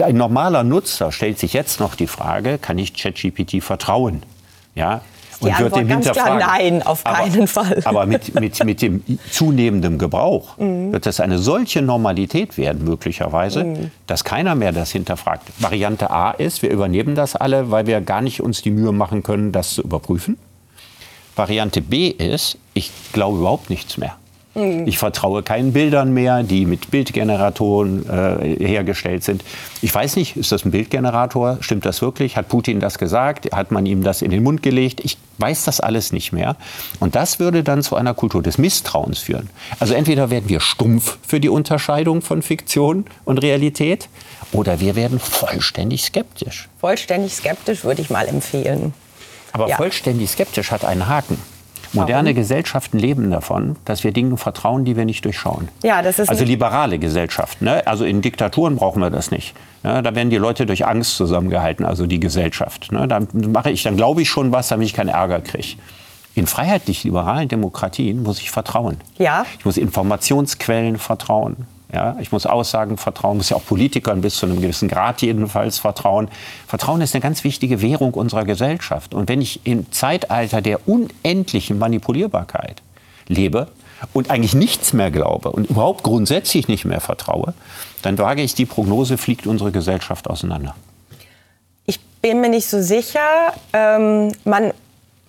Ein 0.00 0.16
normaler 0.16 0.64
Nutzer 0.64 1.12
stellt 1.12 1.38
sich 1.38 1.52
jetzt 1.52 1.78
noch 1.78 1.94
die 1.94 2.06
Frage, 2.06 2.58
kann 2.58 2.78
ich 2.78 2.94
ChatGPT 2.94 3.62
vertrauen? 3.62 4.22
Ja, 4.74 5.02
die 5.42 5.48
und 5.48 5.54
Antwort 5.54 5.72
wird 5.72 5.80
dem 5.80 5.88
ganz 5.88 6.10
klar 6.10 6.38
nein, 6.38 6.82
auf 6.82 7.04
keinen 7.04 7.34
aber, 7.34 7.46
Fall. 7.46 7.80
Aber 7.84 8.06
mit, 8.06 8.34
mit, 8.34 8.64
mit 8.64 8.82
dem 8.82 9.02
zunehmenden 9.30 9.98
Gebrauch 9.98 10.56
mhm. 10.58 10.92
wird 10.92 11.06
das 11.06 11.20
eine 11.20 11.38
solche 11.38 11.82
Normalität 11.82 12.56
werden, 12.56 12.84
möglicherweise, 12.84 13.64
mhm. 13.64 13.90
dass 14.06 14.24
keiner 14.24 14.54
mehr 14.54 14.72
das 14.72 14.92
hinterfragt. 14.92 15.44
Variante 15.58 16.10
A 16.10 16.30
ist, 16.30 16.62
wir 16.62 16.70
übernehmen 16.70 17.14
das 17.14 17.36
alle, 17.36 17.70
weil 17.70 17.86
wir 17.86 18.00
gar 18.00 18.20
nicht 18.20 18.40
uns 18.40 18.62
die 18.62 18.70
Mühe 18.70 18.92
machen 18.92 19.22
können, 19.22 19.52
das 19.52 19.74
zu 19.74 19.82
überprüfen. 19.82 20.38
Variante 21.36 21.80
B 21.80 22.08
ist, 22.08 22.58
ich 22.74 22.90
glaube 23.12 23.38
überhaupt 23.38 23.70
nichts 23.70 23.96
mehr. 23.96 24.16
Mhm. 24.54 24.86
Ich 24.86 24.98
vertraue 24.98 25.42
keinen 25.42 25.72
Bildern 25.72 26.12
mehr, 26.12 26.42
die 26.42 26.66
mit 26.66 26.90
Bildgeneratoren 26.90 28.08
äh, 28.08 28.66
hergestellt 28.66 29.24
sind. 29.24 29.42
Ich 29.80 29.94
weiß 29.94 30.16
nicht, 30.16 30.36
ist 30.36 30.52
das 30.52 30.64
ein 30.64 30.70
Bildgenerator? 30.70 31.58
Stimmt 31.60 31.86
das 31.86 32.02
wirklich? 32.02 32.36
Hat 32.36 32.48
Putin 32.48 32.80
das 32.80 32.98
gesagt? 32.98 33.52
Hat 33.52 33.70
man 33.70 33.86
ihm 33.86 34.02
das 34.02 34.20
in 34.22 34.30
den 34.30 34.42
Mund 34.42 34.62
gelegt? 34.62 35.00
Ich 35.04 35.16
weiß 35.38 35.64
das 35.64 35.80
alles 35.80 36.12
nicht 36.12 36.32
mehr. 36.32 36.56
Und 37.00 37.14
das 37.14 37.38
würde 37.38 37.62
dann 37.62 37.82
zu 37.82 37.96
einer 37.96 38.14
Kultur 38.14 38.42
des 38.42 38.58
Misstrauens 38.58 39.20
führen. 39.20 39.48
Also 39.80 39.94
entweder 39.94 40.30
werden 40.30 40.48
wir 40.48 40.60
stumpf 40.60 41.18
für 41.26 41.40
die 41.40 41.48
Unterscheidung 41.48 42.20
von 42.22 42.42
Fiktion 42.42 43.06
und 43.24 43.38
Realität 43.38 44.08
oder 44.52 44.80
wir 44.80 44.96
werden 44.96 45.18
vollständig 45.18 46.04
skeptisch. 46.04 46.68
Vollständig 46.78 47.34
skeptisch 47.34 47.84
würde 47.84 48.02
ich 48.02 48.10
mal 48.10 48.28
empfehlen. 48.28 48.92
Aber 49.52 49.68
ja. 49.68 49.76
vollständig 49.76 50.30
skeptisch 50.30 50.70
hat 50.70 50.84
einen 50.84 51.08
Haken. 51.08 51.38
Moderne 51.92 52.30
Warum? 52.30 52.36
Gesellschaften 52.36 52.98
leben 52.98 53.30
davon, 53.30 53.76
dass 53.84 54.02
wir 54.04 54.12
Dingen 54.12 54.38
vertrauen, 54.38 54.84
die 54.84 54.96
wir 54.96 55.04
nicht 55.04 55.24
durchschauen. 55.24 55.68
Ja, 55.82 56.02
das 56.02 56.18
ist 56.18 56.28
also 56.28 56.44
liberale 56.44 56.98
Gesellschaften. 56.98 57.66
Ne? 57.66 57.86
Also 57.86 58.04
in 58.04 58.22
Diktaturen 58.22 58.76
brauchen 58.76 59.00
wir 59.00 59.10
das 59.10 59.30
nicht. 59.30 59.54
Ne? 59.82 60.02
Da 60.02 60.14
werden 60.14 60.30
die 60.30 60.36
Leute 60.36 60.64
durch 60.64 60.86
Angst 60.86 61.16
zusammengehalten, 61.16 61.84
also 61.84 62.06
die 62.06 62.20
Gesellschaft. 62.20 62.92
Ne? 62.92 63.06
Da 63.08 63.20
mache 63.32 63.70
ich, 63.70 63.82
dann 63.82 63.96
glaube 63.96 64.22
ich 64.22 64.30
schon 64.30 64.52
was, 64.52 64.68
damit 64.68 64.86
ich 64.86 64.94
keinen 64.94 65.10
Ärger 65.10 65.40
kriege. 65.40 65.76
In 66.34 66.46
freiheitlich-liberalen 66.46 67.48
Demokratien 67.48 68.22
muss 68.22 68.40
ich 68.40 68.50
vertrauen. 68.50 68.96
Ja. 69.18 69.44
Ich 69.58 69.64
muss 69.66 69.76
Informationsquellen 69.76 70.96
vertrauen. 70.96 71.66
Ja, 71.92 72.16
ich 72.20 72.32
muss 72.32 72.46
Aussagen 72.46 72.96
vertrauen, 72.96 73.36
muss 73.36 73.50
ja 73.50 73.56
auch 73.58 73.66
Politikern 73.66 74.22
bis 74.22 74.36
zu 74.36 74.46
einem 74.46 74.62
gewissen 74.62 74.88
Grad 74.88 75.20
jedenfalls 75.20 75.78
vertrauen. 75.78 76.28
Vertrauen 76.66 77.02
ist 77.02 77.14
eine 77.14 77.20
ganz 77.20 77.44
wichtige 77.44 77.82
Währung 77.82 78.14
unserer 78.14 78.44
Gesellschaft. 78.44 79.12
Und 79.12 79.28
wenn 79.28 79.42
ich 79.42 79.60
im 79.66 79.92
Zeitalter 79.92 80.62
der 80.62 80.88
unendlichen 80.88 81.78
Manipulierbarkeit 81.78 82.82
lebe 83.28 83.68
und 84.14 84.30
eigentlich 84.30 84.54
nichts 84.54 84.94
mehr 84.94 85.10
glaube 85.10 85.52
und 85.52 85.68
überhaupt 85.68 86.02
grundsätzlich 86.02 86.66
nicht 86.66 86.86
mehr 86.86 87.02
vertraue, 87.02 87.52
dann 88.00 88.16
wage 88.16 88.40
ich 88.40 88.54
die 88.54 88.66
Prognose, 88.66 89.18
fliegt 89.18 89.46
unsere 89.46 89.70
Gesellschaft 89.70 90.30
auseinander. 90.30 90.74
Ich 91.84 92.00
bin 92.22 92.40
mir 92.40 92.48
nicht 92.48 92.68
so 92.68 92.80
sicher. 92.80 93.52
Ähm, 93.74 94.32
man 94.44 94.72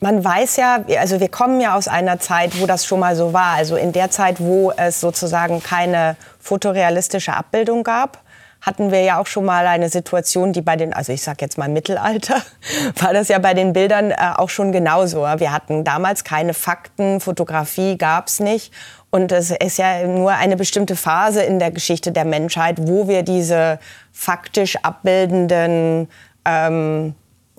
man 0.04 0.21
weiß 0.23 0.58
ja, 0.58 0.84
also 0.99 1.21
wir 1.21 1.30
kommen 1.30 1.62
ja 1.62 1.76
aus 1.76 1.88
einer 1.88 2.19
Zeit, 2.19 2.60
wo 2.60 2.65
das 2.65 2.86
schon 2.86 2.99
mal 2.99 3.15
so 3.15 3.32
war. 3.32 3.56
Also 3.56 3.78
in 3.78 3.93
der 3.93 4.12
Zeit, 4.12 4.41
wo 4.41 4.73
es 4.76 4.99
sozusagen 4.99 5.63
keine 5.63 6.17
fotorealistische 6.43 7.34
Abbildung 7.34 7.84
gab, 7.84 8.21
hatten 8.62 8.91
wir 8.91 9.01
ja 9.01 9.19
auch 9.19 9.27
schon 9.27 9.45
mal 9.45 9.65
eine 9.67 9.89
Situation, 9.89 10.53
die 10.53 10.62
bei 10.62 10.75
den, 10.75 10.93
also 10.93 11.12
ich 11.12 11.21
sag 11.21 11.41
jetzt 11.41 11.58
mal 11.58 11.69
Mittelalter, 11.69 12.41
war 12.99 13.13
das 13.13 13.27
ja 13.29 13.39
bei 13.39 13.53
den 13.53 13.73
Bildern 13.73 14.12
äh, 14.12 14.15
auch 14.36 14.49
schon 14.49 14.71
genauso. 14.71 15.21
Wir 15.21 15.51
hatten 15.51 15.84
damals 15.84 16.23
keine 16.23 16.53
Fakten, 16.53 17.19
Fotografie 17.19 17.97
gab's 17.97 18.39
nicht. 18.39 18.73
Und 19.10 19.32
es 19.32 19.51
ist 19.51 19.77
ja 19.77 20.08
nur 20.08 20.32
eine 20.32 20.56
bestimmte 20.56 20.95
Phase 20.95 21.43
in 21.43 21.60
der 21.60 21.71
Geschichte 21.71 22.12
der 22.12 22.25
Menschheit, 22.25 22.77
wo 22.88 23.08
wir 23.08 23.23
diese 23.23 23.79
faktisch 24.12 24.77
abbildenden 24.77 26.08
ähm, 26.45 27.13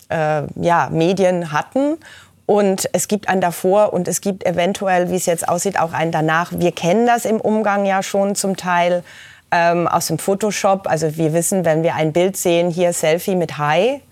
äh, 0.08 0.42
ja, 0.56 0.88
Medien 0.90 1.52
hatten. 1.52 1.98
Und 2.46 2.88
es 2.92 3.08
gibt 3.08 3.28
einen 3.28 3.40
davor 3.40 3.92
und 3.92 4.06
es 4.06 4.20
gibt 4.20 4.44
eventuell, 4.46 5.10
wie 5.10 5.16
es 5.16 5.26
jetzt 5.26 5.48
aussieht, 5.48 5.80
auch 5.80 5.92
einen 5.92 6.12
danach. 6.12 6.52
Wir 6.54 6.72
kennen 6.72 7.06
das 7.06 7.24
im 7.24 7.40
Umgang 7.40 7.86
ja 7.86 8.02
schon 8.02 8.34
zum 8.34 8.56
Teil 8.56 9.02
ähm, 9.50 9.88
aus 9.88 10.08
dem 10.08 10.18
Photoshop. 10.18 10.86
Also 10.86 11.16
wir 11.16 11.32
wissen, 11.32 11.64
wenn 11.64 11.82
wir 11.82 11.94
ein 11.94 12.12
Bild 12.12 12.36
sehen, 12.36 12.70
hier 12.70 12.92
Selfie 12.92 13.36
mit 13.36 13.56
Hi, 13.56 14.02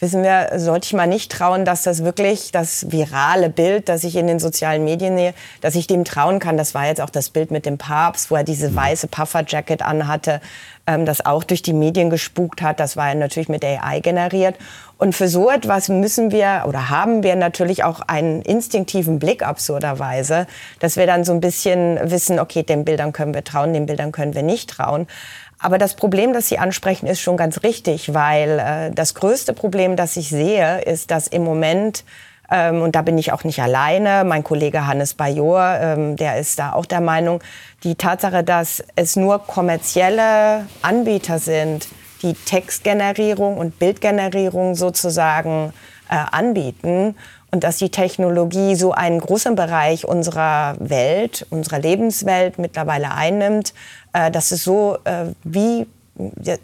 wissen 0.00 0.22
wir, 0.22 0.50
sollte 0.56 0.86
ich 0.86 0.92
mal 0.92 1.06
nicht 1.06 1.30
trauen, 1.30 1.64
dass 1.64 1.82
das 1.82 2.04
wirklich 2.04 2.50
das 2.52 2.90
virale 2.90 3.48
Bild, 3.48 3.88
das 3.88 4.04
ich 4.04 4.16
in 4.16 4.26
den 4.26 4.38
sozialen 4.38 4.84
Medien 4.84 5.16
sehe, 5.16 5.34
dass 5.60 5.76
ich 5.76 5.86
dem 5.86 6.04
trauen 6.04 6.40
kann. 6.40 6.56
Das 6.56 6.74
war 6.74 6.86
jetzt 6.86 7.00
auch 7.00 7.10
das 7.10 7.30
Bild 7.30 7.50
mit 7.50 7.64
dem 7.64 7.78
Papst, 7.78 8.30
wo 8.30 8.36
er 8.36 8.44
diese 8.44 8.70
mhm. 8.70 8.76
weiße 8.76 9.06
Pufferjacket 9.06 9.82
anhatte, 9.82 10.40
ähm, 10.86 11.06
das 11.06 11.24
auch 11.24 11.44
durch 11.44 11.62
die 11.62 11.72
Medien 11.72 12.10
gespukt 12.10 12.60
hat. 12.60 12.80
Das 12.80 12.96
war 12.96 13.14
natürlich 13.14 13.48
mit 13.48 13.64
AI 13.64 14.00
generiert. 14.00 14.56
Und 14.98 15.14
für 15.14 15.28
so 15.28 15.50
etwas 15.50 15.88
müssen 15.88 16.30
wir 16.30 16.64
oder 16.66 16.88
haben 16.88 17.22
wir 17.22 17.36
natürlich 17.36 17.84
auch 17.84 18.00
einen 18.00 18.42
instinktiven 18.42 19.18
Blick 19.18 19.42
absurderweise, 19.46 20.46
dass 20.78 20.96
wir 20.96 21.06
dann 21.06 21.24
so 21.24 21.32
ein 21.32 21.40
bisschen 21.40 21.98
wissen, 22.10 22.38
okay, 22.38 22.62
den 22.62 22.84
Bildern 22.84 23.12
können 23.12 23.34
wir 23.34 23.44
trauen, 23.44 23.72
den 23.72 23.86
Bildern 23.86 24.12
können 24.12 24.34
wir 24.34 24.42
nicht 24.42 24.70
trauen. 24.70 25.06
Aber 25.64 25.78
das 25.78 25.94
Problem, 25.94 26.34
das 26.34 26.48
Sie 26.48 26.58
ansprechen, 26.58 27.06
ist 27.06 27.20
schon 27.20 27.38
ganz 27.38 27.62
richtig, 27.62 28.12
weil 28.12 28.58
äh, 28.58 28.90
das 28.94 29.14
größte 29.14 29.54
Problem, 29.54 29.96
das 29.96 30.14
ich 30.18 30.28
sehe, 30.28 30.82
ist, 30.82 31.10
dass 31.10 31.26
im 31.26 31.42
Moment 31.42 32.04
ähm, 32.50 32.82
und 32.82 32.94
da 32.94 33.00
bin 33.00 33.16
ich 33.16 33.32
auch 33.32 33.44
nicht 33.44 33.62
alleine. 33.62 34.24
Mein 34.24 34.44
Kollege 34.44 34.86
Hannes 34.86 35.14
Bajor, 35.14 35.78
ähm, 35.80 36.16
der 36.16 36.38
ist 36.38 36.58
da 36.58 36.74
auch 36.74 36.84
der 36.84 37.00
Meinung, 37.00 37.40
die 37.82 37.94
Tatsache, 37.94 38.44
dass 38.44 38.84
es 38.94 39.16
nur 39.16 39.38
kommerzielle 39.38 40.66
Anbieter 40.82 41.38
sind, 41.38 41.88
die 42.20 42.34
Textgenerierung 42.34 43.56
und 43.56 43.78
Bildgenerierung 43.78 44.74
sozusagen 44.74 45.72
äh, 46.10 46.16
anbieten 46.30 47.16
und 47.54 47.62
dass 47.62 47.76
die 47.76 47.90
Technologie 47.90 48.74
so 48.74 48.90
einen 48.90 49.20
großen 49.20 49.54
Bereich 49.54 50.04
unserer 50.04 50.74
Welt, 50.80 51.46
unserer 51.50 51.78
Lebenswelt 51.78 52.58
mittlerweile 52.58 53.12
einnimmt, 53.12 53.74
äh, 54.12 54.32
dass 54.32 54.50
es 54.50 54.64
so 54.64 54.98
äh, 55.04 55.26
wie 55.44 55.86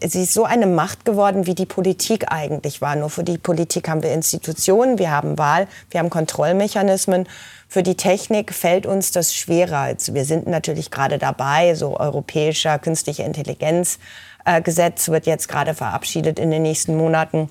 sie 0.00 0.22
ist 0.22 0.34
so 0.34 0.44
eine 0.44 0.66
Macht 0.66 1.04
geworden, 1.04 1.46
wie 1.46 1.54
die 1.54 1.66
Politik 1.66 2.32
eigentlich 2.32 2.80
war. 2.80 2.96
Nur 2.96 3.10
für 3.10 3.22
die 3.22 3.38
Politik 3.38 3.88
haben 3.88 4.02
wir 4.02 4.12
Institutionen, 4.12 4.98
wir 4.98 5.12
haben 5.12 5.38
Wahl, 5.38 5.68
wir 5.90 6.00
haben 6.00 6.10
Kontrollmechanismen. 6.10 7.28
Für 7.68 7.84
die 7.84 7.96
Technik 7.96 8.52
fällt 8.52 8.84
uns 8.84 9.12
das 9.12 9.34
schwerer. 9.34 9.78
Also 9.78 10.14
wir 10.14 10.24
sind 10.24 10.48
natürlich 10.48 10.90
gerade 10.90 11.18
dabei, 11.18 11.74
so 11.76 11.98
europäischer 11.98 12.80
künstliche 12.80 13.22
Intelligenz 13.22 14.00
äh, 14.44 14.60
wird 14.64 15.26
jetzt 15.26 15.48
gerade 15.48 15.74
verabschiedet 15.74 16.40
in 16.40 16.50
den 16.50 16.62
nächsten 16.62 16.96
Monaten. 16.96 17.48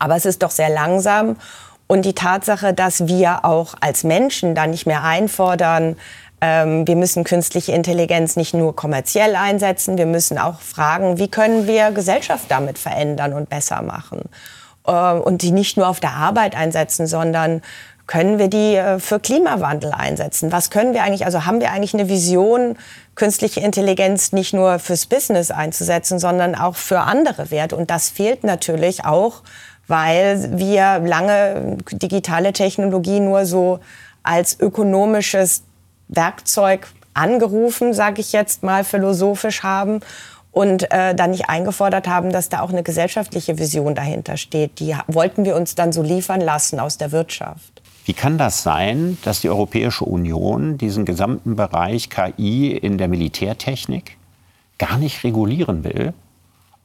Aber 0.00 0.16
es 0.16 0.26
ist 0.26 0.42
doch 0.42 0.50
sehr 0.50 0.70
langsam. 0.70 1.36
Und 1.86 2.04
die 2.04 2.14
Tatsache, 2.14 2.74
dass 2.74 3.06
wir 3.06 3.44
auch 3.44 3.74
als 3.80 4.02
Menschen 4.02 4.54
da 4.54 4.66
nicht 4.66 4.86
mehr 4.86 5.04
einfordern, 5.04 5.96
ähm, 6.40 6.86
wir 6.86 6.96
müssen 6.96 7.24
künstliche 7.24 7.72
Intelligenz 7.72 8.36
nicht 8.36 8.54
nur 8.54 8.76
kommerziell 8.76 9.36
einsetzen, 9.36 9.96
wir 9.96 10.06
müssen 10.06 10.38
auch 10.38 10.60
fragen, 10.60 11.18
wie 11.18 11.28
können 11.28 11.66
wir 11.66 11.92
Gesellschaft 11.92 12.46
damit 12.48 12.78
verändern 12.78 13.32
und 13.32 13.48
besser 13.48 13.82
machen. 13.82 14.22
Äh, 14.86 15.12
und 15.12 15.42
die 15.42 15.52
nicht 15.52 15.76
nur 15.76 15.88
auf 15.88 16.00
der 16.00 16.12
Arbeit 16.12 16.54
einsetzen, 16.54 17.06
sondern 17.06 17.62
können 18.06 18.38
wir 18.38 18.48
die 18.48 18.76
äh, 18.76 18.98
für 18.98 19.18
Klimawandel 19.18 19.92
einsetzen? 19.92 20.52
Was 20.52 20.70
können 20.70 20.94
wir 20.94 21.02
eigentlich, 21.02 21.24
also 21.24 21.46
haben 21.46 21.60
wir 21.60 21.72
eigentlich 21.72 21.94
eine 21.94 22.08
Vision, 22.08 22.76
künstliche 23.14 23.60
Intelligenz 23.60 24.32
nicht 24.32 24.52
nur 24.52 24.78
fürs 24.78 25.06
Business 25.06 25.50
einzusetzen, 25.50 26.18
sondern 26.18 26.54
auch 26.54 26.76
für 26.76 27.00
andere 27.00 27.50
Werte? 27.50 27.76
Und 27.76 27.90
das 27.90 28.10
fehlt 28.10 28.44
natürlich 28.44 29.04
auch, 29.04 29.42
weil 29.88 30.58
wir 30.58 30.98
lange 30.98 31.78
digitale 31.92 32.52
Technologie 32.52 33.20
nur 33.20 33.46
so 33.46 33.80
als 34.22 34.58
ökonomisches 34.58 35.62
Werkzeug 36.08 36.88
angerufen, 37.14 37.94
sage 37.94 38.20
ich 38.20 38.32
jetzt 38.32 38.62
mal 38.62 38.84
philosophisch 38.84 39.62
haben 39.62 40.00
und 40.52 40.90
äh, 40.90 41.14
dann 41.14 41.30
nicht 41.30 41.48
eingefordert 41.48 42.08
haben, 42.08 42.32
dass 42.32 42.48
da 42.48 42.60
auch 42.60 42.70
eine 42.70 42.82
gesellschaftliche 42.82 43.58
Vision 43.58 43.94
dahinter 43.94 44.36
steht. 44.36 44.80
Die 44.80 44.94
wollten 45.06 45.44
wir 45.44 45.56
uns 45.56 45.74
dann 45.74 45.92
so 45.92 46.02
liefern 46.02 46.40
lassen 46.40 46.80
aus 46.80 46.98
der 46.98 47.12
Wirtschaft. 47.12 47.82
Wie 48.04 48.14
kann 48.14 48.38
das 48.38 48.62
sein, 48.62 49.18
dass 49.24 49.40
die 49.40 49.48
Europäische 49.48 50.04
Union 50.04 50.78
diesen 50.78 51.04
gesamten 51.04 51.56
Bereich 51.56 52.08
KI 52.08 52.70
in 52.70 52.98
der 52.98 53.08
Militärtechnik 53.08 54.16
gar 54.78 54.96
nicht 54.98 55.24
regulieren 55.24 55.82
will? 55.82 56.14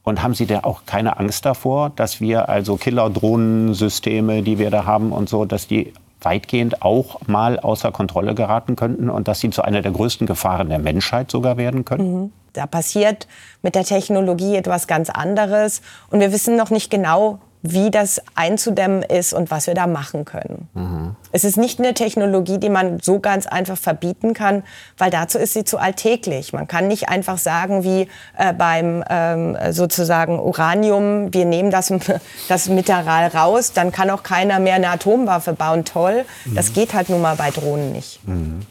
Und 0.04 0.22
haben 0.22 0.34
Sie 0.34 0.46
da 0.46 0.60
auch 0.64 0.82
keine 0.84 1.18
Angst 1.18 1.44
davor, 1.44 1.90
dass 1.90 2.20
wir 2.20 2.48
also 2.48 2.76
Killer-Drohnensysteme, 2.76 4.42
die 4.42 4.58
wir 4.58 4.70
da 4.70 4.84
haben 4.84 5.12
und 5.12 5.28
so, 5.28 5.44
dass 5.44 5.68
die 5.68 5.92
weitgehend 6.24 6.82
auch 6.82 7.20
mal 7.26 7.58
außer 7.58 7.92
Kontrolle 7.92 8.34
geraten 8.34 8.76
könnten 8.76 9.10
und 9.10 9.28
dass 9.28 9.40
sie 9.40 9.50
zu 9.50 9.62
einer 9.62 9.82
der 9.82 9.92
größten 9.92 10.26
Gefahren 10.26 10.68
der 10.68 10.78
Menschheit 10.78 11.30
sogar 11.30 11.56
werden 11.56 11.84
können? 11.84 12.22
Mhm. 12.22 12.32
Da 12.52 12.66
passiert 12.66 13.28
mit 13.62 13.74
der 13.74 13.84
Technologie 13.84 14.56
etwas 14.56 14.86
ganz 14.86 15.08
anderes 15.08 15.80
und 16.10 16.20
wir 16.20 16.32
wissen 16.32 16.56
noch 16.56 16.70
nicht 16.70 16.90
genau, 16.90 17.38
wie 17.62 17.90
das 17.90 18.20
einzudämmen 18.34 19.02
ist 19.02 19.32
und 19.32 19.50
was 19.50 19.68
wir 19.68 19.74
da 19.74 19.86
machen 19.86 20.24
können. 20.24 20.68
Mhm. 20.74 21.16
Es 21.30 21.44
ist 21.44 21.56
nicht 21.56 21.78
eine 21.78 21.94
Technologie, 21.94 22.58
die 22.58 22.68
man 22.68 22.98
so 23.00 23.20
ganz 23.20 23.46
einfach 23.46 23.78
verbieten 23.78 24.34
kann, 24.34 24.64
weil 24.98 25.10
dazu 25.10 25.38
ist 25.38 25.54
sie 25.54 25.64
zu 25.64 25.78
alltäglich. 25.78 26.52
Man 26.52 26.66
kann 26.66 26.88
nicht 26.88 27.08
einfach 27.08 27.38
sagen, 27.38 27.84
wie 27.84 28.08
äh, 28.36 28.52
beim 28.52 29.04
ähm, 29.08 29.56
sozusagen 29.70 30.40
Uranium, 30.40 31.32
wir 31.32 31.44
nehmen 31.44 31.70
das, 31.70 31.92
das 32.48 32.68
Mineral 32.68 33.28
raus, 33.28 33.72
dann 33.72 33.92
kann 33.92 34.10
auch 34.10 34.24
keiner 34.24 34.58
mehr 34.58 34.74
eine 34.74 34.88
Atomwaffe 34.88 35.52
bauen. 35.52 35.84
Toll, 35.84 36.24
mhm. 36.44 36.54
das 36.56 36.72
geht 36.72 36.94
halt 36.94 37.08
nun 37.08 37.20
mal 37.20 37.36
bei 37.36 37.50
Drohnen 37.50 37.92
nicht. 37.92 38.26
Mhm. 38.26 38.62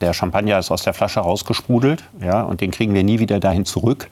Der 0.00 0.12
Champagner 0.14 0.58
ist 0.58 0.70
aus 0.70 0.82
der 0.82 0.94
Flasche 0.94 1.20
rausgesprudelt, 1.20 2.04
ja, 2.22 2.42
und 2.42 2.62
den 2.62 2.70
kriegen 2.70 2.94
wir 2.94 3.04
nie 3.04 3.18
wieder 3.18 3.38
dahin 3.38 3.64
zurück. 3.66 4.08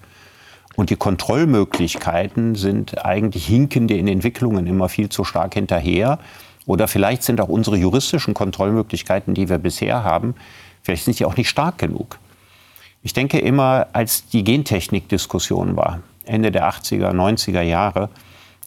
Und 0.78 0.90
die 0.90 0.96
Kontrollmöglichkeiten 0.96 2.54
sind 2.54 3.04
eigentlich 3.04 3.44
hinkende 3.48 3.96
in 3.96 4.06
Entwicklungen 4.06 4.68
immer 4.68 4.88
viel 4.88 5.08
zu 5.08 5.24
stark 5.24 5.54
hinterher. 5.54 6.20
Oder 6.66 6.86
vielleicht 6.86 7.24
sind 7.24 7.40
auch 7.40 7.48
unsere 7.48 7.76
juristischen 7.76 8.32
Kontrollmöglichkeiten, 8.32 9.34
die 9.34 9.48
wir 9.48 9.58
bisher 9.58 10.04
haben, 10.04 10.36
vielleicht 10.82 11.04
sind 11.04 11.16
sie 11.16 11.24
auch 11.24 11.36
nicht 11.36 11.48
stark 11.48 11.78
genug. 11.78 12.20
Ich 13.02 13.12
denke 13.12 13.40
immer, 13.40 13.88
als 13.92 14.28
die 14.28 14.44
Gentechnik-Diskussion 14.44 15.74
war, 15.74 15.98
Ende 16.26 16.52
der 16.52 16.70
80er, 16.70 17.10
90er 17.10 17.62
Jahre, 17.62 18.08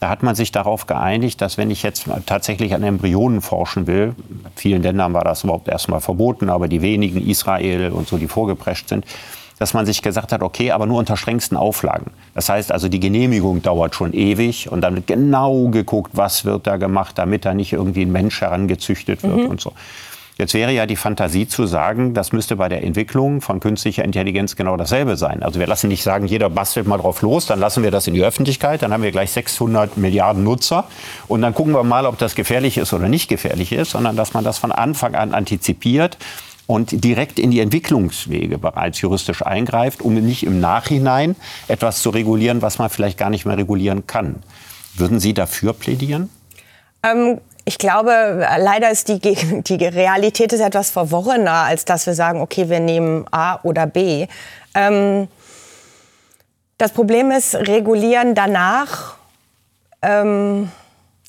da 0.02 0.10
hat 0.10 0.22
man 0.22 0.36
sich 0.36 0.52
darauf 0.52 0.88
geeinigt, 0.88 1.40
dass 1.40 1.58
wenn 1.58 1.72
ich 1.72 1.82
jetzt 1.82 2.10
tatsächlich 2.26 2.74
an 2.74 2.84
Embryonen 2.84 3.40
forschen 3.40 3.88
will, 3.88 4.16
in 4.18 4.52
vielen 4.58 4.84
Ländern 4.84 5.14
war 5.14 5.24
das 5.24 5.46
überhaupt 5.46 5.70
erstmal 5.70 6.02
verboten, 6.02 6.50
aber 6.50 6.68
die 6.68 6.82
wenigen, 6.82 7.26
Israel 7.26 7.94
und 7.94 8.10
so, 8.10 8.18
die 8.18 8.28
vorgeprescht 8.28 8.90
sind, 8.90 9.06
dass 9.62 9.76
man 9.76 9.86
sich 9.86 10.02
gesagt 10.02 10.32
hat, 10.32 10.42
okay, 10.42 10.72
aber 10.72 10.88
nur 10.88 10.98
unter 10.98 11.16
strengsten 11.16 11.56
Auflagen. 11.56 12.08
Das 12.34 12.50
heißt 12.50 12.72
also, 12.72 12.88
die 12.88 13.00
Genehmigung 13.00 13.62
dauert 13.62 13.94
schon 13.94 14.12
ewig 14.12 14.72
und 14.72 14.82
dann 14.82 14.96
wird 14.96 15.06
genau 15.06 15.68
geguckt, 15.68 16.14
was 16.16 16.46
wird 16.46 16.66
da 16.66 16.78
gemacht, 16.78 17.20
damit 17.20 17.46
da 17.46 17.54
nicht 17.54 17.72
irgendwie 17.72 18.02
ein 18.02 18.12
Mensch 18.12 18.42
herangezüchtet 18.42 19.22
wird 19.22 19.38
mhm. 19.38 19.46
und 19.46 19.62
so. 19.62 19.74
Jetzt 20.40 20.56
wäre 20.56 20.72
ja 20.72 20.88
die 20.88 20.96
Fantasie 20.96 21.48
zu 21.48 21.68
sagen, 21.68 22.16
das 22.16 22.32
müsste 22.32 22.56
bei 22.56 22.70
der 22.70 22.84
Entwicklung 22.84 23.42
von 23.42 23.60
künstlicher 23.60 24.04
Intelligenz 24.04 24.56
genau 24.56 24.78
dasselbe 24.78 25.16
sein. 25.16 25.44
Also 25.44 25.60
wir 25.60 25.68
lassen 25.68 25.90
nicht 25.90 26.02
sagen, 26.02 26.26
jeder 26.26 26.50
bastelt 26.50 26.88
mal 26.88 26.98
drauf 26.98 27.22
los, 27.22 27.46
dann 27.46 27.60
lassen 27.60 27.84
wir 27.84 27.92
das 27.92 28.08
in 28.08 28.16
die 28.16 28.24
Öffentlichkeit, 28.24 28.82
dann 28.82 28.92
haben 28.92 29.04
wir 29.04 29.12
gleich 29.12 29.30
600 29.30 29.96
Milliarden 29.98 30.44
Nutzer 30.44 30.86
und 31.28 31.44
dann 31.44 31.54
gucken 31.54 31.76
wir 31.76 31.84
mal, 31.84 32.08
ob 32.08 32.18
das 32.18 32.34
gefährlich 32.34 32.80
ist 32.80 32.94
oder 32.94 33.08
nicht 33.08 33.28
gefährlich 33.28 33.72
ist, 33.74 33.92
sondern 33.92 34.16
dass 34.16 34.34
man 34.34 34.44
das 34.44 34.58
von 34.58 34.72
Anfang 34.72 35.14
an 35.14 35.36
antizipiert 35.36 36.18
und 36.72 37.04
direkt 37.04 37.38
in 37.38 37.52
die 37.52 37.60
Entwicklungswege 37.60 38.58
bereits 38.58 39.02
juristisch 39.02 39.46
eingreift, 39.46 40.02
um 40.02 40.14
nicht 40.14 40.46
im 40.46 40.62
Nachhinein 40.62 41.36
etwas 41.68 42.02
zu 42.02 42.12
regulieren, 42.12 42.62
was 42.62 42.80
man 42.80 42.90
vielleicht 42.90 43.18
gar 43.18 43.30
nicht 43.30 43.46
mehr 43.46 43.58
regulieren 43.58 44.08
kann. 44.08 44.38
Würden 44.96 45.20
Sie 45.20 45.34
dafür 45.34 45.74
plädieren? 45.74 46.30
Ähm, 47.04 47.42
ich 47.66 47.78
glaube, 47.78 48.48
leider 48.58 48.90
ist 48.90 49.10
die, 49.10 49.20
die 49.20 49.86
Realität 49.86 50.54
ist 50.54 50.62
etwas 50.62 50.92
verworrener, 50.92 51.66
als 51.66 51.84
dass 51.84 52.06
wir 52.06 52.14
sagen, 52.14 52.40
okay, 52.40 52.70
wir 52.70 52.80
nehmen 52.80 53.26
A 53.32 53.60
oder 53.64 53.86
B. 53.86 54.28
Ähm, 54.74 55.28
das 56.78 56.94
Problem 56.94 57.32
ist, 57.32 57.54
regulieren 57.54 58.34
danach. 58.34 59.18
Ähm, 60.02 60.72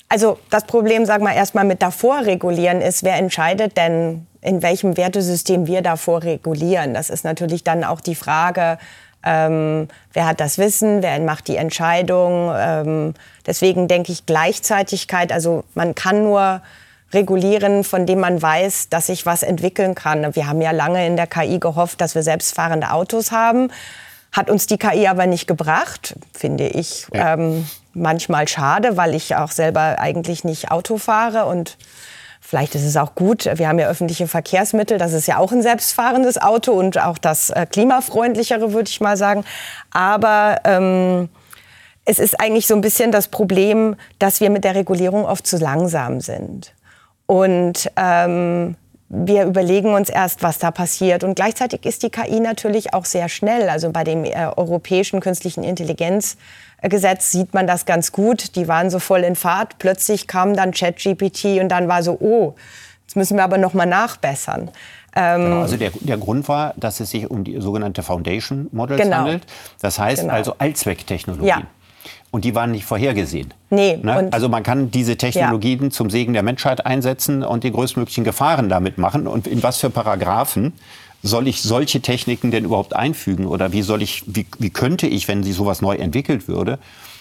also 0.08 0.38
das 0.50 0.66
Problem, 0.66 1.04
sagen 1.04 1.24
wir 1.24 1.34
erstmal 1.34 1.64
mit 1.64 1.82
davor 1.82 2.20
regulieren 2.20 2.80
ist, 2.80 3.02
wer 3.02 3.16
entscheidet 3.16 3.76
denn, 3.76 4.28
in 4.42 4.60
welchem 4.62 4.96
Wertesystem 4.98 5.66
wir 5.66 5.80
davor 5.80 6.22
regulieren. 6.22 6.92
Das 6.92 7.08
ist 7.08 7.24
natürlich 7.24 7.64
dann 7.64 7.84
auch 7.84 8.00
die 8.00 8.16
Frage, 8.16 8.78
Ähm, 9.24 9.86
wer 10.12 10.26
hat 10.26 10.40
das 10.40 10.58
Wissen? 10.58 11.00
Wer 11.00 11.20
macht 11.20 11.46
die 11.46 11.56
Entscheidung? 11.56 12.52
Ähm, 12.56 13.14
deswegen 13.46 13.86
denke 13.86 14.10
ich 14.10 14.26
Gleichzeitigkeit. 14.26 15.30
Also 15.30 15.62
man 15.74 15.94
kann 15.94 16.24
nur 16.24 16.60
regulieren, 17.12 17.84
von 17.84 18.04
dem 18.04 18.18
man 18.18 18.42
weiß, 18.42 18.88
dass 18.88 19.06
sich 19.06 19.24
was 19.24 19.44
entwickeln 19.44 19.94
kann. 19.94 20.34
Wir 20.34 20.48
haben 20.48 20.60
ja 20.60 20.72
lange 20.72 21.06
in 21.06 21.14
der 21.16 21.28
KI 21.28 21.60
gehofft, 21.60 22.00
dass 22.00 22.16
wir 22.16 22.24
selbstfahrende 22.24 22.90
Autos 22.90 23.30
haben. 23.30 23.70
Hat 24.32 24.50
uns 24.50 24.66
die 24.66 24.78
KI 24.78 25.06
aber 25.06 25.26
nicht 25.26 25.46
gebracht, 25.46 26.16
finde 26.32 26.66
ich 26.66 27.06
ja. 27.12 27.34
ähm, 27.34 27.68
manchmal 27.92 28.48
schade, 28.48 28.96
weil 28.96 29.14
ich 29.14 29.36
auch 29.36 29.52
selber 29.52 30.00
eigentlich 30.00 30.42
nicht 30.42 30.72
Auto 30.72 30.96
fahre 30.98 31.44
und 31.44 31.76
Vielleicht 32.44 32.74
ist 32.74 32.84
es 32.84 32.96
auch 32.96 33.14
gut. 33.14 33.48
Wir 33.54 33.68
haben 33.68 33.78
ja 33.78 33.88
öffentliche 33.88 34.26
Verkehrsmittel. 34.26 34.98
Das 34.98 35.12
ist 35.12 35.26
ja 35.26 35.38
auch 35.38 35.52
ein 35.52 35.62
selbstfahrendes 35.62 36.42
Auto 36.42 36.72
und 36.72 37.00
auch 37.00 37.16
das 37.16 37.50
äh, 37.50 37.66
klimafreundlichere, 37.66 38.72
würde 38.72 38.90
ich 38.90 39.00
mal 39.00 39.16
sagen. 39.16 39.44
Aber 39.92 40.60
ähm, 40.64 41.28
es 42.04 42.18
ist 42.18 42.40
eigentlich 42.40 42.66
so 42.66 42.74
ein 42.74 42.80
bisschen 42.80 43.12
das 43.12 43.28
Problem, 43.28 43.94
dass 44.18 44.40
wir 44.40 44.50
mit 44.50 44.64
der 44.64 44.74
Regulierung 44.74 45.24
oft 45.24 45.46
zu 45.46 45.56
langsam 45.56 46.20
sind. 46.20 46.74
Und 47.26 47.90
ähm, 47.96 48.74
wir 49.08 49.44
überlegen 49.44 49.94
uns 49.94 50.10
erst, 50.10 50.42
was 50.42 50.58
da 50.58 50.72
passiert. 50.72 51.22
Und 51.22 51.36
gleichzeitig 51.36 51.86
ist 51.86 52.02
die 52.02 52.10
KI 52.10 52.40
natürlich 52.40 52.92
auch 52.92 53.04
sehr 53.04 53.28
schnell. 53.28 53.68
Also 53.68 53.90
bei 53.92 54.02
dem 54.02 54.24
äh, 54.24 54.48
europäischen 54.56 55.20
künstlichen 55.20 55.62
Intelligenzgesetz 56.82 57.30
sieht 57.30 57.54
man 57.54 57.66
das 57.66 57.86
ganz 57.86 58.12
gut. 58.12 58.56
Die 58.56 58.68
waren 58.68 58.90
so 58.90 58.98
voll 58.98 59.20
in 59.20 59.36
Fahrt. 59.36 59.78
Plötzlich 59.78 60.26
kam 60.26 60.54
dann 60.54 60.72
ChatGPT 60.72 61.60
und 61.60 61.68
dann 61.68 61.88
war 61.88 62.02
so, 62.02 62.16
oh, 62.20 62.54
jetzt 63.06 63.16
müssen 63.16 63.36
wir 63.36 63.44
aber 63.44 63.58
noch 63.58 63.74
mal 63.74 63.86
nachbessern. 63.86 64.70
Ähm, 65.14 65.44
genau, 65.44 65.60
also 65.60 65.76
der, 65.76 65.90
der, 66.00 66.16
Grund 66.16 66.48
war, 66.48 66.72
dass 66.76 67.00
es 67.00 67.10
sich 67.10 67.30
um 67.30 67.44
die 67.44 67.60
sogenannte 67.60 68.02
Foundation 68.02 68.68
Models 68.72 69.02
genau. 69.02 69.18
handelt. 69.18 69.42
Das 69.80 69.98
heißt 69.98 70.22
genau. 70.22 70.32
also 70.32 70.54
Allzwecktechnologien. 70.58 71.48
Ja. 71.48 71.62
Und 72.30 72.46
die 72.46 72.54
waren 72.54 72.70
nicht 72.70 72.86
vorhergesehen. 72.86 73.52
Nee. 73.68 73.98
Ne? 74.02 74.28
Also 74.32 74.48
man 74.48 74.62
kann 74.62 74.90
diese 74.90 75.18
Technologien 75.18 75.84
ja. 75.84 75.90
zum 75.90 76.08
Segen 76.08 76.32
der 76.32 76.42
Menschheit 76.42 76.86
einsetzen 76.86 77.44
und 77.44 77.62
die 77.62 77.70
größtmöglichen 77.70 78.24
Gefahren 78.24 78.70
damit 78.70 78.96
machen. 78.96 79.26
Und 79.26 79.46
in 79.46 79.62
was 79.62 79.76
für 79.76 79.90
Paragraphen 79.90 80.72
soll 81.22 81.48
ich 81.48 81.62
solche 81.62 82.00
Techniken 82.00 82.50
denn 82.50 82.64
überhaupt 82.64 82.94
einfügen? 82.94 83.46
Oder 83.46 83.72
wie 83.72 83.82
soll 83.82 84.02
ich, 84.02 84.24
wie, 84.26 84.46
wie 84.58 84.70
könnte 84.70 85.06
ich, 85.06 85.28
wenn 85.28 85.42
sie 85.42 85.52
sowas 85.52 85.80
neu 85.80 85.94
entwickelt 85.96 86.48
würde, 86.48 86.78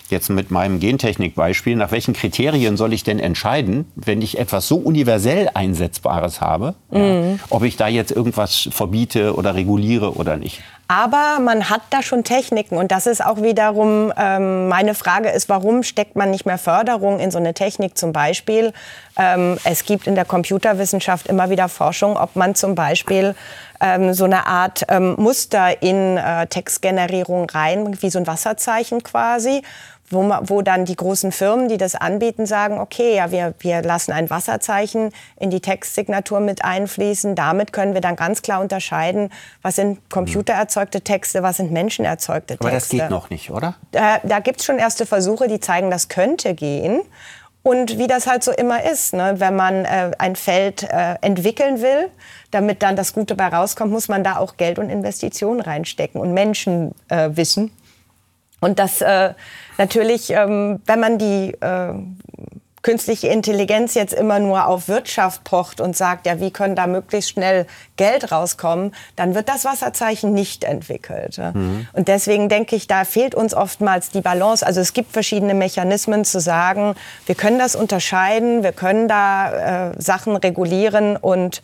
jetzt 0.10 0.30
mit 0.30 0.52
meinem 0.52 0.80
Gentechnikbeispiel, 0.80 1.76
nach 1.76 1.92
welchen 1.92 2.14
Kriterien 2.14 2.78
soll 2.78 2.94
ich 2.94 3.04
denn 3.04 3.20
entscheiden, 3.20 3.86
wenn 3.96 4.22
ich 4.22 4.38
etwas 4.38 4.68
so 4.68 4.76
universell 4.76 5.50
Einsetzbares 5.54 6.42
habe, 6.42 6.76
mhm. 6.92 7.00
ja, 7.00 7.40
ob 7.50 7.64
ich 7.64 7.78
da 7.78 7.88
jetzt 7.88 8.12
irgendwas 8.12 8.70
verbiete 8.72 9.36
oder 9.36 9.56
reguliere 9.56 10.16
oder 10.16 10.38
nicht? 10.38 10.62
Aber 10.92 11.40
man 11.40 11.70
hat 11.70 11.84
da 11.90 12.02
schon 12.02 12.26
Techniken 12.26 12.76
und 12.76 12.92
das 12.92 13.08
ist 13.08 13.24
auch 13.24 13.42
wiederum 13.42 14.12
ähm, 14.18 14.68
meine 14.68 14.94
Frage 14.94 15.30
ist, 15.30 15.48
warum 15.48 15.84
steckt 15.84 16.18
man 16.18 16.32
nicht 16.32 16.46
mehr 16.46 16.58
Förderung 16.58 17.22
in 17.22 17.32
so 17.32 17.38
eine 17.38 17.54
Technik 17.54 17.98
zum 17.98 18.12
Beispiel? 18.12 18.74
Ähm, 19.18 19.58
es 19.64 19.86
gibt 19.86 20.06
in 20.06 20.16
der 20.16 20.26
Computerwissenschaft 20.26 21.28
immer 21.28 21.50
wieder 21.50 21.70
Forschung, 21.70 22.18
ob 22.18 22.36
man 22.36 22.56
zum 22.56 22.76
Beispiel 22.76 23.36
ähm, 23.80 24.14
so 24.14 24.26
eine 24.26 24.48
Art 24.48 24.84
ähm, 24.90 25.16
Muster 25.18 25.82
in 25.82 26.18
äh, 26.18 26.48
Textgenerierung 26.48 27.50
rein, 27.50 27.98
wie 28.02 28.10
so 28.10 28.20
ein 28.20 28.28
Wasserzeichen 28.28 29.02
quasi, 29.02 29.62
wo, 30.12 30.30
wo 30.42 30.62
dann 30.62 30.86
die 30.86 30.96
großen 30.96 31.32
Firmen, 31.32 31.68
die 31.68 31.78
das 31.78 31.96
anbieten, 31.96 32.46
sagen, 32.46 32.80
okay, 32.80 33.16
ja, 33.16 33.32
wir, 33.32 33.54
wir 33.60 33.82
lassen 33.82 34.12
ein 34.12 34.30
Wasserzeichen 34.30 35.12
in 35.40 35.50
die 35.50 35.60
Textsignatur 35.60 36.40
mit 36.40 36.64
einfließen. 36.64 37.36
Damit 37.36 37.74
können 37.74 37.94
wir 37.94 38.02
dann 38.02 38.16
ganz 38.16 38.42
klar 38.42 38.62
unterscheiden, 38.62 39.30
was 39.62 39.76
sind 39.76 40.10
computererzeugte 40.10 41.02
Texte, 41.02 41.44
was 41.44 41.58
sind 41.58 41.72
menschenerzeugte 41.72 42.58
Texte. 42.58 42.68
Aber 42.68 42.76
das 42.76 42.90
geht 42.90 43.10
noch 43.10 43.30
nicht, 43.30 43.52
oder? 43.52 43.76
Da, 43.92 44.20
da 44.24 44.40
gibt 44.40 44.60
es 44.60 44.66
schon 44.66 44.78
erste 44.78 45.06
Versuche, 45.06 45.48
die 45.48 45.60
zeigen, 45.60 45.90
das 45.90 46.10
könnte 46.10 46.54
gehen. 46.54 47.02
Und 47.64 48.00
wie 48.00 48.08
das 48.08 48.26
halt 48.26 48.44
so 48.44 48.52
immer 48.52 48.84
ist, 48.84 49.14
ne? 49.14 49.36
wenn 49.38 49.56
man 49.56 49.86
äh, 49.86 50.12
ein 50.18 50.36
Feld 50.36 50.84
äh, 50.84 51.16
entwickeln 51.22 51.82
will, 51.82 52.10
damit 52.50 52.82
dann 52.82 52.96
das 52.96 53.14
Gute 53.14 53.36
bei 53.36 53.48
rauskommt, 53.48 53.92
muss 53.92 54.08
man 54.08 54.24
da 54.24 54.38
auch 54.38 54.58
Geld 54.58 54.80
und 54.80 54.90
Investitionen 54.90 55.62
reinstecken 55.62 56.20
und 56.20 56.34
Menschen 56.34 56.96
äh, 57.10 57.30
wissen. 57.34 57.72
Und 58.62 58.80
das 58.80 59.02
äh, 59.02 59.34
natürlich, 59.78 60.30
ähm, 60.30 60.82
wenn 60.86 61.00
man 61.00 61.18
die 61.18 61.52
äh, 61.60 61.94
künstliche 62.82 63.28
Intelligenz 63.28 63.94
jetzt 63.94 64.14
immer 64.14 64.40
nur 64.40 64.68
auf 64.68 64.88
Wirtschaft 64.88 65.44
pocht 65.44 65.82
und 65.82 65.96
sagt, 65.96 66.26
ja, 66.26 66.40
wie 66.40 66.52
können 66.52 66.76
da 66.76 66.88
möglichst 66.88 67.32
schnell 67.32 67.68
Geld 67.96 68.32
rauskommen, 68.32 68.94
dann 69.16 69.36
wird 69.36 69.50
das 69.50 69.66
Wasserzeichen 69.66 70.34
nicht 70.34 70.64
entwickelt. 70.64 71.38
Mhm. 71.38 71.88
Und 71.94 72.08
deswegen 72.08 72.50
denke 72.50 72.76
ich, 72.76 72.88
da 72.88 73.04
fehlt 73.04 73.36
uns 73.36 73.54
oftmals 73.54 74.10
die 74.10 74.22
Balance. 74.22 74.66
Also 74.66 74.82
es 74.82 74.94
gibt 74.94 75.14
verschiedene 75.14 75.54
Mechanismen 75.54 76.26
zu 76.26 76.40
sagen, 76.40 76.96
wir 77.26 77.36
können 77.36 77.60
das 77.60 77.76
unterscheiden, 77.76 78.64
wir 78.64 78.74
können 78.74 79.08
da 79.08 79.92
äh, 79.92 80.02
Sachen 80.02 80.36
regulieren 80.36 81.18
und 81.18 81.62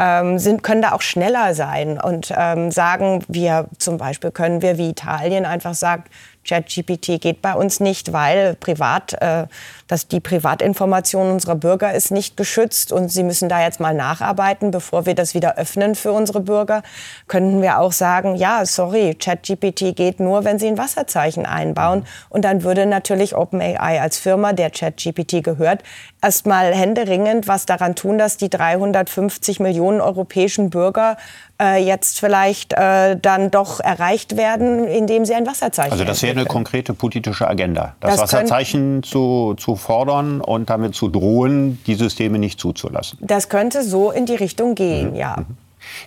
ähm, 0.00 0.38
sind, 0.38 0.62
können 0.62 0.82
da 0.82 0.92
auch 0.92 1.02
schneller 1.02 1.54
sein 1.54 2.00
und 2.00 2.32
ähm, 2.34 2.70
sagen, 2.70 3.22
wir 3.28 3.66
zum 3.76 3.98
Beispiel 3.98 4.30
können 4.30 4.62
wir 4.62 4.78
wie 4.78 4.88
Italien 4.88 5.44
einfach 5.44 5.74
sagen, 5.74 6.04
ChatGPT 6.44 7.20
geht 7.20 7.42
bei 7.42 7.54
uns 7.54 7.80
nicht, 7.80 8.12
weil 8.12 8.54
privat, 8.54 9.14
äh, 9.20 9.46
dass 9.88 10.08
die 10.08 10.20
Privatinformation 10.20 11.30
unserer 11.30 11.54
Bürger 11.54 11.92
ist 11.92 12.10
nicht 12.10 12.36
geschützt 12.36 12.92
und 12.92 13.10
sie 13.10 13.22
müssen 13.22 13.48
da 13.48 13.62
jetzt 13.62 13.80
mal 13.80 13.94
nacharbeiten, 13.94 14.70
bevor 14.70 15.06
wir 15.06 15.14
das 15.14 15.34
wieder 15.34 15.58
öffnen 15.58 15.94
für 15.94 16.12
unsere 16.12 16.40
Bürger. 16.40 16.82
Könnten 17.28 17.62
wir 17.62 17.78
auch 17.78 17.92
sagen, 17.92 18.36
ja, 18.36 18.64
sorry, 18.64 19.14
ChatGPT 19.14 19.94
geht 19.94 20.20
nur, 20.20 20.44
wenn 20.44 20.58
Sie 20.58 20.68
ein 20.68 20.78
Wasserzeichen 20.78 21.46
einbauen. 21.46 22.04
Und 22.28 22.44
dann 22.44 22.62
würde 22.62 22.86
natürlich 22.86 23.36
OpenAI 23.36 24.00
als 24.00 24.18
Firma, 24.18 24.52
der 24.52 24.70
ChatGPT 24.70 25.42
gehört, 25.44 25.82
erstmal 26.22 26.74
händeringend 26.74 27.48
was 27.48 27.66
daran 27.66 27.94
tun, 27.94 28.18
dass 28.18 28.36
die 28.36 28.50
350 28.50 29.60
Millionen 29.60 30.00
europäischen 30.00 30.70
Bürger 30.70 31.16
äh, 31.60 31.82
jetzt 31.84 32.20
vielleicht 32.20 32.72
äh, 32.72 33.16
dann 33.20 33.50
doch 33.50 33.80
erreicht 33.80 34.36
werden, 34.36 34.86
indem 34.86 35.24
sie 35.24 35.34
ein 35.34 35.46
Wasserzeichen 35.46 35.92
Also 35.92 36.04
das 36.04 36.22
wäre 36.22 36.32
eine 36.32 36.46
konkrete 36.46 36.94
politische 36.94 37.48
Agenda, 37.48 37.94
das, 38.00 38.12
das 38.12 38.20
Wasserzeichen 38.22 39.02
zu, 39.02 39.54
zu 39.58 39.76
fordern 39.76 40.40
und 40.40 40.70
damit 40.70 40.94
zu 40.94 41.08
drohen, 41.08 41.82
die 41.86 41.94
Systeme 41.94 42.38
nicht 42.38 42.60
zuzulassen. 42.60 43.18
Das 43.22 43.48
könnte 43.48 43.82
so 43.82 44.10
in 44.10 44.26
die 44.26 44.36
Richtung 44.36 44.74
gehen, 44.74 45.10
mhm. 45.10 45.16
ja. 45.16 45.36
Mhm. 45.38 45.56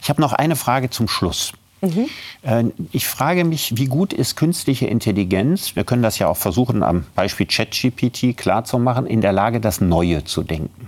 Ich 0.01 0.09
habe 0.09 0.21
noch 0.21 0.33
eine 0.33 0.55
Frage 0.55 0.89
zum 0.89 1.07
Schluss. 1.07 1.53
Mhm. 1.83 2.09
Äh, 2.41 2.63
ich 2.91 3.07
frage 3.07 3.43
mich, 3.43 3.77
wie 3.77 3.85
gut 3.85 4.13
ist 4.13 4.35
künstliche 4.35 4.87
Intelligenz, 4.87 5.75
wir 5.75 5.83
können 5.83 6.01
das 6.01 6.17
ja 6.17 6.27
auch 6.27 6.37
versuchen 6.37 6.81
am 6.81 7.05
Beispiel 7.13 7.45
ChatGPT 7.45 8.37
klarzumachen, 8.37 9.05
in 9.05 9.21
der 9.21 9.33
Lage, 9.33 9.59
das 9.59 9.81
Neue 9.81 10.23
zu 10.23 10.43
denken. 10.43 10.87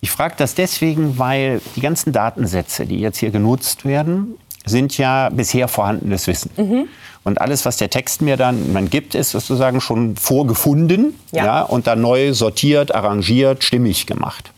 Ich 0.00 0.10
frage 0.10 0.34
das 0.36 0.54
deswegen, 0.54 1.18
weil 1.18 1.60
die 1.74 1.80
ganzen 1.80 2.12
Datensätze, 2.12 2.86
die 2.86 3.00
jetzt 3.00 3.18
hier 3.18 3.30
genutzt 3.30 3.84
werden, 3.84 4.34
sind 4.64 4.96
ja 4.98 5.30
bisher 5.30 5.66
vorhandenes 5.66 6.26
Wissen. 6.26 6.50
Mhm. 6.56 6.88
Und 7.24 7.40
alles, 7.40 7.64
was 7.64 7.78
der 7.78 7.90
Text 7.90 8.22
mir 8.22 8.36
dann 8.36 8.72
man 8.72 8.90
gibt, 8.90 9.14
ist 9.14 9.30
sozusagen 9.30 9.80
schon 9.80 10.16
vorgefunden 10.16 11.14
ja. 11.32 11.44
ja. 11.44 11.62
und 11.62 11.86
dann 11.86 12.00
neu 12.00 12.32
sortiert, 12.32 12.94
arrangiert, 12.94 13.64
stimmig 13.64 14.06
gemacht. 14.06 14.52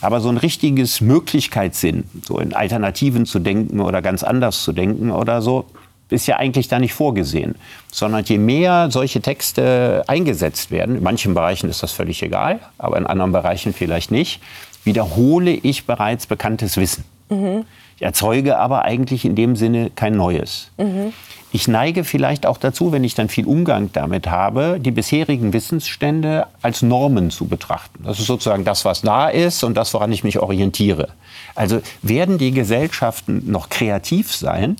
Aber 0.00 0.20
so 0.20 0.28
ein 0.28 0.36
richtiges 0.36 1.00
Möglichkeitssinn, 1.00 2.04
so 2.22 2.38
in 2.38 2.54
Alternativen 2.54 3.26
zu 3.26 3.38
denken 3.38 3.80
oder 3.80 4.02
ganz 4.02 4.22
anders 4.22 4.62
zu 4.62 4.72
denken 4.72 5.10
oder 5.10 5.42
so, 5.42 5.66
ist 6.08 6.26
ja 6.26 6.36
eigentlich 6.36 6.68
da 6.68 6.78
nicht 6.78 6.94
vorgesehen. 6.94 7.56
Sondern 7.90 8.24
je 8.24 8.38
mehr 8.38 8.90
solche 8.90 9.20
Texte 9.20 10.04
eingesetzt 10.06 10.70
werden, 10.70 10.96
in 10.96 11.02
manchen 11.02 11.34
Bereichen 11.34 11.68
ist 11.68 11.82
das 11.82 11.92
völlig 11.92 12.22
egal, 12.22 12.60
aber 12.78 12.98
in 12.98 13.06
anderen 13.06 13.32
Bereichen 13.32 13.72
vielleicht 13.72 14.10
nicht, 14.10 14.40
wiederhole 14.84 15.50
ich 15.50 15.86
bereits 15.86 16.26
bekanntes 16.26 16.76
Wissen. 16.76 17.04
Mhm. 17.28 17.64
Ich 17.96 18.02
erzeuge 18.02 18.58
aber 18.58 18.84
eigentlich 18.84 19.24
in 19.24 19.34
dem 19.34 19.56
Sinne 19.56 19.90
kein 19.94 20.16
Neues. 20.16 20.70
Mhm. 20.76 21.12
Ich 21.50 21.66
neige 21.68 22.04
vielleicht 22.04 22.44
auch 22.44 22.58
dazu, 22.58 22.92
wenn 22.92 23.04
ich 23.04 23.14
dann 23.14 23.30
viel 23.30 23.46
Umgang 23.46 23.90
damit 23.92 24.26
habe, 24.26 24.78
die 24.78 24.90
bisherigen 24.90 25.54
Wissensstände 25.54 26.46
als 26.60 26.82
Normen 26.82 27.30
zu 27.30 27.46
betrachten. 27.46 28.04
Das 28.04 28.18
ist 28.18 28.26
sozusagen 28.26 28.64
das, 28.64 28.84
was 28.84 29.00
da 29.00 29.28
ist 29.28 29.64
und 29.64 29.74
das, 29.74 29.94
woran 29.94 30.12
ich 30.12 30.24
mich 30.24 30.38
orientiere. 30.38 31.08
Also 31.54 31.80
werden 32.02 32.36
die 32.36 32.50
Gesellschaften 32.50 33.50
noch 33.50 33.70
kreativ 33.70 34.34
sein, 34.34 34.76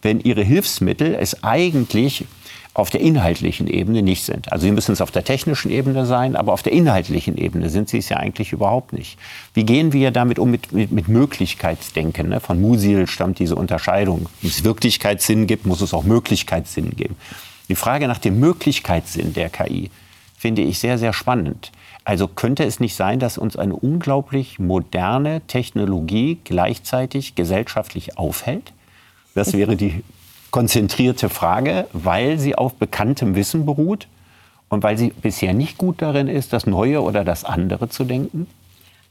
wenn 0.00 0.20
ihre 0.20 0.42
Hilfsmittel 0.42 1.14
es 1.14 1.44
eigentlich 1.44 2.24
auf 2.74 2.90
der 2.90 3.00
inhaltlichen 3.00 3.68
Ebene 3.68 4.02
nicht 4.02 4.24
sind. 4.24 4.52
Also 4.52 4.66
sie 4.66 4.72
müssen 4.72 4.92
es 4.92 5.00
auf 5.00 5.12
der 5.12 5.22
technischen 5.22 5.70
Ebene 5.70 6.06
sein, 6.06 6.34
aber 6.34 6.52
auf 6.52 6.64
der 6.64 6.72
inhaltlichen 6.72 7.38
Ebene 7.38 7.70
sind 7.70 7.88
sie 7.88 7.98
es 7.98 8.08
ja 8.08 8.16
eigentlich 8.16 8.52
überhaupt 8.52 8.92
nicht. 8.92 9.16
Wie 9.54 9.64
gehen 9.64 9.92
wir 9.92 10.10
damit 10.10 10.40
um 10.40 10.50
mit, 10.50 10.72
mit, 10.72 10.90
mit 10.90 11.06
Möglichkeitsdenken? 11.06 12.30
Ne? 12.30 12.40
Von 12.40 12.60
Musil 12.60 13.06
stammt 13.06 13.38
diese 13.38 13.54
Unterscheidung. 13.54 14.26
Wenn 14.42 14.50
es 14.50 14.64
Wirklichkeitssinn 14.64 15.46
gibt, 15.46 15.66
muss 15.66 15.80
es 15.80 15.94
auch 15.94 16.02
Möglichkeitssinn 16.02 16.90
geben. 16.90 17.14
Die 17.68 17.76
Frage 17.76 18.08
nach 18.08 18.18
dem 18.18 18.40
Möglichkeitssinn 18.40 19.32
der 19.32 19.50
KI 19.50 19.90
finde 20.36 20.62
ich 20.62 20.80
sehr, 20.80 20.98
sehr 20.98 21.12
spannend. 21.12 21.70
Also 22.04 22.26
könnte 22.26 22.64
es 22.64 22.80
nicht 22.80 22.96
sein, 22.96 23.20
dass 23.20 23.38
uns 23.38 23.56
eine 23.56 23.76
unglaublich 23.76 24.58
moderne 24.58 25.42
Technologie 25.46 26.38
gleichzeitig 26.44 27.36
gesellschaftlich 27.36 28.18
aufhält? 28.18 28.72
Das 29.34 29.54
wäre 29.54 29.76
die 29.76 30.02
konzentrierte 30.54 31.30
Frage, 31.30 31.88
weil 31.92 32.38
sie 32.38 32.54
auf 32.54 32.74
bekanntem 32.74 33.34
Wissen 33.34 33.66
beruht 33.66 34.06
und 34.68 34.84
weil 34.84 34.96
sie 34.96 35.08
bisher 35.08 35.52
nicht 35.52 35.78
gut 35.78 36.00
darin 36.00 36.28
ist, 36.28 36.52
das 36.52 36.64
Neue 36.64 37.02
oder 37.02 37.24
das 37.24 37.42
andere 37.42 37.88
zu 37.88 38.04
denken? 38.04 38.46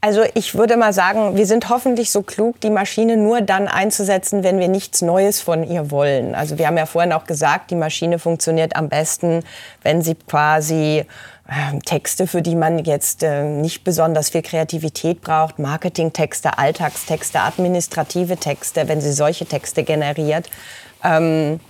Also 0.00 0.22
ich 0.32 0.54
würde 0.54 0.78
mal 0.78 0.94
sagen, 0.94 1.36
wir 1.36 1.44
sind 1.44 1.68
hoffentlich 1.68 2.10
so 2.10 2.22
klug, 2.22 2.62
die 2.62 2.70
Maschine 2.70 3.18
nur 3.18 3.42
dann 3.42 3.68
einzusetzen, 3.68 4.42
wenn 4.42 4.58
wir 4.58 4.68
nichts 4.68 5.02
Neues 5.02 5.42
von 5.42 5.70
ihr 5.70 5.90
wollen. 5.90 6.34
Also 6.34 6.56
wir 6.56 6.66
haben 6.66 6.78
ja 6.78 6.86
vorhin 6.86 7.12
auch 7.12 7.24
gesagt, 7.24 7.70
die 7.70 7.74
Maschine 7.74 8.18
funktioniert 8.18 8.74
am 8.74 8.88
besten, 8.88 9.42
wenn 9.82 10.00
sie 10.00 10.14
quasi 10.14 11.04
äh, 11.46 11.78
Texte, 11.84 12.26
für 12.26 12.40
die 12.40 12.56
man 12.56 12.78
jetzt 12.78 13.22
äh, 13.22 13.44
nicht 13.44 13.84
besonders 13.84 14.30
viel 14.30 14.40
Kreativität 14.40 15.20
braucht, 15.20 15.58
Marketingtexte, 15.58 16.56
Alltagstexte, 16.56 17.40
administrative 17.40 18.38
Texte, 18.38 18.88
wenn 18.88 19.02
sie 19.02 19.12
solche 19.12 19.44
Texte 19.44 19.84
generiert, 19.84 20.48
ähm, 21.04 21.60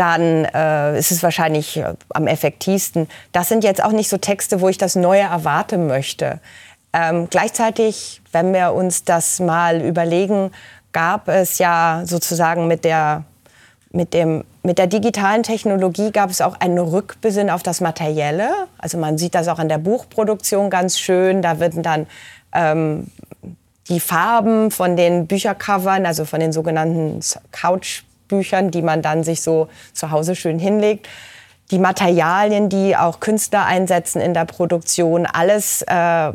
dann 0.00 0.46
äh, 0.46 0.98
ist 0.98 1.10
es 1.10 1.22
wahrscheinlich 1.22 1.76
äh, 1.76 1.94
am 2.10 2.26
effektivsten. 2.26 3.08
Das 3.32 3.48
sind 3.48 3.64
jetzt 3.64 3.82
auch 3.82 3.92
nicht 3.92 4.08
so 4.08 4.16
Texte, 4.16 4.60
wo 4.60 4.68
ich 4.68 4.78
das 4.78 4.96
Neue 4.96 5.22
erwarten 5.22 5.86
möchte. 5.86 6.40
Ähm, 6.92 7.28
gleichzeitig, 7.28 8.22
wenn 8.32 8.52
wir 8.52 8.72
uns 8.72 9.04
das 9.04 9.40
mal 9.40 9.82
überlegen, 9.82 10.52
gab 10.92 11.28
es 11.28 11.58
ja 11.58 12.02
sozusagen 12.04 12.66
mit 12.66 12.84
der, 12.84 13.24
mit, 13.92 14.14
dem, 14.14 14.44
mit 14.62 14.78
der 14.78 14.86
digitalen 14.86 15.42
Technologie 15.42 16.10
gab 16.10 16.30
es 16.30 16.40
auch 16.40 16.58
einen 16.60 16.78
Rückbesinn 16.78 17.50
auf 17.50 17.62
das 17.62 17.80
Materielle. 17.80 18.48
Also 18.78 18.98
man 18.98 19.18
sieht 19.18 19.34
das 19.34 19.48
auch 19.48 19.58
an 19.58 19.68
der 19.68 19.78
Buchproduktion 19.78 20.70
ganz 20.70 20.98
schön. 20.98 21.42
Da 21.42 21.60
werden 21.60 21.82
dann 21.82 22.06
ähm, 22.52 23.08
die 23.88 24.00
Farben 24.00 24.70
von 24.70 24.96
den 24.96 25.26
Büchercovern, 25.26 26.06
also 26.06 26.24
von 26.24 26.40
den 26.40 26.52
sogenannten 26.52 27.20
Couchbüchern, 28.30 28.70
die 28.70 28.82
man 28.82 29.02
dann 29.02 29.24
sich 29.24 29.42
so 29.42 29.68
zu 29.92 30.10
Hause 30.10 30.34
schön 30.36 30.58
hinlegt, 30.58 31.08
die 31.70 31.78
Materialien, 31.78 32.68
die 32.68 32.96
auch 32.96 33.20
Künstler 33.20 33.64
einsetzen 33.64 34.20
in 34.20 34.34
der 34.34 34.44
Produktion, 34.44 35.26
alles 35.26 35.82
äh, 35.82 36.32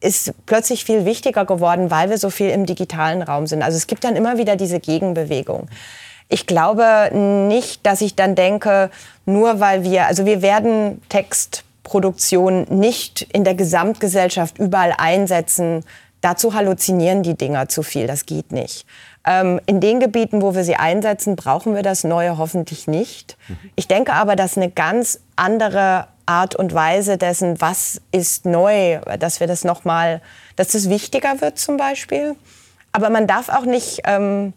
ist 0.00 0.32
plötzlich 0.46 0.84
viel 0.84 1.04
wichtiger 1.04 1.44
geworden, 1.44 1.90
weil 1.90 2.10
wir 2.10 2.18
so 2.18 2.30
viel 2.30 2.50
im 2.50 2.66
digitalen 2.66 3.22
Raum 3.22 3.46
sind. 3.46 3.62
Also 3.62 3.76
es 3.76 3.86
gibt 3.86 4.04
dann 4.04 4.14
immer 4.14 4.38
wieder 4.38 4.56
diese 4.56 4.78
Gegenbewegung. 4.78 5.68
Ich 6.28 6.46
glaube 6.46 7.10
nicht, 7.12 7.86
dass 7.86 8.00
ich 8.00 8.14
dann 8.14 8.34
denke, 8.34 8.90
nur 9.24 9.60
weil 9.60 9.84
wir, 9.84 10.06
also 10.06 10.26
wir 10.26 10.42
werden 10.42 11.00
Textproduktion 11.08 12.66
nicht 12.68 13.22
in 13.32 13.44
der 13.44 13.54
Gesamtgesellschaft 13.54 14.58
überall 14.58 14.92
einsetzen. 14.98 15.84
Dazu 16.20 16.54
halluzinieren 16.54 17.22
die 17.22 17.36
Dinger 17.36 17.68
zu 17.68 17.82
viel, 17.82 18.06
das 18.06 18.26
geht 18.26 18.52
nicht. 18.52 18.86
Ähm, 19.26 19.60
in 19.66 19.80
den 19.80 19.98
Gebieten, 19.98 20.40
wo 20.40 20.54
wir 20.54 20.62
sie 20.62 20.76
einsetzen, 20.76 21.34
brauchen 21.34 21.74
wir 21.74 21.82
das 21.82 22.04
Neue 22.04 22.38
hoffentlich 22.38 22.86
nicht. 22.86 23.36
Ich 23.74 23.88
denke 23.88 24.12
aber, 24.12 24.36
dass 24.36 24.56
eine 24.56 24.70
ganz 24.70 25.20
andere 25.34 26.06
Art 26.26 26.54
und 26.54 26.74
Weise 26.74 27.18
dessen, 27.18 27.60
was 27.60 28.00
ist 28.12 28.46
neu, 28.46 29.00
dass 29.18 29.40
wir 29.40 29.46
das 29.46 29.64
noch 29.64 29.84
mal, 29.84 30.20
dass 30.56 30.68
das 30.68 30.88
wichtiger 30.88 31.40
wird 31.40 31.58
zum 31.58 31.76
Beispiel. 31.76 32.36
Aber 32.92 33.10
man 33.10 33.26
darf 33.26 33.48
auch 33.48 33.64
nicht 33.64 34.02
ähm, 34.04 34.52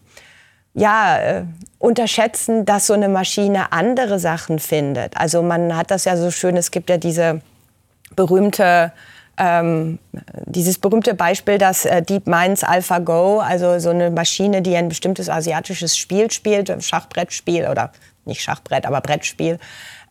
ja, 0.74 1.18
äh, 1.18 1.44
unterschätzen, 1.78 2.64
dass 2.64 2.86
so 2.86 2.94
eine 2.94 3.08
Maschine 3.08 3.72
andere 3.72 4.18
Sachen 4.18 4.58
findet. 4.58 5.16
Also 5.16 5.42
man 5.42 5.76
hat 5.76 5.90
das 5.90 6.04
ja 6.04 6.16
so 6.16 6.30
schön, 6.30 6.56
es 6.56 6.70
gibt 6.70 6.90
ja 6.90 6.96
diese 6.96 7.40
berühmte 8.16 8.92
ähm, 9.40 9.98
dieses 10.44 10.78
berühmte 10.78 11.14
Beispiel, 11.14 11.56
dass 11.56 11.86
äh, 11.86 12.02
DeepMinds 12.02 12.62
AlphaGo, 12.62 13.40
also 13.40 13.78
so 13.78 13.88
eine 13.88 14.10
Maschine, 14.10 14.60
die 14.60 14.76
ein 14.76 14.88
bestimmtes 14.88 15.30
asiatisches 15.30 15.96
Spiel 15.96 16.30
spielt, 16.30 16.70
Schachbrettspiel 16.84 17.66
oder 17.66 17.90
nicht 18.26 18.42
Schachbrett, 18.42 18.84
aber 18.84 19.00
Brettspiel, 19.00 19.58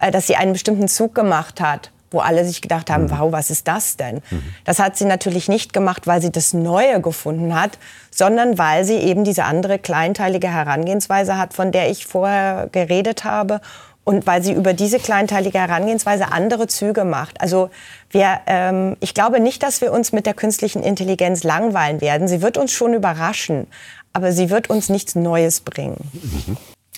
äh, 0.02 0.10
dass 0.10 0.26
sie 0.26 0.36
einen 0.36 0.54
bestimmten 0.54 0.88
Zug 0.88 1.14
gemacht 1.14 1.62
hat 1.62 1.92
wo 2.12 2.20
alle 2.20 2.46
sich 2.46 2.62
gedacht 2.62 2.90
haben, 2.90 3.04
mhm. 3.04 3.12
wow, 3.12 3.32
was 3.32 3.50
ist 3.50 3.68
das 3.68 3.98
denn? 3.98 4.16
Mhm. 4.30 4.44
Das 4.66 4.80
hat 4.80 4.98
sie 4.98 5.06
natürlich 5.06 5.48
nicht 5.48 5.74
gemacht, 5.74 6.08
weil 6.08 6.22
sie 6.22 6.32
das 6.32 6.54
Neue 6.54 7.02
gefunden 7.02 7.54
hat, 7.54 7.78
sondern 8.10 8.58
weil 8.58 8.84
sie 8.84 8.98
eben 8.98 9.24
diese 9.24 9.44
andere 9.44 9.80
kleinteilige 9.80 10.48
Herangehensweise 10.48 11.38
hat, 11.38 11.54
von 11.54 11.72
der 11.72 11.90
ich 11.92 12.06
vorher 12.06 12.68
geredet 12.72 13.24
habe. 13.24 13.62
Und 14.10 14.26
weil 14.26 14.41
sie 14.41 14.53
über 14.53 14.74
diese 14.74 14.97
kleinteilige 14.97 15.60
Herangehensweise 15.60 16.32
andere 16.32 16.66
Züge 16.66 17.05
macht. 17.05 17.39
Also 17.41 17.70
wir, 18.10 18.39
ähm, 18.47 18.97
ich 19.01 19.14
glaube 19.14 19.39
nicht, 19.39 19.62
dass 19.62 19.82
wir 19.82 19.93
uns 19.93 20.14
mit 20.14 20.26
der 20.26 20.34
künstlichen 20.34 20.82
Intelligenz 20.82 21.43
langweilen 21.43 22.01
werden. 22.01 22.28
Sie 22.28 22.41
wird 22.41 22.57
uns 22.57 22.72
schon 22.72 22.95
überraschen, 22.95 23.68
aber 24.12 24.32
sie 24.32 24.49
wird 24.49 24.68
uns 24.68 24.89
nichts 24.89 25.14
Neues 25.14 25.62
bringen. 25.62 26.10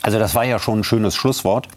Also 0.01 0.19
das 0.19 0.35
war 0.35 0.45
ja 0.45 0.57
schon 0.57 0.79
ein 0.79 0.83
schönes 0.85 1.13
Schlusswort. 1.13 1.67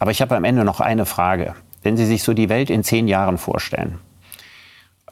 Aber 0.00 0.10
ich 0.10 0.20
habe 0.20 0.34
am 0.34 0.42
Ende 0.42 0.64
noch 0.64 0.80
eine 0.80 1.06
Frage. 1.06 1.54
Wenn 1.84 1.96
Sie 1.96 2.04
sich 2.04 2.24
so 2.24 2.34
die 2.34 2.48
Welt 2.48 2.68
in 2.68 2.82
zehn 2.82 3.06
Jahren 3.06 3.38
vorstellen, 3.38 4.00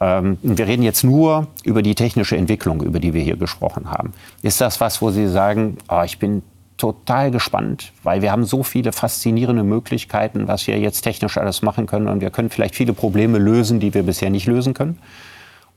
ähm, 0.01 0.37
wir 0.41 0.67
reden 0.67 0.83
jetzt 0.83 1.05
nur 1.05 1.47
über 1.63 1.81
die 1.81 1.95
technische 1.95 2.35
Entwicklung, 2.35 2.81
über 2.81 2.99
die 2.99 3.13
wir 3.13 3.21
hier 3.21 3.37
gesprochen 3.37 3.89
haben. 3.89 4.11
Ist 4.41 4.59
das 4.59 4.81
was, 4.81 5.01
wo 5.01 5.11
Sie 5.11 5.29
sagen, 5.29 5.77
oh, 5.87 6.01
ich 6.03 6.19
bin 6.19 6.43
total 6.81 7.29
gespannt, 7.29 7.93
weil 8.01 8.23
wir 8.23 8.31
haben 8.31 8.43
so 8.43 8.63
viele 8.63 8.91
faszinierende 8.91 9.63
Möglichkeiten, 9.63 10.47
was 10.47 10.65
wir 10.65 10.79
jetzt 10.79 11.01
technisch 11.01 11.37
alles 11.37 11.61
machen 11.61 11.85
können 11.85 12.07
und 12.07 12.21
wir 12.21 12.31
können 12.31 12.49
vielleicht 12.49 12.75
viele 12.75 12.93
Probleme 12.93 13.37
lösen, 13.37 13.79
die 13.79 13.93
wir 13.93 14.01
bisher 14.01 14.31
nicht 14.31 14.47
lösen 14.47 14.73
können? 14.73 14.97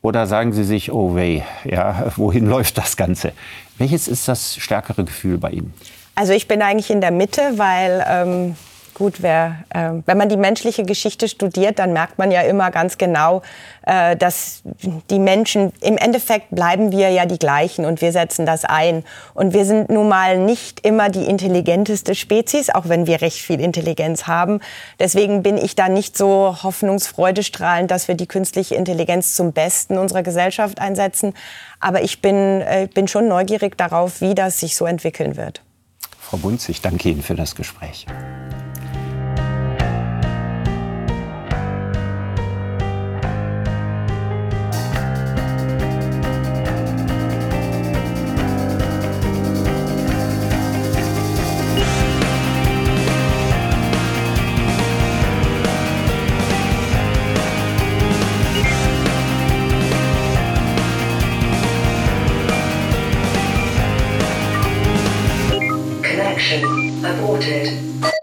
Oder 0.01 0.27
sagen 0.27 0.55
Sie 0.55 0.65
sich, 0.65 0.93
oh 0.93 1.15
weh, 1.15 1.43
ja, 1.65 2.07
wohin 2.17 2.47
läuft 2.47 2.79
das 2.79 2.97
Ganze? 2.97 3.33
Welches 3.77 4.09
ist 4.09 4.29
das 4.29 4.57
stärkere 4.57 5.05
Gefühl 5.05 5.37
bei 5.37 5.51
Ihnen? 5.51 5.75
Also 6.15 6.33
ich 6.33 6.49
bin 6.49 6.63
eigentlich 6.63 6.91
in 6.91 7.03
der 7.03 7.11
Mitte, 7.11 7.43
weil 7.57 8.05
ähm, 8.09 8.57
gut, 8.95 9.23
wer, 9.23 9.65
äh, 9.71 9.91
wenn 10.07 10.17
man 10.17 10.29
die 10.29 10.37
menschliche 10.37 10.85
Geschichte 10.85 11.29
studiert, 11.29 11.79
dann 11.79 11.93
merkt 11.93 12.19
man 12.19 12.31
ja 12.31 12.43
immer 12.43 12.71
ganz 12.71 12.97
genau, 12.97 13.43
äh, 13.87 14.17
dass 14.17 14.63
die 15.11 15.19
Menschen, 15.19 15.73
im 15.81 15.99
Endeffekt 15.99 16.51
bleiben 16.51 16.93
wir 16.93 17.11
ja 17.11 17.27
die 17.27 17.39
gleichen 17.39 17.85
und 17.85 18.01
wir 18.01 18.13
setzen 18.13 18.47
das 18.47 18.65
ein. 18.65 19.05
Und 19.35 19.53
wir 19.53 19.65
sind 19.65 19.91
nun 19.91 20.09
mal 20.09 20.39
nicht 20.39 20.87
immer 20.87 21.11
die 21.11 21.25
intelligenteste 21.25 22.15
Spezies, 22.15 22.71
auch 22.71 22.89
wenn 22.89 23.07
wir 23.07 23.21
recht 23.21 23.39
viel 23.39 23.61
Intelligenz 23.61 24.27
haben. 24.27 24.61
Deswegen 24.99 25.43
bin 25.43 25.59
ich 25.59 25.75
da 25.75 25.89
nicht 25.89 26.17
so 26.17 26.57
hoffnungsfreudestrahlend, 26.63 27.91
dass 27.91 28.09
wir 28.09 28.15
die 28.15 28.27
künstliche 28.27 28.77
Intelligenz 28.77 29.35
zum 29.35 29.53
Besten 29.53 29.99
unserer 29.99 30.23
Gesellschaft 30.23 30.81
einsetzen. 30.81 31.35
Aber 31.81 32.03
ich 32.03 32.23
bin, 32.23 32.63
äh, 32.63 32.89
bin 32.93 33.09
schon 33.09 33.29
neugierig 33.29 33.77
darauf, 33.77 34.21
wie 34.21 34.35
das 34.35 34.61
sich 34.61 34.77
so 34.77 34.87
entwickeln 34.87 35.37
wird. 35.37 35.63
Frau 36.19 36.39
Bunz, 36.39 36.69
ich 36.69 36.81
danke 36.81 37.11
Ihnen 37.11 37.23
für 37.23 37.35
das 37.35 37.55
Gespräch. 37.55 38.07